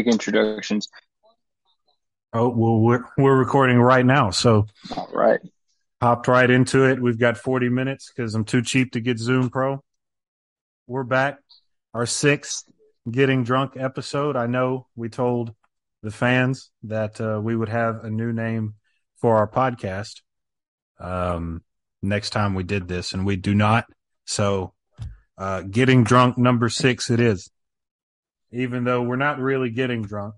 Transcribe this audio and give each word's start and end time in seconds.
Make 0.00 0.14
introductions. 0.14 0.88
Oh 2.32 2.48
well, 2.48 2.80
we're 2.80 3.04
we're 3.18 3.36
recording 3.36 3.78
right 3.78 4.06
now, 4.06 4.30
so 4.30 4.66
All 4.96 5.10
right. 5.12 5.40
hopped 6.00 6.26
right 6.26 6.48
into 6.48 6.88
it. 6.88 7.02
We've 7.02 7.18
got 7.18 7.36
40 7.36 7.68
minutes 7.68 8.10
because 8.10 8.34
I'm 8.34 8.46
too 8.46 8.62
cheap 8.62 8.92
to 8.92 9.00
get 9.00 9.18
Zoom 9.18 9.50
Pro. 9.50 9.84
We're 10.86 11.04
back, 11.04 11.40
our 11.92 12.06
sixth 12.06 12.64
getting 13.10 13.44
drunk 13.44 13.72
episode. 13.76 14.36
I 14.36 14.46
know 14.46 14.86
we 14.96 15.10
told 15.10 15.52
the 16.02 16.10
fans 16.10 16.70
that 16.84 17.20
uh, 17.20 17.38
we 17.42 17.54
would 17.54 17.68
have 17.68 18.02
a 18.02 18.08
new 18.08 18.32
name 18.32 18.76
for 19.20 19.36
our 19.36 19.48
podcast 19.48 20.22
um, 20.98 21.62
next 22.00 22.30
time 22.30 22.54
we 22.54 22.62
did 22.62 22.88
this, 22.88 23.12
and 23.12 23.26
we 23.26 23.36
do 23.36 23.54
not. 23.54 23.84
So, 24.24 24.72
uh, 25.36 25.60
getting 25.60 26.04
drunk 26.04 26.38
number 26.38 26.70
six, 26.70 27.10
it 27.10 27.20
is. 27.20 27.50
Even 28.52 28.84
though 28.84 29.02
we're 29.02 29.16
not 29.16 29.38
really 29.38 29.70
getting 29.70 30.02
drunk, 30.02 30.34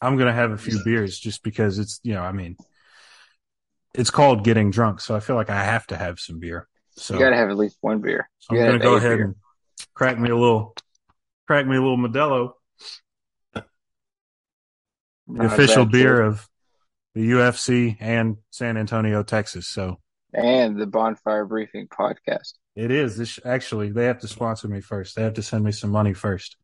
I'm 0.00 0.16
gonna 0.18 0.32
have 0.32 0.50
a 0.50 0.58
few 0.58 0.82
beers 0.84 1.18
just 1.18 1.42
because 1.42 1.78
it's 1.78 2.00
you 2.02 2.14
know 2.14 2.22
I 2.22 2.32
mean 2.32 2.56
it's 3.94 4.10
called 4.10 4.42
getting 4.44 4.70
drunk, 4.70 5.00
so 5.00 5.14
I 5.14 5.20
feel 5.20 5.36
like 5.36 5.50
I 5.50 5.62
have 5.62 5.86
to 5.88 5.96
have 5.96 6.18
some 6.18 6.40
beer. 6.40 6.66
So 6.96 7.14
You 7.14 7.20
gotta 7.20 7.36
have 7.36 7.50
at 7.50 7.56
least 7.56 7.76
one 7.80 8.00
beer. 8.00 8.28
I'm 8.50 8.56
gonna 8.56 8.78
go 8.78 8.96
ahead 8.96 9.18
beer. 9.18 9.24
and 9.26 9.34
crack 9.94 10.18
me 10.18 10.30
a 10.30 10.36
little, 10.36 10.74
crack 11.46 11.66
me 11.66 11.76
a 11.76 11.80
little 11.80 11.98
Modelo, 11.98 12.52
the 13.54 13.64
Not 15.26 15.44
a 15.46 15.54
official 15.54 15.86
beer 15.86 16.22
choice. 16.30 16.40
of 16.40 16.48
the 17.14 17.30
UFC 17.30 17.96
and 18.00 18.36
San 18.50 18.76
Antonio, 18.76 19.22
Texas. 19.22 19.68
So 19.68 20.00
and 20.34 20.78
the 20.80 20.86
Bonfire 20.86 21.44
Briefing 21.44 21.88
podcast. 21.88 22.54
It 22.74 22.90
is. 22.90 23.16
This 23.16 23.38
actually 23.44 23.90
they 23.90 24.04
have 24.06 24.20
to 24.20 24.28
sponsor 24.28 24.68
me 24.68 24.80
first. 24.80 25.16
They 25.16 25.22
have 25.22 25.34
to 25.34 25.42
send 25.42 25.64
me 25.64 25.72
some 25.72 25.90
money 25.90 26.14
first. 26.14 26.56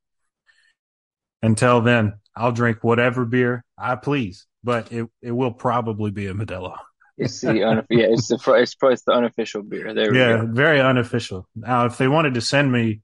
Until 1.42 1.80
then, 1.80 2.14
I'll 2.36 2.52
drink 2.52 2.82
whatever 2.82 3.24
beer 3.24 3.64
I 3.76 3.96
please, 3.96 4.46
but 4.64 4.92
it 4.92 5.08
it 5.22 5.32
will 5.32 5.52
probably 5.52 6.10
be 6.10 6.26
a 6.26 6.34
Modelo. 6.34 6.76
It's 7.16 7.40
the 7.40 7.54
yeah, 7.56 7.82
it's 7.88 8.28
the 8.28 8.36
it's 8.54 8.74
probably 8.74 8.94
it's 8.94 9.02
the 9.02 9.12
unofficial 9.12 9.62
beer. 9.62 9.92
There 9.92 10.12
Yeah, 10.14 10.36
go. 10.38 10.46
very 10.52 10.80
unofficial. 10.80 11.48
Now, 11.54 11.86
if 11.86 11.98
they 11.98 12.08
wanted 12.08 12.34
to 12.34 12.40
send 12.40 12.70
me 12.72 13.00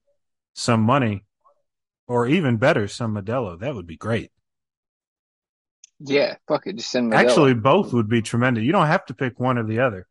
some 0.54 0.80
money, 0.82 1.24
or 2.08 2.26
even 2.26 2.58
better, 2.58 2.88
some 2.88 3.14
Modelo, 3.14 3.58
that 3.60 3.74
would 3.74 3.86
be 3.86 3.96
great. 3.96 4.30
Yeah, 6.00 6.36
fuck 6.46 6.66
it, 6.66 6.76
just 6.76 6.90
send 6.90 7.10
me. 7.10 7.16
Actually, 7.16 7.54
both 7.54 7.92
would 7.92 8.08
be 8.08 8.22
tremendous. 8.22 8.64
You 8.64 8.72
don't 8.72 8.86
have 8.86 9.06
to 9.06 9.14
pick 9.14 9.40
one 9.40 9.58
or 9.58 9.64
the 9.64 9.80
other. 9.80 10.06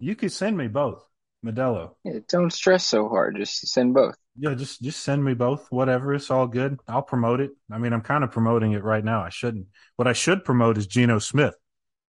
You 0.00 0.16
could 0.16 0.32
send 0.32 0.56
me 0.56 0.66
both, 0.68 1.07
Modelo. 1.48 1.94
yeah, 2.04 2.18
don't 2.28 2.52
stress 2.52 2.86
so 2.86 3.08
hard. 3.08 3.36
Just 3.36 3.66
send 3.68 3.94
both. 3.94 4.16
Yeah, 4.36 4.54
just 4.54 4.80
just 4.82 5.02
send 5.02 5.24
me 5.24 5.34
both. 5.34 5.66
Whatever, 5.70 6.14
it's 6.14 6.30
all 6.30 6.46
good. 6.46 6.78
I'll 6.86 7.02
promote 7.02 7.40
it. 7.40 7.50
I 7.70 7.78
mean, 7.78 7.92
I'm 7.92 8.02
kind 8.02 8.22
of 8.22 8.30
promoting 8.30 8.72
it 8.72 8.84
right 8.84 9.04
now. 9.04 9.22
I 9.22 9.30
shouldn't. 9.30 9.66
What 9.96 10.06
I 10.06 10.12
should 10.12 10.44
promote 10.44 10.78
is 10.78 10.86
Geno 10.86 11.18
Smith 11.18 11.54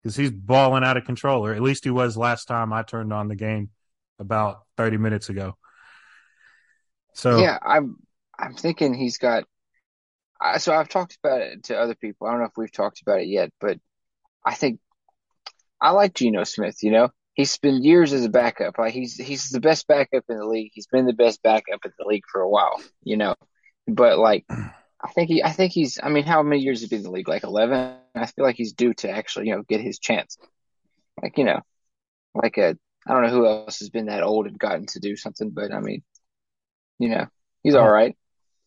because 0.02 0.16
he's 0.16 0.32
balling 0.32 0.84
out 0.84 0.98
of 0.98 1.06
control, 1.06 1.46
or 1.46 1.54
at 1.54 1.62
least 1.62 1.84
he 1.84 1.90
was 1.90 2.18
last 2.18 2.46
time 2.46 2.72
I 2.72 2.84
turned 2.84 3.12
on 3.14 3.28
the 3.28 3.36
game 3.36 3.70
about 4.20 4.60
30 4.78 4.98
minutes 4.98 5.30
ago. 5.30 5.58
So 7.14 7.40
Yeah, 7.40 7.58
I'm 7.62 7.98
I'm 8.38 8.54
thinking 8.54 8.94
he's 8.94 9.18
got. 9.18 9.46
I, 10.42 10.58
so 10.58 10.74
I've 10.74 10.88
talked 10.88 11.18
about 11.22 11.42
it 11.42 11.64
to 11.66 11.78
other 11.78 11.96
people. 11.96 12.28
I 12.28 12.32
don't 12.32 12.40
know 12.40 12.46
if 12.46 12.58
we've 12.58 12.72
talked 12.72 13.02
about 13.02 13.20
it 13.20 13.28
yet, 13.28 13.52
but 13.60 13.78
I 14.46 14.54
think 14.54 14.80
I 15.82 15.92
like 15.92 16.14
Geno 16.14 16.44
Smith. 16.44 16.78
You 16.82 16.92
know, 16.92 17.10
he's 17.40 17.58
been 17.58 17.82
years 17.82 18.12
as 18.12 18.26
a 18.26 18.30
backup. 18.30 18.78
Like 18.78 18.94
he's 18.94 19.16
he's 19.16 19.50
the 19.50 19.62
best 19.62 19.88
backup 19.88 20.26
in 20.28 20.38
the 20.38 20.46
league. 20.46 20.72
He's 20.74 20.88
been 20.88 21.06
the 21.06 21.14
best 21.14 21.42
backup 21.42 21.80
in 21.86 21.92
the 21.98 22.06
league 22.06 22.26
for 22.30 22.42
a 22.42 22.50
while. 22.50 22.82
You 23.02 23.16
know, 23.16 23.36
but 23.88 24.20
like 24.20 24.46
I 24.50 25.10
think 25.16 25.30
he 25.30 25.42
I 25.42 25.54
think 25.54 25.72
he's. 25.72 26.00
I 26.04 26.10
mean, 26.10 26.26
how 26.26 26.44
many 26.44 26.62
years 26.62 26.82
has 26.82 26.90
he 26.90 26.96
been 26.96 27.06
in 27.06 27.06
the 27.06 27.12
league? 27.12 27.30
Like 27.30 27.46
eleven. 27.46 27.96
I 28.14 28.26
feel 28.26 28.44
like 28.44 28.58
he's 28.58 28.74
due 28.74 28.94
to 28.96 29.10
actually 29.10 29.48
you 29.48 29.56
know 29.56 29.64
get 29.64 29.80
his 29.80 30.00
chance. 30.00 30.38
Like 31.22 31.38
you 31.38 31.46
know, 31.46 31.62
like 32.36 32.58
a 32.58 32.78
I 33.08 33.14
don't 33.14 33.24
know 33.24 33.30
who 33.30 33.48
else 33.48 33.80
has 33.80 33.90
been 33.90 34.08
that 34.08 34.24
old 34.24 34.46
and 34.46 34.60
gotten 34.60 34.86
to 34.88 35.00
do 35.00 35.16
something, 35.16 35.52
but 35.52 35.74
I 35.74 35.80
mean, 35.80 36.04
you 37.00 37.08
know, 37.08 37.28
he's 37.64 37.76
all 37.76 37.90
right. 37.90 38.18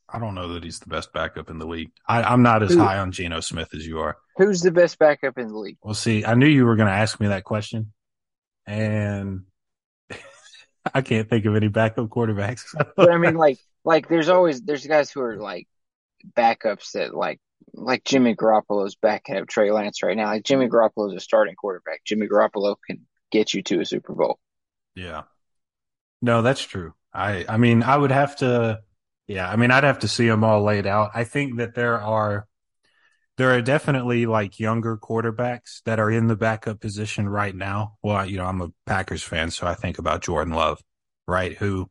I 0.08 0.18
don't 0.18 0.34
know 0.34 0.54
that 0.54 0.64
he's 0.64 0.78
the 0.78 0.88
best 0.88 1.12
backup 1.12 1.48
in 1.50 1.58
the 1.58 1.66
league. 1.66 1.90
I, 2.06 2.22
I'm 2.22 2.42
not 2.42 2.62
as 2.62 2.72
Who- 2.72 2.80
high 2.80 2.98
on 2.98 3.12
Geno 3.12 3.40
Smith 3.40 3.68
as 3.74 3.86
you 3.86 4.00
are. 4.00 4.16
Who's 4.36 4.62
the 4.62 4.70
best 4.70 4.98
backup 4.98 5.38
in 5.38 5.48
the 5.48 5.58
league? 5.58 5.76
Well, 5.82 5.94
see, 5.94 6.24
I 6.24 6.34
knew 6.34 6.46
you 6.46 6.64
were 6.64 6.76
going 6.76 6.88
to 6.88 6.94
ask 6.94 7.20
me 7.20 7.28
that 7.28 7.44
question, 7.44 7.92
and 8.66 9.42
I 10.94 11.02
can't 11.02 11.28
think 11.28 11.44
of 11.44 11.56
any 11.56 11.68
backup 11.68 12.08
quarterbacks. 12.08 12.64
But 12.96 13.10
I 13.10 13.18
mean, 13.18 13.34
like, 13.34 13.58
like 13.84 14.08
there's 14.08 14.28
always 14.28 14.62
there's 14.62 14.86
guys 14.86 15.10
who 15.10 15.20
are 15.22 15.36
like 15.36 15.68
backups 16.36 16.92
that 16.92 17.14
like 17.14 17.40
like 17.74 18.04
Jimmy 18.04 18.34
Garoppolo's 18.34 18.96
backup 18.96 19.48
Trey 19.48 19.70
Lance 19.72 20.02
right 20.02 20.16
now. 20.16 20.26
Like 20.26 20.44
Jimmy 20.44 20.68
Garoppolo's 20.68 21.14
a 21.14 21.20
starting 21.20 21.54
quarterback. 21.54 22.02
Jimmy 22.04 22.28
Garoppolo 22.28 22.76
can 22.86 23.06
get 23.30 23.54
you 23.54 23.62
to 23.64 23.80
a 23.80 23.86
Super 23.86 24.14
Bowl. 24.14 24.38
yeah, 24.94 25.22
no, 26.20 26.42
that's 26.42 26.62
true. 26.62 26.94
I, 27.12 27.44
I 27.48 27.56
mean, 27.56 27.82
I 27.82 27.96
would 27.96 28.10
have 28.12 28.36
to, 28.36 28.80
yeah, 29.26 29.50
I 29.50 29.56
mean, 29.56 29.70
I'd 29.70 29.84
have 29.84 30.00
to 30.00 30.08
see 30.08 30.28
them 30.28 30.44
all 30.44 30.62
laid 30.62 30.86
out. 30.86 31.10
I 31.14 31.24
think 31.24 31.58
that 31.58 31.74
there 31.74 32.00
are, 32.00 32.46
there 33.38 33.50
are 33.50 33.62
definitely 33.62 34.26
like 34.26 34.60
younger 34.60 34.96
quarterbacks 34.96 35.82
that 35.84 35.98
are 35.98 36.10
in 36.10 36.26
the 36.26 36.36
backup 36.36 36.80
position 36.80 37.28
right 37.28 37.54
now. 37.54 37.96
Well, 38.02 38.26
you 38.26 38.36
know, 38.36 38.44
I'm 38.44 38.60
a 38.60 38.72
Packers 38.86 39.22
fan, 39.22 39.50
so 39.50 39.66
I 39.66 39.74
think 39.74 39.98
about 39.98 40.22
Jordan 40.22 40.54
Love, 40.54 40.80
right? 41.26 41.56
Who, 41.56 41.90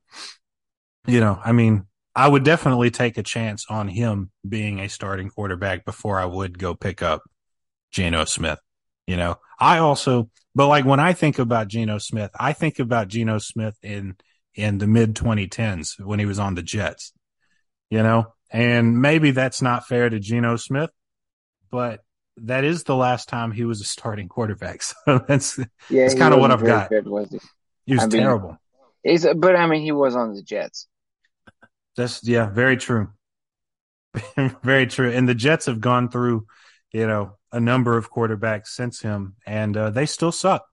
you 1.08 1.20
know, 1.20 1.40
I 1.44 1.52
mean, 1.52 1.86
I 2.16 2.28
would 2.28 2.44
definitely 2.44 2.92
take 2.92 3.18
a 3.18 3.24
chance 3.24 3.66
on 3.70 3.88
him 3.88 4.32
being 4.48 4.80
a 4.80 4.90
starting 4.90 5.30
quarterback 5.30 5.86
before 5.86 6.20
I 6.20 6.26
would 6.26 6.60
go 6.60 6.76
pick 6.76 7.02
up 7.02 7.24
Geno 7.92 8.26
Smith. 8.26 8.60
You 9.08 9.18
know, 9.18 9.38
I 9.60 9.80
also, 9.80 10.30
but 10.54 10.68
like 10.68 10.86
when 10.86 11.00
I 11.00 11.14
think 11.14 11.40
about 11.40 11.70
Geno 11.70 11.98
Smith, 11.98 12.32
I 12.40 12.54
think 12.54 12.80
about 12.80 13.08
Geno 13.08 13.40
Smith 13.40 13.78
in, 13.82 14.16
in 14.54 14.78
the 14.78 14.88
mid 14.88 15.16
2010s 15.16 16.00
when 16.00 16.20
he 16.20 16.26
was 16.26 16.40
on 16.40 16.56
the 16.56 16.62
Jets, 16.62 17.14
you 17.90 18.04
know, 18.04 18.34
and 18.52 19.02
maybe 19.02 19.32
that's 19.32 19.62
not 19.62 19.88
fair 19.88 20.10
to 20.10 20.20
Geno 20.20 20.56
Smith, 20.58 20.92
but 21.72 22.02
that 22.38 22.64
is 22.64 22.84
the 22.84 22.96
last 22.96 23.28
time 23.30 23.52
he 23.52 23.66
was 23.66 23.82
a 23.82 23.86
starting 23.86 24.28
quarterback. 24.30 24.82
So 25.06 25.24
that's, 25.28 25.58
Yeah, 25.90 26.04
That's 26.04 26.14
kinda 26.16 26.38
what 26.38 26.52
I've 26.52 26.64
got. 26.64 26.90
Good, 26.90 27.08
was 27.08 27.30
he? 27.32 27.40
he 27.86 27.94
was 27.94 28.04
I 28.04 28.08
mean- 28.08 28.22
terrible. 28.22 28.58
He's, 29.04 29.26
but 29.36 29.56
I 29.56 29.66
mean, 29.66 29.82
he 29.82 29.92
was 29.92 30.16
on 30.16 30.36
the 30.36 30.44
Jets. 30.44 30.88
That's 31.98 32.24
yeah, 32.28 32.50
very 32.50 32.78
true. 32.78 33.10
very 34.64 34.86
true. 34.88 35.12
And 35.12 35.28
the 35.28 35.34
Jets 35.36 35.66
have 35.66 35.82
gone 35.82 36.10
through, 36.10 36.46
you 36.92 37.08
know, 37.08 37.38
a 37.52 37.60
number 37.60 37.98
of 37.98 38.12
quarterbacks 38.12 38.68
since 38.68 39.02
him, 39.02 39.36
and 39.46 39.76
uh, 39.76 39.90
they 39.90 40.06
still 40.06 40.32
suck. 40.32 40.66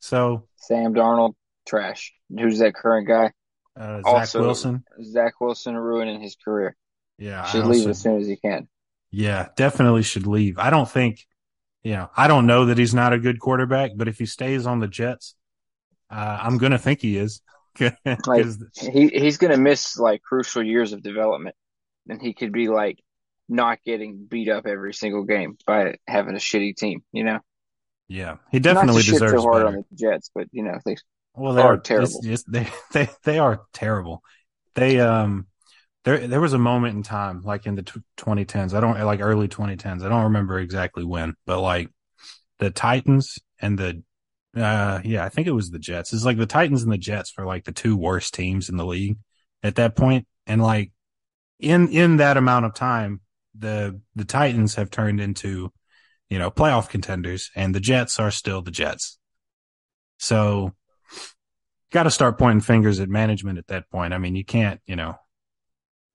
So 0.00 0.48
Sam 0.56 0.94
Darnold, 0.94 1.34
trash. 1.66 2.12
Who's 2.30 2.58
that 2.60 2.74
current 2.74 3.06
guy? 3.06 3.32
uh, 3.78 3.98
Zach 3.98 4.06
Also- 4.06 4.40
Wilson, 4.40 4.84
Zach 5.04 5.40
Wilson 5.40 5.76
ruining 5.76 6.20
his 6.22 6.36
career. 6.42 6.74
yeah, 7.18 7.44
Should 7.44 7.66
leave 7.66 7.86
as 7.88 8.00
soon 8.00 8.20
as 8.20 8.26
he 8.26 8.36
can. 8.36 8.68
Yeah, 9.10 9.48
definitely 9.56 10.02
should 10.02 10.26
leave. 10.26 10.58
I 10.58 10.70
don't 10.70 10.88
think, 10.90 11.26
you 11.82 11.92
know, 11.92 12.10
I 12.16 12.28
don't 12.28 12.46
know 12.46 12.66
that 12.66 12.78
he's 12.78 12.94
not 12.94 13.12
a 13.12 13.18
good 13.18 13.38
quarterback, 13.40 13.92
but 13.96 14.08
if 14.08 14.18
he 14.18 14.26
stays 14.26 14.66
on 14.66 14.80
the 14.80 14.88
Jets, 14.88 15.34
uh, 16.10 16.38
I'm 16.42 16.58
gonna 16.58 16.78
think 16.78 17.00
he 17.00 17.16
is. 17.16 17.40
'Cause- 17.76 18.62
He 18.74 19.08
he's 19.08 19.36
gonna 19.38 19.56
miss 19.58 19.98
like 19.98 20.22
crucial 20.22 20.62
years 20.62 20.92
of 20.92 21.02
development, 21.02 21.54
and 22.08 22.20
he 22.20 22.32
could 22.34 22.52
be 22.52 22.68
like 22.68 22.98
not 23.48 23.78
getting 23.84 24.26
beat 24.26 24.48
up 24.48 24.66
every 24.66 24.92
single 24.94 25.24
game 25.24 25.56
by 25.66 25.96
having 26.06 26.34
a 26.34 26.38
shitty 26.38 26.76
team. 26.76 27.02
You 27.12 27.24
know, 27.24 27.38
yeah, 28.08 28.36
he 28.50 28.58
definitely 28.60 29.02
to 29.02 29.06
shit 29.10 29.14
deserves 29.14 29.42
so 29.42 29.42
hard 29.42 29.64
better. 29.64 29.76
on 29.78 29.84
the 29.90 29.96
Jets, 29.96 30.30
but 30.34 30.48
you 30.52 30.62
know 30.64 30.78
they 30.84 30.96
Well, 31.34 31.52
they 31.54 31.62
are 31.62 31.74
are 31.74 31.78
terrible. 31.78 32.08
it's- 32.24 32.24
it's- 32.24 32.44
they 32.48 32.68
they 33.06 33.10
they 33.24 33.38
are 33.38 33.62
terrible. 33.72 34.22
They 34.74 35.00
um 35.00 35.46
there 36.06 36.28
there 36.28 36.40
was 36.40 36.52
a 36.52 36.58
moment 36.58 36.94
in 36.94 37.02
time 37.02 37.42
like 37.42 37.66
in 37.66 37.74
the 37.74 37.82
tw 37.82 37.98
2010s. 38.16 38.72
I 38.72 38.80
don't 38.80 38.98
like 39.04 39.20
early 39.20 39.48
2010s. 39.48 40.04
I 40.04 40.08
don't 40.08 40.24
remember 40.24 40.60
exactly 40.60 41.04
when, 41.04 41.34
but 41.46 41.60
like 41.60 41.90
the 42.60 42.70
Titans 42.70 43.40
and 43.60 43.76
the 43.76 44.02
uh 44.56 45.00
yeah, 45.04 45.24
I 45.24 45.28
think 45.28 45.48
it 45.48 45.52
was 45.52 45.70
the 45.70 45.80
Jets. 45.80 46.12
It's 46.12 46.24
like 46.24 46.38
the 46.38 46.46
Titans 46.46 46.84
and 46.84 46.92
the 46.92 46.96
Jets 46.96 47.36
were 47.36 47.44
like 47.44 47.64
the 47.64 47.72
two 47.72 47.96
worst 47.96 48.34
teams 48.34 48.68
in 48.68 48.76
the 48.76 48.86
league 48.86 49.18
at 49.64 49.74
that 49.74 49.96
point. 49.96 50.28
And 50.46 50.62
like 50.62 50.92
in 51.58 51.88
in 51.88 52.18
that 52.18 52.36
amount 52.36 52.66
of 52.66 52.74
time, 52.74 53.20
the 53.58 54.00
the 54.14 54.24
Titans 54.24 54.76
have 54.76 54.92
turned 54.92 55.20
into 55.20 55.72
you 56.30 56.38
know 56.38 56.52
playoff 56.52 56.88
contenders, 56.88 57.50
and 57.56 57.74
the 57.74 57.80
Jets 57.80 58.20
are 58.20 58.30
still 58.30 58.62
the 58.62 58.70
Jets. 58.70 59.18
So 60.18 60.72
got 61.90 62.04
to 62.04 62.12
start 62.12 62.38
pointing 62.38 62.60
fingers 62.60 63.00
at 63.00 63.08
management 63.08 63.58
at 63.58 63.66
that 63.66 63.90
point. 63.90 64.14
I 64.14 64.18
mean, 64.18 64.36
you 64.36 64.44
can't, 64.44 64.80
you 64.86 64.94
know, 64.94 65.16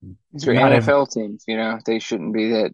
Are 0.03 0.53
Not 0.53 0.71
NFL 0.71 1.11
teams, 1.11 1.43
you 1.47 1.57
know, 1.57 1.79
they 1.85 1.99
shouldn't 1.99 2.33
be 2.33 2.51
that. 2.51 2.73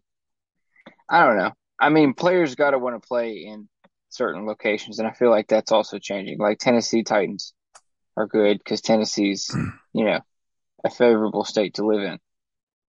I 1.10 1.26
don't 1.26 1.38
know. 1.38 1.52
I 1.80 1.90
mean, 1.90 2.14
players 2.14 2.56
got 2.56 2.72
to 2.72 2.80
want 2.80 3.02
to 3.02 3.08
play 3.08 3.46
in 3.46 3.70
certain 4.10 4.46
locations, 4.46 5.00
and 5.00 5.08
I 5.08 5.12
feel 5.12 5.30
like 5.30 5.48
that's 5.48 5.72
also 5.72 6.00
changing. 6.00 6.40
Like 6.40 6.60
Tennessee 6.60 7.04
Titans 7.04 7.54
are 8.16 8.28
good 8.28 8.58
because 8.60 8.82
Tennessee's, 8.82 9.50
you 9.94 10.06
know, 10.06 10.20
a 10.84 10.90
favorable 10.90 11.44
state 11.44 11.76
to 11.76 11.86
live 11.86 12.02
in. 12.02 12.20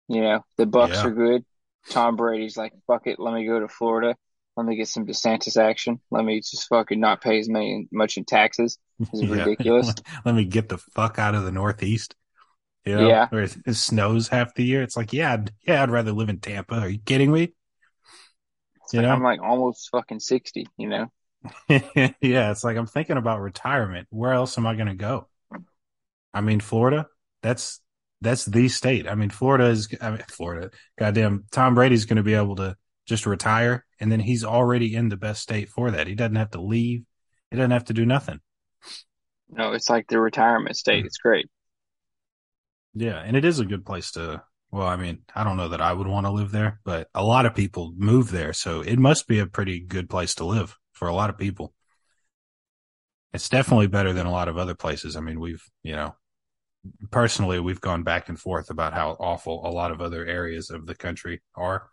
You 0.08 0.22
know, 0.22 0.44
the 0.56 0.66
Bucks 0.66 0.96
Yeah. 0.96 1.08
are 1.08 1.12
good. 1.12 1.44
Tom 1.90 2.16
Brady's 2.16 2.56
like, 2.56 2.72
fuck 2.86 3.06
it, 3.06 3.18
let 3.18 3.34
me 3.34 3.46
go 3.46 3.60
to 3.60 3.68
Florida. 3.68 4.14
Let 4.56 4.66
me 4.66 4.76
get 4.76 4.88
some 4.88 5.06
DeSantis 5.06 5.56
action. 5.56 6.00
Let 6.10 6.24
me 6.24 6.40
just 6.40 6.68
fucking 6.68 6.98
not 6.98 7.20
pay 7.20 7.38
as 7.38 7.48
many 7.48 7.86
much 7.92 8.16
in 8.16 8.24
taxes. 8.24 8.78
It's 9.12 9.22
Yeah. 9.22 9.30
ridiculous. 9.30 9.94
Let 10.24 10.34
me 10.34 10.44
get 10.44 10.68
the 10.68 10.78
fuck 10.78 11.18
out 11.18 11.34
of 11.36 11.44
the 11.44 11.52
Northeast. 11.52 12.16
You 12.88 12.96
know, 12.96 13.08
Yeah. 13.08 13.28
where 13.28 13.42
it 13.44 13.74
snows 13.76 14.28
half 14.28 14.54
the 14.54 14.64
year. 14.64 14.82
It's 14.82 14.96
like, 14.96 15.12
yeah, 15.12 15.34
I'd, 15.34 15.52
yeah, 15.66 15.82
I'd 15.82 15.90
rather 15.90 16.12
live 16.12 16.28
in 16.28 16.40
Tampa. 16.40 16.76
Are 16.76 16.88
you 16.88 16.98
kidding 17.00 17.32
me? 17.32 17.54
It's 18.82 18.92
You 18.92 19.00
like, 19.00 19.08
know? 19.08 19.12
I'm 19.12 19.22
like 19.22 19.40
almost 19.40 19.88
fucking 19.90 20.20
sixty. 20.20 20.66
You 20.76 20.88
know, 20.88 21.12
yeah, 21.68 22.50
it's 22.50 22.64
like 22.64 22.76
I'm 22.76 22.86
thinking 22.86 23.16
about 23.16 23.40
retirement. 23.40 24.06
Where 24.10 24.32
else 24.32 24.58
am 24.58 24.66
I 24.66 24.74
going 24.74 24.88
to 24.88 24.94
go? 24.94 25.28
I 26.34 26.40
mean, 26.40 26.60
Florida. 26.60 27.06
That's 27.42 27.80
that's 28.20 28.44
the 28.44 28.68
state. 28.68 29.06
I 29.08 29.14
mean, 29.14 29.30
Florida 29.30 29.66
is. 29.66 29.88
I 30.00 30.10
mean, 30.10 30.22
Florida. 30.28 30.70
Goddamn, 30.98 31.44
Tom 31.50 31.74
Brady's 31.74 32.04
going 32.04 32.16
to 32.16 32.22
be 32.22 32.34
able 32.34 32.56
to 32.56 32.76
just 33.06 33.26
retire, 33.26 33.84
and 34.00 34.10
then 34.10 34.20
he's 34.20 34.44
already 34.44 34.94
in 34.94 35.08
the 35.08 35.16
best 35.16 35.42
state 35.42 35.68
for 35.68 35.90
that. 35.90 36.06
He 36.06 36.14
doesn't 36.14 36.36
have 36.36 36.50
to 36.50 36.60
leave. 36.60 37.04
He 37.50 37.56
doesn't 37.56 37.70
have 37.70 37.84
to 37.86 37.94
do 37.94 38.04
nothing. 38.04 38.40
no, 39.50 39.72
it's 39.72 39.88
like 39.90 40.06
the 40.08 40.20
retirement 40.20 40.76
state. 40.76 41.04
Mm. 41.04 41.06
It's 41.06 41.18
great. 41.18 41.48
Yeah, 42.98 43.18
and 43.24 43.36
it 43.36 43.44
is 43.44 43.60
a 43.60 43.64
good 43.64 43.86
place 43.86 44.10
to. 44.12 44.42
Well, 44.70 44.86
I 44.86 44.96
mean, 44.96 45.20
I 45.34 45.44
don't 45.44 45.56
know 45.56 45.68
that 45.70 45.80
I 45.80 45.92
would 45.92 46.06
want 46.06 46.26
to 46.26 46.30
live 46.32 46.50
there, 46.50 46.80
but 46.84 47.08
a 47.14 47.24
lot 47.24 47.46
of 47.46 47.54
people 47.54 47.94
move 47.96 48.30
there, 48.30 48.52
so 48.52 48.80
it 48.82 48.98
must 48.98 49.26
be 49.26 49.38
a 49.38 49.46
pretty 49.46 49.80
good 49.80 50.10
place 50.10 50.34
to 50.36 50.44
live 50.44 50.76
for 50.92 51.08
a 51.08 51.14
lot 51.14 51.30
of 51.30 51.38
people. 51.38 51.72
It's 53.32 53.48
definitely 53.48 53.86
better 53.86 54.12
than 54.12 54.26
a 54.26 54.30
lot 54.32 54.48
of 54.48 54.58
other 54.58 54.74
places. 54.74 55.16
I 55.16 55.20
mean, 55.20 55.40
we've, 55.40 55.62
you 55.82 55.94
know, 55.96 56.16
personally, 57.10 57.60
we've 57.60 57.80
gone 57.80 58.02
back 58.02 58.28
and 58.28 58.38
forth 58.38 58.68
about 58.68 58.92
how 58.94 59.12
awful 59.20 59.66
a 59.66 59.70
lot 59.70 59.90
of 59.90 60.00
other 60.00 60.26
areas 60.26 60.68
of 60.70 60.86
the 60.86 60.94
country 60.94 61.40
are 61.54 61.88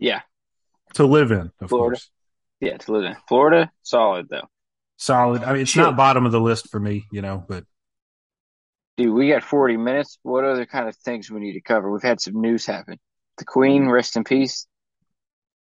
Yeah, 0.00 0.22
to 0.94 1.04
live 1.04 1.30
in, 1.30 1.52
of 1.60 1.68
Florida. 1.68 1.96
course. 1.98 2.10
yeah. 2.60 2.76
To 2.78 2.92
live 2.92 3.04
in 3.04 3.16
Florida, 3.28 3.70
solid 3.82 4.28
though. 4.28 4.48
Solid. 4.96 5.44
I 5.44 5.52
mean, 5.52 5.62
it's 5.62 5.70
Shit. 5.70 5.82
not 5.82 5.96
bottom 5.96 6.26
of 6.26 6.32
the 6.32 6.40
list 6.40 6.68
for 6.70 6.80
me, 6.80 7.04
you 7.12 7.22
know, 7.22 7.44
but 7.46 7.64
Dude, 8.96 9.14
we 9.14 9.28
got 9.28 9.42
40 9.44 9.76
minutes. 9.76 10.18
What 10.22 10.44
other 10.44 10.66
kind 10.66 10.88
of 10.88 10.96
things 10.96 11.30
we 11.30 11.40
need 11.40 11.54
to 11.54 11.60
cover? 11.60 11.90
We've 11.90 12.02
had 12.02 12.20
some 12.20 12.40
news 12.40 12.66
happen. 12.66 12.98
The 13.38 13.44
Queen, 13.44 13.88
rest 13.88 14.16
in 14.16 14.24
peace. 14.24 14.66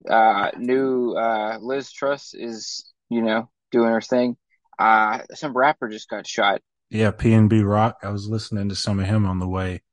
Uh, 0.10 0.52
new, 0.58 1.14
uh, 1.14 1.58
Liz 1.60 1.92
Truss 1.92 2.34
is, 2.34 2.92
you 3.10 3.22
know, 3.22 3.50
doing 3.72 3.90
her 3.92 4.02
thing. 4.02 4.38
Uh, 4.80 5.20
some 5.34 5.58
rapper 5.58 5.90
just 5.90 6.10
got 6.10 6.26
shot. 6.28 6.62
Yeah, 6.90 7.12
PnB 7.12 7.68
Rock. 7.68 7.98
I 8.04 8.10
was 8.10 8.28
listening 8.28 8.70
to 8.70 8.76
some 8.76 9.00
of 9.00 9.06
him 9.08 9.26
on 9.26 9.40
the 9.40 9.48
way 9.48 9.84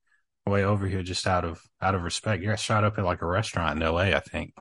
way 0.47 0.65
over 0.65 0.87
here, 0.89 1.03
just 1.03 1.27
out 1.27 1.45
of 1.45 1.63
out 1.83 1.95
of 1.95 2.03
respect. 2.03 2.43
You 2.43 2.51
got 2.51 2.61
shot 2.61 2.85
up 2.85 2.99
at 2.99 3.05
like 3.05 3.23
a 3.23 3.27
restaurant 3.27 3.79
in 3.79 3.83
L.A. 3.83 4.15
I 4.15 4.21
think. 4.21 4.55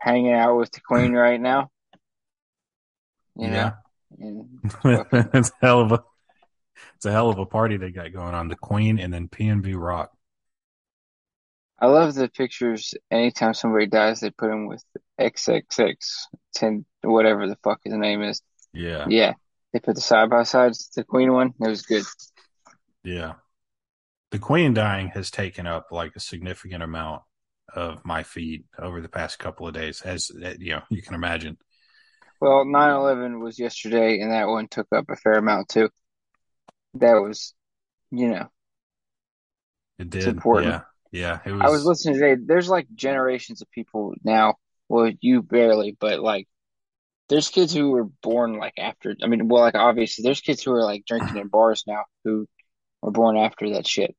hanging 0.00 0.32
out 0.32 0.56
with 0.56 0.70
the 0.72 0.80
Queen 0.80 1.12
right 1.14 1.40
now. 1.40 1.70
You 3.36 3.48
Yeah. 3.48 3.50
know, 3.50 3.72
and 4.18 4.60
it's 4.84 5.52
hell 5.60 5.80
of 5.80 5.92
a 5.92 6.02
it's 6.96 7.06
a 7.06 7.12
hell 7.12 7.30
of 7.30 7.38
a 7.38 7.46
party 7.46 7.76
they 7.76 7.90
got 7.90 8.12
going 8.12 8.34
on. 8.34 8.48
The 8.48 8.56
Queen 8.56 8.98
and 8.98 9.12
then 9.12 9.28
PnB 9.28 9.74
Rock. 9.76 10.10
I 11.80 11.86
love 11.86 12.14
the 12.14 12.28
pictures. 12.28 12.94
Anytime 13.10 13.54
somebody 13.54 13.86
dies, 13.86 14.20
they 14.20 14.30
put 14.30 14.50
him 14.50 14.66
with 14.66 14.82
XXX, 15.20 15.94
10, 16.54 16.84
whatever 17.02 17.48
the 17.48 17.56
fuck 17.62 17.80
his 17.84 17.94
name 17.94 18.22
is. 18.22 18.42
Yeah, 18.72 19.06
Yeah, 19.08 19.34
they 19.72 19.78
put 19.78 19.94
the 19.94 20.00
side 20.00 20.30
by 20.30 20.42
sides. 20.42 20.90
The 20.94 21.04
Queen 21.04 21.32
one, 21.32 21.54
it 21.60 21.68
was 21.68 21.82
good. 21.82 22.04
yeah. 23.04 23.34
The 24.30 24.38
Queen 24.38 24.74
dying 24.74 25.08
has 25.14 25.30
taken 25.30 25.66
up 25.66 25.86
like 25.90 26.14
a 26.14 26.20
significant 26.20 26.82
amount 26.82 27.22
of 27.74 28.04
my 28.04 28.22
feed 28.22 28.64
over 28.78 29.00
the 29.00 29.08
past 29.08 29.38
couple 29.38 29.66
of 29.66 29.74
days, 29.74 30.02
as 30.02 30.30
uh, 30.44 30.54
you 30.58 30.72
know, 30.72 30.82
you 30.90 31.00
can 31.00 31.14
imagine. 31.14 31.56
Well, 32.40 32.64
9/11 32.64 33.40
was 33.40 33.58
yesterday, 33.58 34.20
and 34.20 34.32
that 34.32 34.48
one 34.48 34.68
took 34.68 34.86
up 34.94 35.06
a 35.08 35.16
fair 35.16 35.34
amount 35.34 35.68
too. 35.68 35.88
That 36.94 37.14
was, 37.14 37.54
you 38.10 38.28
know, 38.28 38.48
It 39.98 40.10
did. 40.10 40.26
important. 40.28 40.72
Yeah, 40.72 40.80
yeah. 41.12 41.40
It 41.44 41.52
was. 41.52 41.62
I 41.62 41.68
was 41.68 41.84
listening 41.84 42.14
today. 42.14 42.36
There's 42.44 42.68
like 42.68 42.86
generations 42.94 43.62
of 43.62 43.70
people 43.70 44.14
now. 44.24 44.56
Well, 44.88 45.12
you 45.20 45.42
barely, 45.42 45.96
but 45.98 46.20
like, 46.20 46.48
there's 47.28 47.48
kids 47.50 47.74
who 47.74 47.90
were 47.90 48.04
born 48.22 48.58
like 48.58 48.74
after. 48.78 49.14
I 49.22 49.26
mean, 49.26 49.48
well, 49.48 49.62
like 49.62 49.74
obviously, 49.74 50.22
there's 50.22 50.40
kids 50.40 50.62
who 50.62 50.72
are 50.72 50.82
like 50.84 51.04
drinking 51.06 51.36
in 51.36 51.48
bars 51.48 51.84
now 51.86 52.04
who 52.24 52.46
were 53.02 53.10
born 53.10 53.36
after 53.36 53.70
that 53.74 53.86
shit. 53.86 54.16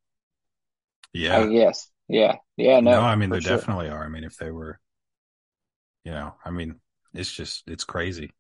yeah. 1.13 1.45
Yes. 1.47 1.89
Yeah. 2.07 2.37
Yeah. 2.57 2.79
No. 2.79 2.91
No, 2.91 3.01
I 3.01 3.15
mean 3.15 3.29
there 3.31 3.41
sure. 3.41 3.57
definitely 3.57 3.89
are. 3.89 4.03
I 4.03 4.09
mean, 4.09 4.23
if 4.23 4.37
they 4.37 4.51
were, 4.51 4.79
you 6.03 6.11
know, 6.11 6.35
I 6.43 6.51
mean, 6.51 6.79
it's 7.13 7.31
just 7.31 7.63
it's 7.67 7.83
crazy. 7.83 8.31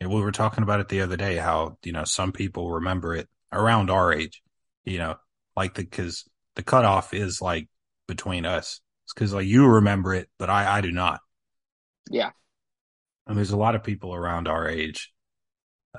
And 0.00 0.10
we 0.10 0.20
were 0.20 0.32
talking 0.32 0.62
about 0.62 0.80
it 0.80 0.88
the 0.88 1.00
other 1.02 1.16
day. 1.16 1.36
How 1.36 1.78
you 1.84 1.92
know 1.92 2.04
some 2.04 2.32
people 2.32 2.70
remember 2.72 3.14
it 3.14 3.28
around 3.52 3.90
our 3.90 4.12
age. 4.12 4.42
You 4.84 4.98
know, 4.98 5.16
like 5.56 5.74
the 5.74 5.82
because 5.82 6.24
the 6.54 6.62
cutoff 6.62 7.12
is 7.14 7.40
like 7.42 7.68
between 8.06 8.46
us. 8.46 8.80
It's 9.04 9.12
because 9.14 9.32
like 9.32 9.46
you 9.46 9.66
remember 9.66 10.14
it, 10.14 10.28
but 10.38 10.50
I 10.50 10.78
I 10.78 10.80
do 10.80 10.92
not. 10.92 11.20
Yeah. 12.10 12.30
And 13.26 13.36
there's 13.36 13.50
a 13.50 13.56
lot 13.56 13.74
of 13.74 13.82
people 13.82 14.14
around 14.14 14.46
our 14.46 14.68
age 14.68 15.12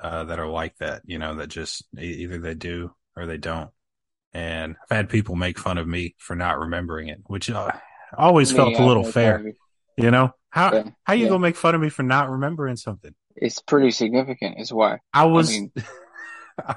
uh, 0.00 0.24
that 0.24 0.38
are 0.38 0.48
like 0.48 0.76
that. 0.78 1.02
You 1.04 1.18
know, 1.18 1.34
that 1.36 1.48
just 1.48 1.84
either 1.98 2.38
they 2.38 2.54
do 2.54 2.92
or 3.16 3.26
they 3.26 3.36
don't. 3.36 3.70
And 4.32 4.76
I've 4.90 4.96
had 4.96 5.08
people 5.08 5.36
make 5.36 5.58
fun 5.58 5.78
of 5.78 5.86
me 5.86 6.14
for 6.18 6.36
not 6.36 6.58
remembering 6.58 7.08
it, 7.08 7.18
which 7.26 7.50
uh, 7.50 7.70
always 8.16 8.50
Me, 8.52 8.56
felt 8.56 8.74
a 8.78 8.84
little 8.86 9.04
fair. 9.04 9.34
probably. 9.34 9.52
You 9.96 10.10
know 10.10 10.30
how 10.50 10.72
Yeah, 10.72 10.84
how 11.04 11.12
you 11.14 11.24
yeah. 11.24 11.28
gonna 11.30 11.40
make 11.40 11.56
fun 11.56 11.74
of 11.74 11.80
me 11.80 11.88
for 11.88 12.02
not 12.04 12.30
remembering 12.30 12.76
something? 12.76 13.14
It's 13.36 13.60
pretty 13.60 13.90
significant, 13.90 14.60
is 14.60 14.72
why. 14.72 14.98
I 15.12 15.24
was 15.26 15.50
mean- 15.50 15.72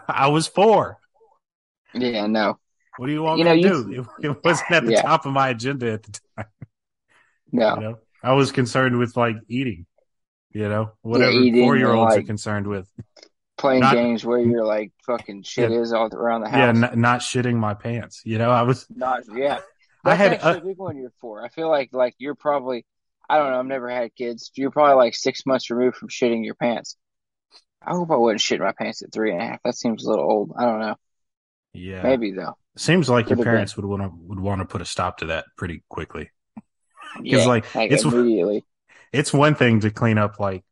I 0.08 0.28
was 0.30 0.48
four. 0.48 0.98
Yeah. 1.94 2.28
No. 2.28 2.58
What 2.98 3.08
do 3.08 3.14
you 3.14 3.24
want 3.24 3.40
You 3.40 3.46
me 3.46 3.62
know, 3.62 3.84
to 3.84 3.90
you- 3.92 4.04
do? 4.04 4.08
It, 4.32 4.44
wasn't 4.44 4.72
at 4.72 4.86
the 4.86 4.92
Yeah. 4.94 5.02
top 5.02 5.26
of 5.26 5.34
my 5.34 5.50
agenda 5.50 5.92
at 5.94 6.04
the 6.04 6.20
time. 6.38 6.46
No. 7.52 7.76
You 7.76 7.82
know, 7.82 8.00
I 8.24 8.34
was 8.34 8.52
concerned 8.52 8.98
with 8.98 9.18
like 9.18 9.36
eating. 9.48 9.86
You 10.52 10.68
know, 10.68 10.92
whatever 11.02 11.32
eating 11.32 11.64
four 11.64 11.78
year 11.78 11.92
olds 11.94 12.14
and, 12.16 12.24
are 12.24 12.28
concerned 12.28 12.68
with. 12.68 12.90
Playing 13.58 13.82
Not- 13.82 13.94
games 13.94 14.26
where 14.26 14.40
you're 14.40 14.66
like 14.66 14.92
fucking 15.06 15.44
shit 15.44 15.72
Yeah. 15.72 15.80
is 15.80 15.94
all 15.94 16.10
around 16.14 16.42
the 16.42 16.50
house. 16.50 16.58
Yeah, 16.78 16.90
n- 16.92 17.00
not 17.00 17.22
shitting 17.22 17.56
my 17.56 17.74
pants. 17.74 18.22
You 18.26 18.38
know, 18.38 18.52
I 18.52 18.64
was. 18.64 18.86
Not 18.94 19.24
yeah. 19.34 19.60
I 20.04 20.16
That's 20.16 20.18
had 20.18 20.34
actually 20.34 20.52
uh, 20.52 20.58
a 20.58 20.62
big 20.66 20.78
one 20.78 20.98
you're 20.98 21.14
for. 21.22 21.44
I 21.46 21.50
feel 21.50 21.70
like 21.70 21.90
like 21.94 22.16
you're 22.18 22.36
probably 22.36 22.86
I 23.30 23.38
don't 23.38 23.52
know, 23.52 23.60
I've 23.60 23.66
never 23.66 23.90
had 23.90 24.14
kids. 24.16 24.52
You're 24.56 24.72
probably 24.72 24.96
like 24.96 25.16
six 25.16 25.46
months 25.46 25.70
removed 25.70 25.96
from 25.96 26.10
shitting 26.10 26.44
your 26.44 26.56
pants. 26.56 26.98
I 27.86 27.92
hope 27.92 28.12
I 28.12 28.16
wouldn't 28.16 28.42
shit 28.42 28.60
my 28.60 28.72
pants 28.74 29.02
at 29.02 29.12
three 29.12 29.32
and 29.32 29.42
a 29.42 29.46
half. 29.46 29.60
That 29.64 29.76
seems 29.76 30.06
a 30.06 30.10
little 30.10 30.26
old. 30.26 30.54
I 30.58 30.66
don't 30.66 30.80
know. 30.80 30.96
yeah. 31.74 32.04
Maybe 32.04 32.32
though. 32.32 32.56
Seems 32.78 33.10
like 33.10 33.30
your 33.30 33.38
been. 33.38 33.46
parents 33.46 33.76
would 33.76 33.86
want 33.86 34.02
to 34.04 34.10
would 34.14 34.40
want 34.40 34.60
to 34.62 34.66
put 34.66 34.82
a 34.82 34.86
stop 34.86 35.18
to 35.20 35.26
that 35.28 35.46
pretty 35.58 35.84
quickly. 35.90 36.30
Yeah, 37.22 37.46
like, 37.46 37.74
like 37.76 37.92
it's- 37.92 38.06
immediately. 38.06 38.64
it's 39.12 39.34
one 39.34 39.56
thing 39.56 39.82
to 39.82 39.92
clean 39.92 40.18
up 40.18 40.40
like 40.40 40.64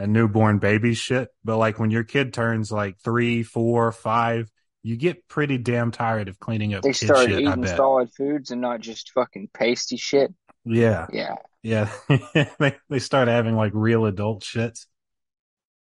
a 0.00 0.06
newborn 0.08 0.58
baby 0.58 0.94
shit, 0.94 1.28
but 1.44 1.56
like 1.58 1.78
when 1.78 1.92
your 1.92 2.02
kid 2.02 2.32
turns 2.34 2.72
like 2.72 2.98
three, 2.98 3.44
four, 3.44 3.92
five, 3.92 4.50
you 4.82 4.96
get 4.96 5.28
pretty 5.28 5.56
damn 5.58 5.92
tired 5.92 6.28
of 6.28 6.40
cleaning 6.40 6.74
up 6.74 6.82
They 6.82 6.92
start 6.92 7.28
shit. 7.28 7.38
Eating 7.40 7.66
solid 7.66 8.10
foods 8.12 8.50
and 8.50 8.60
not 8.60 8.80
just 8.80 9.12
fucking 9.12 9.50
pasty 9.54 9.96
shit. 9.96 10.34
Yeah, 10.64 11.06
Yeah, 11.12 11.36
yeah. 11.62 11.90
they 12.58 12.74
they 12.88 12.98
start 12.98 13.28
having 13.28 13.54
like 13.54 13.70
real 13.74 14.06
adult 14.06 14.42
shits. 14.42 14.86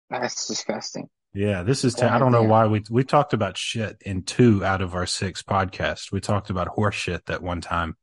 That's 0.10 0.48
disgusting. 0.48 1.10
Yeah, 1.34 1.63
this 1.63 1.86
is. 1.86 1.94
T- 1.94 2.04
I 2.04 2.18
don't 2.18 2.32
know 2.32 2.44
why 2.44 2.66
we 2.66 2.84
we 2.89 3.04
talked 3.04 3.34
about 3.34 3.58
shit 3.58 4.01
in 4.04 4.24
two 4.24 4.66
out 4.66 4.82
of 4.82 4.96
our 4.96 5.06
six 5.06 5.44
podcasts. 5.44 6.12
We 6.12 6.22
talked 6.22 6.50
about 6.50 6.68
horse 6.68 6.96
shit 6.96 7.25
that 7.28 7.44
one 7.44 7.62
time. 7.62 7.96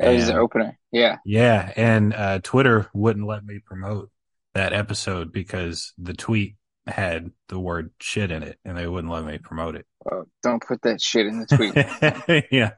That 0.00 0.14
is 0.14 0.26
the 0.26 0.36
opener. 0.36 0.76
Yeah, 0.90 1.18
Yeah, 1.24 1.72
and 1.76 2.12
uh, 2.12 2.40
Twitter 2.42 2.90
wouldn't 2.92 3.26
let 3.26 3.44
me 3.44 3.60
promote 3.60 4.10
that 4.54 4.72
episode 4.72 5.32
because 5.32 5.92
the 5.98 6.14
tweet 6.14 6.56
had 6.86 7.30
the 7.48 7.60
word 7.60 7.92
shit 8.00 8.32
in 8.32 8.42
it, 8.42 8.58
and 8.64 8.76
they 8.76 8.88
wouldn't 8.88 9.12
let 9.12 9.24
me 9.24 9.38
promote 9.38 9.76
it. 9.76 9.86
oh, 10.10 10.24
don't 10.42 10.62
put 10.62 10.82
that 10.82 11.00
shit 11.00 11.26
in 11.26 11.40
the 11.40 11.46
tweet. 11.46 12.44
yeah, 12.52 12.72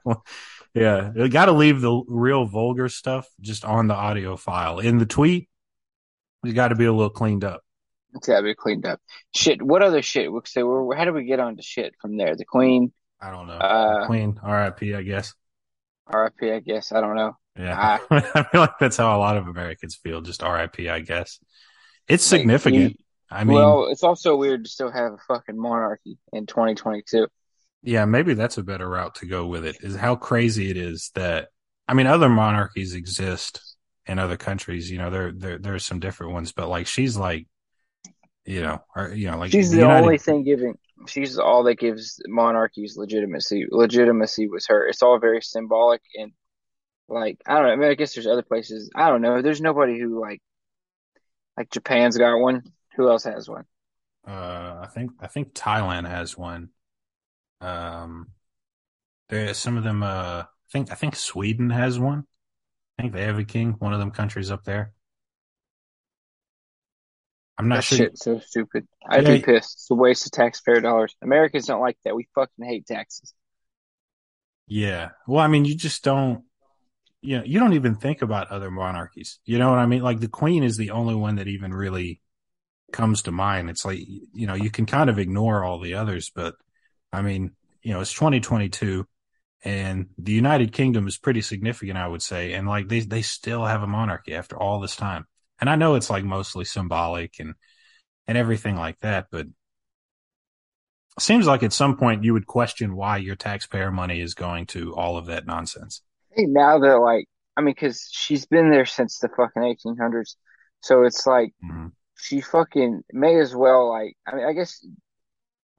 yeah. 0.74 1.12
You 1.14 1.28
got 1.28 1.46
to 1.46 1.52
leave 1.52 1.80
the 1.80 2.02
real 2.06 2.44
vulgar 2.44 2.90
stuff 2.90 3.26
just 3.40 3.64
on 3.64 3.88
the 3.88 3.94
audio 3.94 4.36
file. 4.36 4.78
In 4.78 4.98
the 4.98 5.06
tweet, 5.06 5.48
you 6.44 6.52
got 6.52 6.68
to 6.68 6.76
be 6.76 6.84
a 6.84 6.92
little 6.92 7.10
cleaned 7.10 7.44
up. 7.44 7.62
It's 8.16 8.26
gotta 8.28 8.42
be 8.42 8.54
cleaned 8.54 8.86
up. 8.86 9.00
Shit. 9.34 9.62
What 9.62 9.82
other 9.82 10.02
shit? 10.02 10.32
We 10.32 10.40
say, 10.46 10.62
well, 10.62 10.90
how 10.96 11.04
do 11.04 11.12
we 11.12 11.24
get 11.24 11.40
on 11.40 11.56
to 11.56 11.62
shit 11.62 11.94
from 12.00 12.16
there? 12.16 12.36
The 12.36 12.44
Queen, 12.44 12.92
I 13.20 13.30
don't 13.30 13.46
know. 13.46 13.54
Uh, 13.54 14.06
Queen, 14.06 14.38
R.I.P. 14.42 14.94
I 14.94 15.02
guess. 15.02 15.34
R.I.P. 16.06 16.50
I 16.50 16.60
guess. 16.60 16.92
I 16.92 17.00
don't 17.00 17.16
know. 17.16 17.36
Yeah, 17.58 17.98
I 18.10 18.42
feel 18.44 18.60
like 18.60 18.78
that's 18.78 18.98
how 18.98 19.16
a 19.16 19.18
lot 19.20 19.36
of 19.36 19.48
Americans 19.48 19.96
feel. 19.96 20.20
Just 20.20 20.42
R.I.P. 20.42 20.88
I 20.88 21.00
guess. 21.00 21.38
It's 22.08 22.30
Like, 22.30 22.40
significant. 22.40 22.82
you- 22.92 22.96
I 23.28 23.42
mean, 23.42 23.56
well, 23.56 23.86
it's 23.88 24.04
also 24.04 24.36
weird 24.36 24.64
to 24.64 24.70
still 24.70 24.90
have 24.92 25.14
a 25.14 25.18
fucking 25.26 25.58
monarchy 25.58 26.16
in 26.32 26.46
2022. 26.46 27.26
Yeah, 27.82 28.04
maybe 28.04 28.34
that's 28.34 28.56
a 28.56 28.62
better 28.62 28.88
route 28.88 29.16
to 29.16 29.26
go 29.26 29.46
with 29.46 29.64
it. 29.66 29.78
Is 29.80 29.96
how 29.96 30.14
crazy 30.14 30.70
it 30.70 30.76
is 30.76 31.10
that 31.16 31.48
I 31.88 31.94
mean, 31.94 32.06
other 32.06 32.28
monarchies 32.28 32.94
exist 32.94 33.60
in 34.06 34.20
other 34.20 34.36
countries. 34.36 34.88
You 34.92 34.98
know, 34.98 35.10
there 35.10 35.32
there 35.32 35.58
there's 35.58 35.84
some 35.84 35.98
different 35.98 36.34
ones, 36.34 36.52
but 36.52 36.68
like 36.68 36.86
she's 36.86 37.16
like, 37.16 37.48
you 38.46 38.62
know, 38.62 38.82
or 38.94 39.12
you 39.12 39.30
know, 39.30 39.38
like 39.38 39.50
She's 39.50 39.70
the 39.70 39.76
the 39.76 39.82
United- 39.82 40.02
only 40.02 40.18
thing 40.18 40.44
giving. 40.44 40.78
She's 41.06 41.38
all 41.38 41.62
that 41.64 41.78
gives 41.78 42.20
monarchies 42.26 42.96
legitimacy. 42.96 43.66
Legitimacy 43.70 44.48
was 44.48 44.66
her. 44.66 44.86
It's 44.86 45.02
all 45.02 45.18
very 45.18 45.42
symbolic 45.42 46.00
and 46.16 46.32
like 47.08 47.40
I 47.46 47.54
don't 47.54 47.64
know. 47.64 47.72
I 47.72 47.76
mean, 47.76 47.90
I 47.90 47.94
guess 47.94 48.14
there's 48.14 48.26
other 48.26 48.42
places. 48.42 48.90
I 48.94 49.08
don't 49.10 49.20
know. 49.22 49.42
There's 49.42 49.60
nobody 49.60 49.98
who 49.98 50.20
like 50.20 50.40
like 51.56 51.70
Japan's 51.70 52.16
got 52.16 52.38
one. 52.38 52.62
Who 52.96 53.08
else 53.08 53.24
has 53.24 53.48
one? 53.48 53.64
Uh, 54.26 54.80
I 54.82 54.88
think 54.92 55.12
I 55.20 55.26
think 55.26 55.52
Thailand 55.54 56.08
has 56.08 56.36
one. 56.36 56.70
Um, 57.60 58.28
there 59.28 59.52
some 59.54 59.76
of 59.76 59.84
them. 59.84 60.02
Uh, 60.02 60.44
I 60.44 60.72
think 60.72 60.90
I 60.90 60.94
think 60.94 61.14
Sweden 61.14 61.70
has 61.70 61.98
one. 61.98 62.24
I 62.98 63.02
think 63.02 63.12
they 63.12 63.24
have 63.24 63.38
a 63.38 63.44
king. 63.44 63.72
One 63.78 63.92
of 63.92 63.98
them 64.00 64.10
countries 64.10 64.50
up 64.50 64.64
there. 64.64 64.92
I'm 67.58 67.68
not 67.68 67.76
That 67.76 67.84
sure. 67.84 67.98
shit's 67.98 68.22
so 68.24 68.38
stupid. 68.40 68.86
I'd 69.08 69.24
Yeah. 69.24 69.36
be 69.36 69.42
pissed. 69.42 69.74
It's 69.74 69.90
a 69.90 69.94
waste 69.94 70.26
of 70.26 70.32
taxpayer 70.32 70.80
dollars. 70.80 71.14
Americans 71.22 71.66
don't 71.66 71.80
like 71.80 71.98
that. 72.04 72.14
We 72.14 72.28
fucking 72.34 72.64
hate 72.64 72.86
taxes. 72.86 73.32
Yeah. 74.66 75.10
Well, 75.26 75.42
I 75.44 75.48
mean, 75.48 75.64
you 75.64 75.74
just 75.76 76.02
don't. 76.04 76.44
You 77.22 77.38
know, 77.38 77.44
you 77.44 77.58
don't 77.58 77.72
even 77.72 77.96
think 77.96 78.22
about 78.22 78.50
other 78.52 78.70
monarchies. 78.70 79.40
You 79.44 79.58
know 79.58 79.70
what 79.70 79.78
I 79.78 79.86
mean? 79.86 80.02
Like 80.02 80.20
the 80.20 80.28
Queen 80.28 80.62
is 80.62 80.76
the 80.76 80.90
only 80.90 81.14
one 81.14 81.36
that 81.36 81.48
even 81.48 81.74
really 81.74 82.20
comes 82.92 83.22
to 83.22 83.32
mind. 83.32 83.70
It's 83.70 83.84
like 83.84 84.00
you 84.32 84.46
know 84.46 84.54
you 84.54 84.70
can 84.70 84.86
kind 84.86 85.10
of 85.10 85.18
ignore 85.18 85.64
all 85.64 85.80
the 85.80 85.94
others, 85.94 86.30
but 86.34 86.54
I 87.12 87.22
mean, 87.22 87.52
you 87.82 87.92
know, 87.94 88.00
it's 88.00 88.12
2022, 88.14 89.06
and 89.64 90.08
the 90.18 90.32
United 90.32 90.72
Kingdom 90.72 91.08
is 91.08 91.18
pretty 91.18 91.40
significant, 91.42 91.98
I 91.98 92.08
would 92.08 92.22
say, 92.22 92.52
and 92.54 92.68
like 92.68 92.88
they 92.88 93.00
they 93.00 93.22
still 93.22 93.64
have 93.64 93.82
a 93.82 93.86
monarchy 93.88 94.34
after 94.34 94.56
all 94.56 94.80
this 94.80 94.96
time. 94.96 95.26
And 95.60 95.70
I 95.70 95.76
know 95.76 95.94
it's 95.94 96.10
like 96.10 96.24
mostly 96.24 96.64
symbolic 96.64 97.38
and 97.40 97.54
and 98.28 98.38
everything 98.38 98.76
like 98.76 98.98
that, 99.00 99.28
but 99.30 99.46
it 99.46 99.52
seems 101.18 101.46
like 101.46 101.62
at 101.62 101.72
some 101.72 101.96
point 101.96 102.24
you 102.24 102.32
would 102.32 102.46
question 102.46 102.94
why 102.94 103.16
your 103.16 103.36
taxpayer 103.36 103.90
money 103.90 104.20
is 104.20 104.34
going 104.34 104.66
to 104.66 104.94
all 104.94 105.16
of 105.16 105.26
that 105.26 105.46
nonsense. 105.46 106.02
Now 106.36 106.78
they're 106.78 107.00
like, 107.00 107.26
I 107.56 107.60
mean, 107.62 107.74
because 107.74 108.08
she's 108.10 108.46
been 108.46 108.70
there 108.70 108.84
since 108.86 109.18
the 109.18 109.28
fucking 109.28 109.62
1800s. 109.62 110.36
So 110.82 111.04
it's 111.04 111.26
like 111.26 111.52
Mhm. 111.62 111.92
she 112.18 112.40
fucking 112.40 113.02
may 113.12 113.40
as 113.40 113.54
well, 113.54 113.90
like, 113.90 114.16
I 114.26 114.36
mean, 114.36 114.46
I 114.46 114.52
guess 114.54 114.84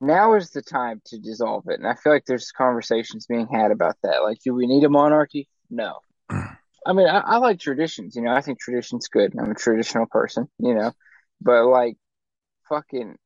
now 0.02 0.36
is 0.36 0.52
the 0.52 0.62
time 0.62 1.02
to 1.08 1.20
dissolve 1.20 1.66
it. 1.70 1.80
And 1.80 1.88
I 1.88 1.96
feel 1.96 2.14
like 2.14 2.26
there's 2.26 2.52
conversations 2.52 3.28
being 3.28 3.48
had 3.48 3.72
about 3.72 3.98
that. 4.04 4.20
Like, 4.24 4.40
do 4.44 4.54
we 4.54 4.68
need 4.68 4.84
a 4.84 4.90
monarchy? 4.90 5.50
No. 5.70 6.00
I 6.88 6.94
mean, 6.94 7.08
I, 7.08 7.20
I 7.20 7.38
like 7.38 7.60
traditions, 7.60 8.16
you 8.16 8.22
know, 8.22 8.32
I 8.32 8.40
think 8.40 8.60
tradition's 8.60 9.10
good. 9.10 9.34
I'm 9.38 9.52
a 9.52 9.56
traditional 9.56 10.06
person, 10.06 10.48
you 10.58 10.74
know, 10.74 10.94
but 11.42 11.66
like, 11.66 11.98
fucking, 12.70 13.18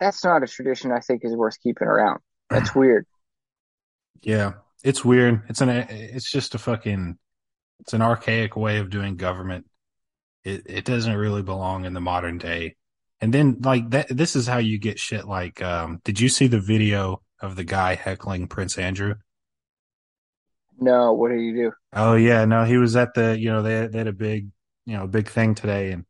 that's 0.00 0.24
not 0.24 0.42
a 0.42 0.46
tradition 0.46 0.90
I 0.90 1.00
think 1.00 1.24
is 1.24 1.34
worth 1.36 1.60
keeping 1.62 1.86
around. 1.86 2.20
That's 2.48 2.74
weird. 2.74 3.06
Yeah, 4.22 4.52
it's 4.84 5.02
weird. 5.02 5.44
It's 5.48 5.62
an 5.62 5.70
it's 5.70 6.30
just 6.30 6.54
a 6.54 6.58
fucking 6.58 7.16
it's 7.80 7.94
an 7.94 8.02
archaic 8.02 8.54
way 8.54 8.76
of 8.76 8.90
doing 8.90 9.16
government. 9.16 9.64
It 10.44 10.64
it 10.66 10.84
doesn't 10.84 11.16
really 11.16 11.42
belong 11.42 11.86
in 11.86 11.94
the 11.94 12.02
modern 12.02 12.36
day. 12.36 12.76
And 13.22 13.32
then 13.32 13.60
like 13.64 13.88
that 13.92 14.08
this 14.14 14.36
is 14.36 14.46
how 14.46 14.58
you 14.58 14.76
get 14.78 14.98
shit 14.98 15.26
like 15.26 15.62
um 15.62 16.02
did 16.04 16.20
you 16.20 16.28
see 16.28 16.48
the 16.48 16.60
video 16.60 17.22
of 17.40 17.56
the 17.56 17.64
guy 17.64 17.94
heckling 17.94 18.46
Prince 18.46 18.76
Andrew? 18.76 19.14
No, 20.80 21.12
what 21.12 21.30
did 21.30 21.40
you 21.40 21.54
do? 21.54 21.72
Oh 21.92 22.14
yeah, 22.14 22.44
no, 22.44 22.64
he 22.64 22.76
was 22.78 22.96
at 22.96 23.14
the 23.14 23.38
you 23.38 23.50
know 23.50 23.62
they 23.62 23.86
they 23.86 23.98
had 23.98 24.06
a 24.06 24.12
big 24.12 24.48
you 24.86 24.96
know 24.96 25.06
big 25.06 25.28
thing 25.28 25.54
today 25.54 25.92
and 25.92 26.04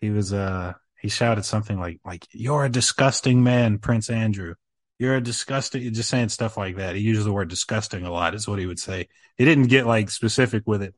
he 0.00 0.10
was 0.10 0.32
uh 0.32 0.72
he 1.00 1.08
shouted 1.08 1.44
something 1.44 1.78
like 1.78 2.00
like 2.04 2.26
you're 2.32 2.64
a 2.64 2.70
disgusting 2.70 3.42
man, 3.42 3.78
Prince 3.78 4.10
Andrew. 4.10 4.54
You're 4.98 5.16
a 5.16 5.20
disgusting 5.20 5.92
just 5.92 6.08
saying 6.08 6.30
stuff 6.30 6.56
like 6.56 6.76
that. 6.76 6.96
He 6.96 7.02
uses 7.02 7.24
the 7.24 7.32
word 7.32 7.48
disgusting 7.48 8.04
a 8.04 8.10
lot, 8.10 8.34
is 8.34 8.48
what 8.48 8.58
he 8.58 8.66
would 8.66 8.80
say. 8.80 9.08
He 9.36 9.44
didn't 9.44 9.68
get 9.68 9.86
like 9.86 10.10
specific 10.10 10.64
with 10.66 10.82
it. 10.82 10.94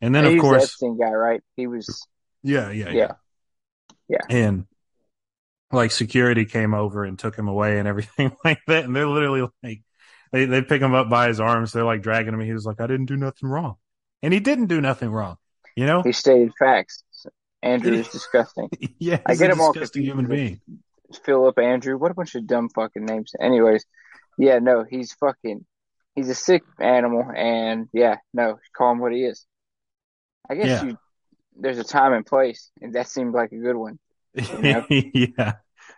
And 0.00 0.14
then 0.14 0.24
He's 0.24 0.34
of 0.34 0.40
course 0.40 0.62
Epstein 0.64 0.98
guy, 0.98 1.10
right? 1.10 1.42
He 1.56 1.66
was, 1.66 2.06
yeah, 2.42 2.70
yeah, 2.70 2.90
yeah. 2.90 2.92
yeah. 2.92 3.12
Yeah. 4.08 4.36
And 4.36 4.66
like 5.70 5.90
security 5.90 6.44
came 6.44 6.74
over 6.74 7.04
and 7.04 7.18
took 7.18 7.36
him 7.36 7.48
away 7.48 7.78
and 7.78 7.88
everything 7.88 8.34
like 8.44 8.60
that. 8.66 8.84
And 8.84 8.94
they're 8.94 9.06
literally 9.06 9.48
like 9.62 9.82
they 10.32 10.46
they 10.46 10.62
pick 10.62 10.82
him 10.82 10.94
up 10.94 11.08
by 11.08 11.28
his 11.28 11.40
arms, 11.40 11.72
they're 11.72 11.84
like 11.84 12.02
dragging 12.02 12.34
him. 12.34 12.40
He 12.40 12.52
was 12.52 12.66
like, 12.66 12.80
I 12.80 12.86
didn't 12.86 13.06
do 13.06 13.16
nothing 13.16 13.48
wrong. 13.48 13.76
And 14.22 14.32
he 14.32 14.40
didn't 14.40 14.66
do 14.66 14.80
nothing 14.80 15.10
wrong. 15.10 15.36
You 15.76 15.86
know? 15.86 16.02
He 16.02 16.12
stated 16.12 16.52
facts. 16.58 17.04
Andrew 17.62 17.92
is 17.94 18.08
disgusting. 18.12 18.68
yeah, 18.98 19.20
I 19.26 19.34
get 19.36 19.50
him 19.50 19.60
all 19.60 19.72
disgusting 19.72 20.04
confused 20.04 20.28
human 20.30 20.30
being. 20.30 20.60
Philip 21.24 21.58
Andrew. 21.58 21.96
What 21.98 22.10
a 22.10 22.14
bunch 22.14 22.34
of 22.34 22.46
dumb 22.46 22.68
fucking 22.70 23.04
names. 23.04 23.32
Anyways, 23.40 23.84
yeah, 24.38 24.58
no, 24.58 24.84
he's 24.88 25.12
fucking, 25.14 25.64
he's 26.14 26.28
a 26.28 26.34
sick 26.34 26.62
animal, 26.80 27.24
and 27.34 27.88
yeah, 27.92 28.16
no, 28.32 28.58
call 28.76 28.92
him 28.92 28.98
what 28.98 29.12
he 29.12 29.24
is. 29.24 29.44
I 30.48 30.54
guess 30.54 30.66
Yeah. 30.66 30.84
you, 30.84 30.98
there's 31.56 31.78
a 31.78 31.84
time 31.84 32.12
and 32.14 32.24
place, 32.26 32.70
and 32.80 32.94
that 32.94 33.08
seemed 33.08 33.34
like 33.34 33.52
a 33.52 33.58
good 33.58 33.76
one. 33.76 33.98
know? 34.34 34.86
yeah. 34.90 35.54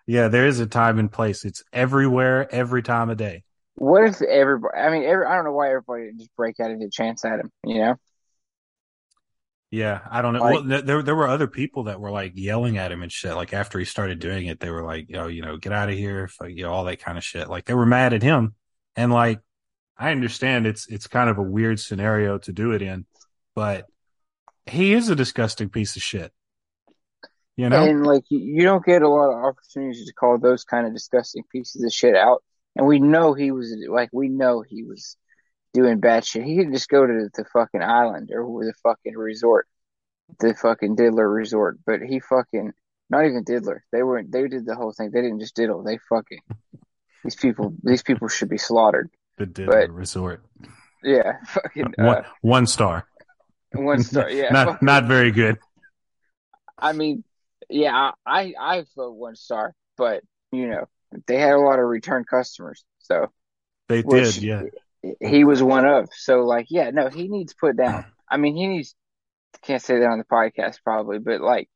Yeah, 0.07 0.29
there 0.29 0.47
is 0.47 0.61
a 0.61 0.67
time 0.67 0.99
and 0.99 1.11
place. 1.11 1.45
It's 1.45 1.63
everywhere, 1.73 2.53
every 2.53 2.83
time 2.83 3.09
of 3.09 3.17
day. 3.17 3.45
What 3.77 4.05
if 4.05 4.23
everybody? 4.23 4.79
I 4.79 4.91
mean, 4.91 5.05
every, 5.05 5.27
I 5.27 5.35
don't 5.35 5.45
know 5.45 5.53
why 5.53 5.69
everybody 5.69 6.05
didn't 6.05 6.19
just 6.19 6.37
break 6.37 6.61
out 6.61 6.71
a 6.71 6.89
chance 6.91 7.25
at 7.25 7.41
him. 7.41 7.51
You 7.65 7.79
know? 7.79 7.95
Yeah, 9.71 10.01
I 10.09 10.23
don't 10.23 10.35
know. 10.35 10.41
Like- 10.41 10.65
well, 10.65 10.83
there 10.83 11.03
there 11.03 11.17
were 11.17 11.27
other 11.27 11.49
people 11.49 11.85
that 11.85 12.01
were 12.01 12.11
like 12.11 12.33
yelling 12.37 12.79
at 12.79 12.93
him 12.93 13.03
and 13.03 13.11
shit. 13.11 13.35
Like 13.35 13.53
after 13.53 13.79
he 13.79 13.85
started 13.85 14.21
doing 14.21 14.47
it, 14.47 14.61
they 14.61 14.71
were 14.71 14.85
like, 14.85 15.11
"Yo, 15.11 15.27
you 15.27 15.43
know, 15.43 15.57
get 15.57 15.73
out 15.73 15.89
of 15.89 15.97
here," 15.97 16.31
you 16.47 16.63
know, 16.63 16.73
all 16.73 16.85
that 16.85 17.01
kind 17.01 17.19
of 17.19 17.25
shit. 17.25 17.49
Like 17.49 17.65
they 17.65 17.75
were 17.75 17.87
mad 17.87 18.13
at 18.13 18.23
him, 18.23 18.55
and 18.95 19.13
like 19.13 19.41
I 19.99 20.13
understand 20.13 20.67
it's 20.67 20.87
it's 20.87 21.09
kind 21.09 21.29
of 21.29 21.39
a 21.39 21.43
weird 21.43 21.81
scenario 21.81 22.39
to 22.39 22.53
do 22.53 22.73
it 22.73 22.83
in, 22.83 23.07
but 23.57 23.87
he 24.67 24.93
is 24.93 25.09
a 25.09 25.17
disgusting 25.17 25.69
piece 25.69 25.97
of 25.97 26.03
shit. 26.03 26.33
You 27.57 27.69
know? 27.69 27.85
And 27.85 28.05
like, 28.05 28.25
you, 28.31 28.39
you 28.39 28.63
don't 28.63 28.85
get 28.85 29.03
a 29.03 29.09
lot 29.09 29.31
of 29.31 29.45
opportunities 29.45 30.07
to 30.07 30.13
call 30.13 30.39
those 30.39 30.65
kind 30.65 30.87
of 30.87 30.93
disgusting 30.93 31.45
pieces 31.53 31.85
of 31.85 31.93
shit 31.93 32.17
out. 32.17 32.43
And 32.77 32.87
we 32.87 32.99
know 32.99 33.35
he 33.35 33.51
was 33.53 33.75
like, 33.89 34.11
we 34.13 34.29
know 34.29 34.63
he 34.63 34.83
was 34.83 35.17
doing 35.73 36.01
bad 36.01 36.25
shit. 36.25 36.45
He 36.45 36.57
could 36.57 36.73
just 36.73 36.89
go 36.89 37.07
to 37.07 37.29
the 37.35 37.45
fucking 37.53 37.83
island 37.83 38.31
or 38.35 38.65
the 38.65 38.75
fucking 38.83 39.17
resort, 39.17 39.67
the 40.41 40.55
fucking 40.55 40.97
diddler 40.97 41.29
resort. 41.29 41.79
But 41.87 42.01
he 42.03 42.21
fucking, 42.21 42.73
not 43.11 43.27
even 43.27 43.45
diddler. 43.45 43.85
They 43.93 44.03
weren't. 44.03 44.33
They 44.33 44.49
did 44.49 44.67
the 44.67 44.75
whole 44.75 44.93
thing. 44.93 45.11
They 45.13 45.23
didn't 45.23 45.41
just 45.41 45.55
diddle. 45.55 45.83
They 45.83 45.99
fucking. 46.09 46.41
These 47.23 47.37
people. 47.37 47.75
These 47.83 48.03
people 48.03 48.29
should 48.29 48.49
be 48.49 48.59
slaughtered. 48.59 49.11
the 49.39 49.47
Diddler 49.47 49.87
but- 49.87 49.95
Resort, 49.95 50.45
Yeah, 51.03 51.35
fucking. 51.47 51.95
Uh, 51.99 52.05
one 52.05 52.25
one 52.41 52.67
star, 52.67 53.07
one 53.73 54.03
star. 54.03 54.29
Yeah, 54.31 54.49
not 54.53 54.67
fucking- 54.69 54.87
not 54.87 55.05
very 55.05 55.31
good. 55.31 55.59
I 56.77 56.93
mean, 56.93 57.25
yeah, 57.71 58.11
I 58.27 58.55
I 58.59 58.85
vote 58.97 59.13
one 59.15 59.37
star, 59.37 59.75
but 59.97 60.23
you 60.53 60.67
know 60.69 60.87
they 61.27 61.39
had 61.39 61.53
a 61.55 61.59
lot 61.61 61.79
of 61.79 61.87
return 61.87 62.25
customers, 62.29 62.85
so 62.99 63.33
They 63.89 64.03
did, 64.03 64.37
yeah. 64.39 64.63
he 65.21 65.45
was 65.45 65.63
one 65.63 65.87
of. 65.87 66.09
So 66.13 66.45
like, 66.45 66.67
yeah, 66.71 66.91
no, 66.91 67.09
he 67.09 67.29
needs 67.29 67.55
put 67.55 67.77
down. 67.77 68.05
I 68.29 68.37
mean, 68.37 68.57
he 68.57 68.67
needs. 68.67 68.95
Can't 69.63 69.83
say 69.83 69.99
that 70.01 70.07
on 70.09 70.19
the 70.19 70.25
podcast 70.25 70.83
probably, 70.83 71.19
but 71.19 71.41
like, 71.41 71.69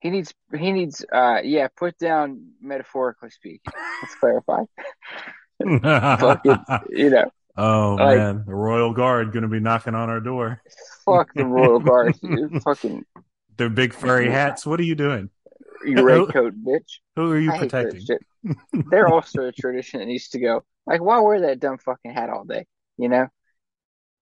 he 0.00 0.10
needs 0.10 0.32
he 0.56 0.70
needs 0.72 1.04
uh 1.12 1.40
yeah 1.42 1.68
put 1.68 1.98
down 1.98 2.52
metaphorically 2.60 3.30
speaking. 3.30 3.60
Let's 4.02 4.14
clarify. 4.14 4.62
Fucking, 5.62 6.56
you 6.90 7.10
know, 7.10 7.30
oh 7.56 7.96
like- 7.98 8.18
man, 8.18 8.44
the 8.46 8.54
Royal 8.54 8.92
Guard 8.92 9.32
going 9.32 9.42
to 9.42 9.48
be 9.48 9.60
knocking 9.60 9.94
on 9.94 10.10
our 10.10 10.20
door. 10.20 10.62
fuck 11.04 11.32
the 11.34 11.44
royal 11.44 11.80
guard. 11.80 12.14
Fucking 12.62 13.04
Their 13.56 13.70
big 13.70 13.92
furry 13.92 14.30
hats. 14.38 14.66
What 14.66 14.80
are 14.80 14.84
you 14.84 14.94
doing? 14.94 15.30
you 15.84 16.02
red 16.02 16.28
coat 16.32 16.54
bitch. 16.64 16.98
Who 17.16 17.30
are 17.32 17.38
you 17.38 17.52
I 17.52 17.58
protecting? 17.58 18.06
They're 18.72 19.08
also 19.08 19.44
a 19.44 19.52
tradition 19.52 20.00
that 20.00 20.06
needs 20.06 20.28
to 20.30 20.38
go. 20.38 20.62
Like, 20.86 21.02
why 21.02 21.20
wear 21.20 21.40
that 21.42 21.60
dumb 21.60 21.78
fucking 21.78 22.12
hat 22.12 22.30
all 22.30 22.44
day? 22.44 22.66
You 22.98 23.08
know, 23.08 23.28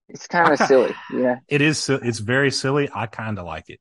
it's 0.09 0.27
kind 0.27 0.53
of 0.53 0.59
silly. 0.67 0.95
Yeah, 1.15 1.37
It 1.49 1.61
is. 1.61 1.89
It's 1.89 2.19
very 2.19 2.51
silly. 2.51 2.89
I 2.95 3.07
kind 3.07 3.39
of 3.39 3.45
like 3.45 3.69
it, 3.69 3.81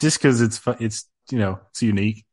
just 0.00 0.18
because 0.18 0.40
it's 0.40 0.60
it's 0.80 1.08
you 1.30 1.38
know 1.38 1.60
it's 1.70 1.82
unique. 1.82 2.24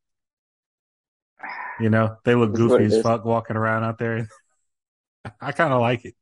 You 1.80 1.90
know 1.90 2.18
they 2.26 2.36
look 2.36 2.54
goofy 2.54 2.86
as 2.86 2.94
is. 2.94 3.04
fuck 3.04 3.26
walking 3.26 3.56
around 3.56 3.84
out 3.84 3.98
there. 3.98 4.28
I 5.42 5.52
kind 5.52 5.74
of 5.74 5.82
like 5.82 6.06
it. 6.06 6.16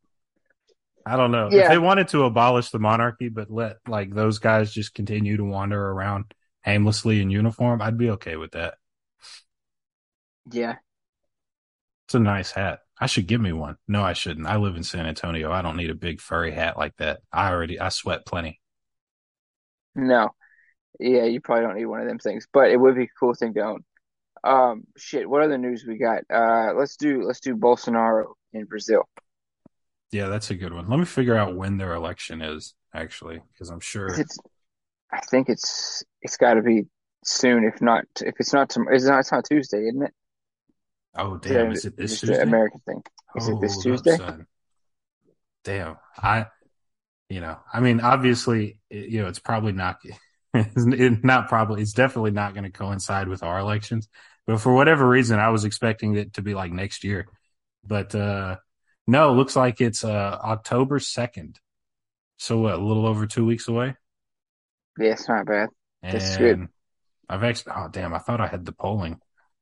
I 1.05 1.15
don't 1.15 1.31
know 1.31 1.47
if 1.51 1.67
they 1.67 1.77
wanted 1.77 2.09
to 2.09 2.23
abolish 2.25 2.69
the 2.69 2.79
monarchy, 2.79 3.29
but 3.29 3.49
let 3.49 3.77
like 3.87 4.13
those 4.13 4.39
guys 4.39 4.71
just 4.71 4.93
continue 4.93 5.37
to 5.37 5.43
wander 5.43 5.81
around 5.81 6.33
aimlessly 6.65 7.21
in 7.21 7.29
uniform. 7.29 7.81
I'd 7.81 7.97
be 7.97 8.11
okay 8.11 8.35
with 8.35 8.51
that. 8.51 8.75
Yeah. 10.51 10.75
It's 12.07 12.15
a 12.15 12.19
nice 12.19 12.51
hat. 12.51 12.79
I 12.99 13.05
should 13.05 13.27
give 13.27 13.39
me 13.39 13.53
one. 13.53 13.77
No, 13.87 14.03
I 14.03 14.13
shouldn't. 14.13 14.47
I 14.47 14.57
live 14.57 14.75
in 14.75 14.83
San 14.83 15.05
Antonio. 15.05 15.51
I 15.51 15.61
don't 15.61 15.77
need 15.77 15.89
a 15.89 15.95
big 15.95 16.19
furry 16.19 16.51
hat 16.51 16.77
like 16.77 16.95
that. 16.97 17.21
I 17.31 17.49
already 17.49 17.79
I 17.79 17.89
sweat 17.89 18.25
plenty. 18.25 18.59
No, 19.95 20.31
yeah, 20.99 21.25
you 21.25 21.39
probably 21.39 21.65
don't 21.65 21.75
need 21.75 21.85
one 21.85 22.01
of 22.01 22.07
them 22.07 22.19
things, 22.19 22.47
but 22.51 22.71
it 22.71 22.77
would 22.77 22.95
be 22.95 23.03
a 23.03 23.09
cool 23.19 23.33
thing 23.33 23.53
to 23.53 23.61
own. 23.61 23.83
Um, 24.43 24.83
shit. 24.97 25.29
What 25.29 25.43
other 25.43 25.57
news 25.57 25.85
we 25.85 25.97
got? 25.97 26.23
Uh, 26.29 26.73
let's 26.75 26.97
do 26.97 27.23
let's 27.23 27.39
do 27.39 27.55
Bolsonaro 27.55 28.33
in 28.53 28.65
Brazil. 28.65 29.07
Yeah, 30.11 30.27
that's 30.27 30.49
a 30.49 30.55
good 30.55 30.73
one. 30.73 30.87
Let 30.89 30.99
me 30.99 31.05
figure 31.05 31.35
out 31.35 31.55
when 31.55 31.77
their 31.77 31.93
election 31.93 32.41
is 32.41 32.73
actually, 32.93 33.41
because 33.53 33.69
I'm 33.69 33.79
sure 33.79 34.07
It's, 34.19 34.37
I 35.11 35.19
think 35.29 35.49
it's 35.49 36.03
it's 36.21 36.37
got 36.37 36.55
to 36.55 36.61
be 36.61 36.85
soon. 37.23 37.63
If 37.63 37.81
not, 37.81 38.05
if 38.21 38.35
it's 38.39 38.53
not 38.53 38.69
tomorrow, 38.69 38.95
it's 38.95 39.05
not. 39.05 39.19
It's 39.19 39.31
not 39.31 39.45
Tuesday, 39.45 39.87
isn't 39.87 40.03
it? 40.03 40.13
Oh 41.15 41.37
damn! 41.37 41.71
is 41.71 41.85
it 41.85 41.97
this 41.97 42.19
Tuesday? 42.19 42.41
American 42.41 42.79
thing? 42.85 43.03
Is 43.35 43.47
it 43.47 43.59
this 43.61 43.81
Tuesday? 43.81 44.15
son. 44.17 44.45
Damn, 45.63 45.97
I, 46.17 46.47
you 47.29 47.41
know, 47.41 47.57
I 47.71 47.79
mean, 47.79 47.99
obviously, 47.99 48.79
you 48.89 49.21
know, 49.21 49.27
it's 49.27 49.39
probably 49.39 49.73
not, 49.73 49.99
it's 50.53 51.23
not 51.23 51.49
probably, 51.49 51.81
it's 51.81 51.93
definitely 51.93 52.31
not 52.31 52.53
going 52.53 52.63
to 52.63 52.71
coincide 52.71 53.27
with 53.27 53.43
our 53.43 53.59
elections. 53.59 54.07
But 54.47 54.61
for 54.61 54.73
whatever 54.73 55.07
reason, 55.07 55.39
I 55.39 55.49
was 55.49 55.65
expecting 55.65 56.15
it 56.15 56.33
to 56.33 56.41
be 56.41 56.55
like 56.55 56.71
next 56.71 57.03
year. 57.03 57.27
But 57.85 58.15
uh 58.15 58.57
no, 59.05 59.31
it 59.31 59.35
looks 59.35 59.55
like 59.55 59.79
it's 59.79 60.03
uh 60.03 60.39
October 60.43 60.99
second. 60.99 61.59
So 62.37 62.57
what, 62.59 62.73
a 62.73 62.77
little 62.77 63.05
over 63.05 63.27
two 63.27 63.45
weeks 63.45 63.67
away. 63.67 63.95
Yeah, 64.97 65.11
it's 65.11 65.27
not 65.27 65.45
bad. 65.45 65.69
And 66.01 66.13
That's 66.13 66.37
good. 66.37 66.67
I've 67.27 67.43
actually, 67.43 67.73
oh 67.75 67.89
damn, 67.91 68.13
I 68.13 68.17
thought 68.17 68.41
I 68.41 68.47
had 68.47 68.65
the 68.65 68.71
polling. 68.71 69.19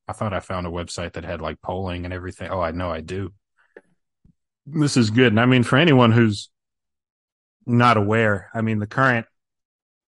I 0.08 0.14
thought 0.14 0.34
I 0.34 0.40
found 0.40 0.66
a 0.66 0.72
website 0.72 1.14
that 1.14 1.26
had 1.26 1.42
like 1.42 1.62
polling 1.62 2.06
and 2.06 2.14
everything. 2.14 2.50
Oh, 2.50 2.62
I 2.62 2.72
know 2.72 2.90
I 2.90 3.02
do. 3.02 3.34
This 4.66 4.98
is 4.98 5.10
good. 5.10 5.34
And 5.34 5.40
I 5.40 5.46
mean, 5.46 5.64
for 5.64 5.78
anyone 5.78 6.12
who's 6.12 6.50
not 7.66 7.98
aware, 7.98 8.50
I 8.54 8.62
mean, 8.62 8.80
the 8.80 8.88
current 8.88 9.26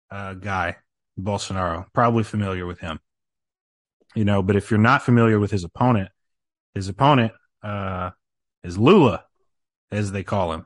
uh, 0.10 0.34
guy, 0.34 0.78
Bolsonaro, 1.20 1.86
probably 1.94 2.24
familiar 2.24 2.66
with 2.66 2.80
him, 2.80 3.00
you 4.16 4.26
know, 4.26 4.42
but 4.42 4.56
if 4.56 4.72
you're 4.72 4.80
not 4.80 5.04
familiar 5.04 5.40
with 5.40 5.52
his 5.52 5.64
opponent, 5.64 6.10
his 6.74 6.88
opponent 6.88 7.34
uh, 7.62 8.12
is 8.64 8.78
Lula, 8.78 9.26
as 9.92 10.12
they 10.12 10.24
call 10.24 10.54
him. 10.54 10.66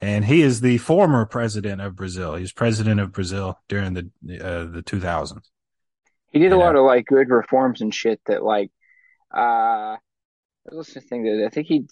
And 0.00 0.24
he 0.24 0.42
is 0.42 0.60
the 0.60 0.78
former 0.78 1.24
president 1.26 1.80
of 1.80 1.94
Brazil. 1.94 2.34
He 2.34 2.42
was 2.42 2.52
president 2.52 2.98
of 3.00 3.12
Brazil 3.12 3.60
during 3.68 3.94
the 3.94 4.10
uh, 4.40 4.64
the 4.64 4.82
2000s. 4.84 5.51
He 6.32 6.38
did 6.38 6.52
a 6.52 6.56
Yeah. 6.56 6.62
lot 6.64 6.76
of 6.76 6.84
like 6.84 7.06
good 7.06 7.28
reforms 7.30 7.80
and 7.80 7.94
shit 7.94 8.20
that 8.26 8.42
like 8.42 8.70
uh 9.34 9.96
I 9.96 9.98
was 10.70 10.88
listening 10.88 11.02
to 11.02 11.08
thing 11.08 11.24
that 11.24 11.46
I 11.46 11.50
think 11.50 11.66
he 11.66 11.86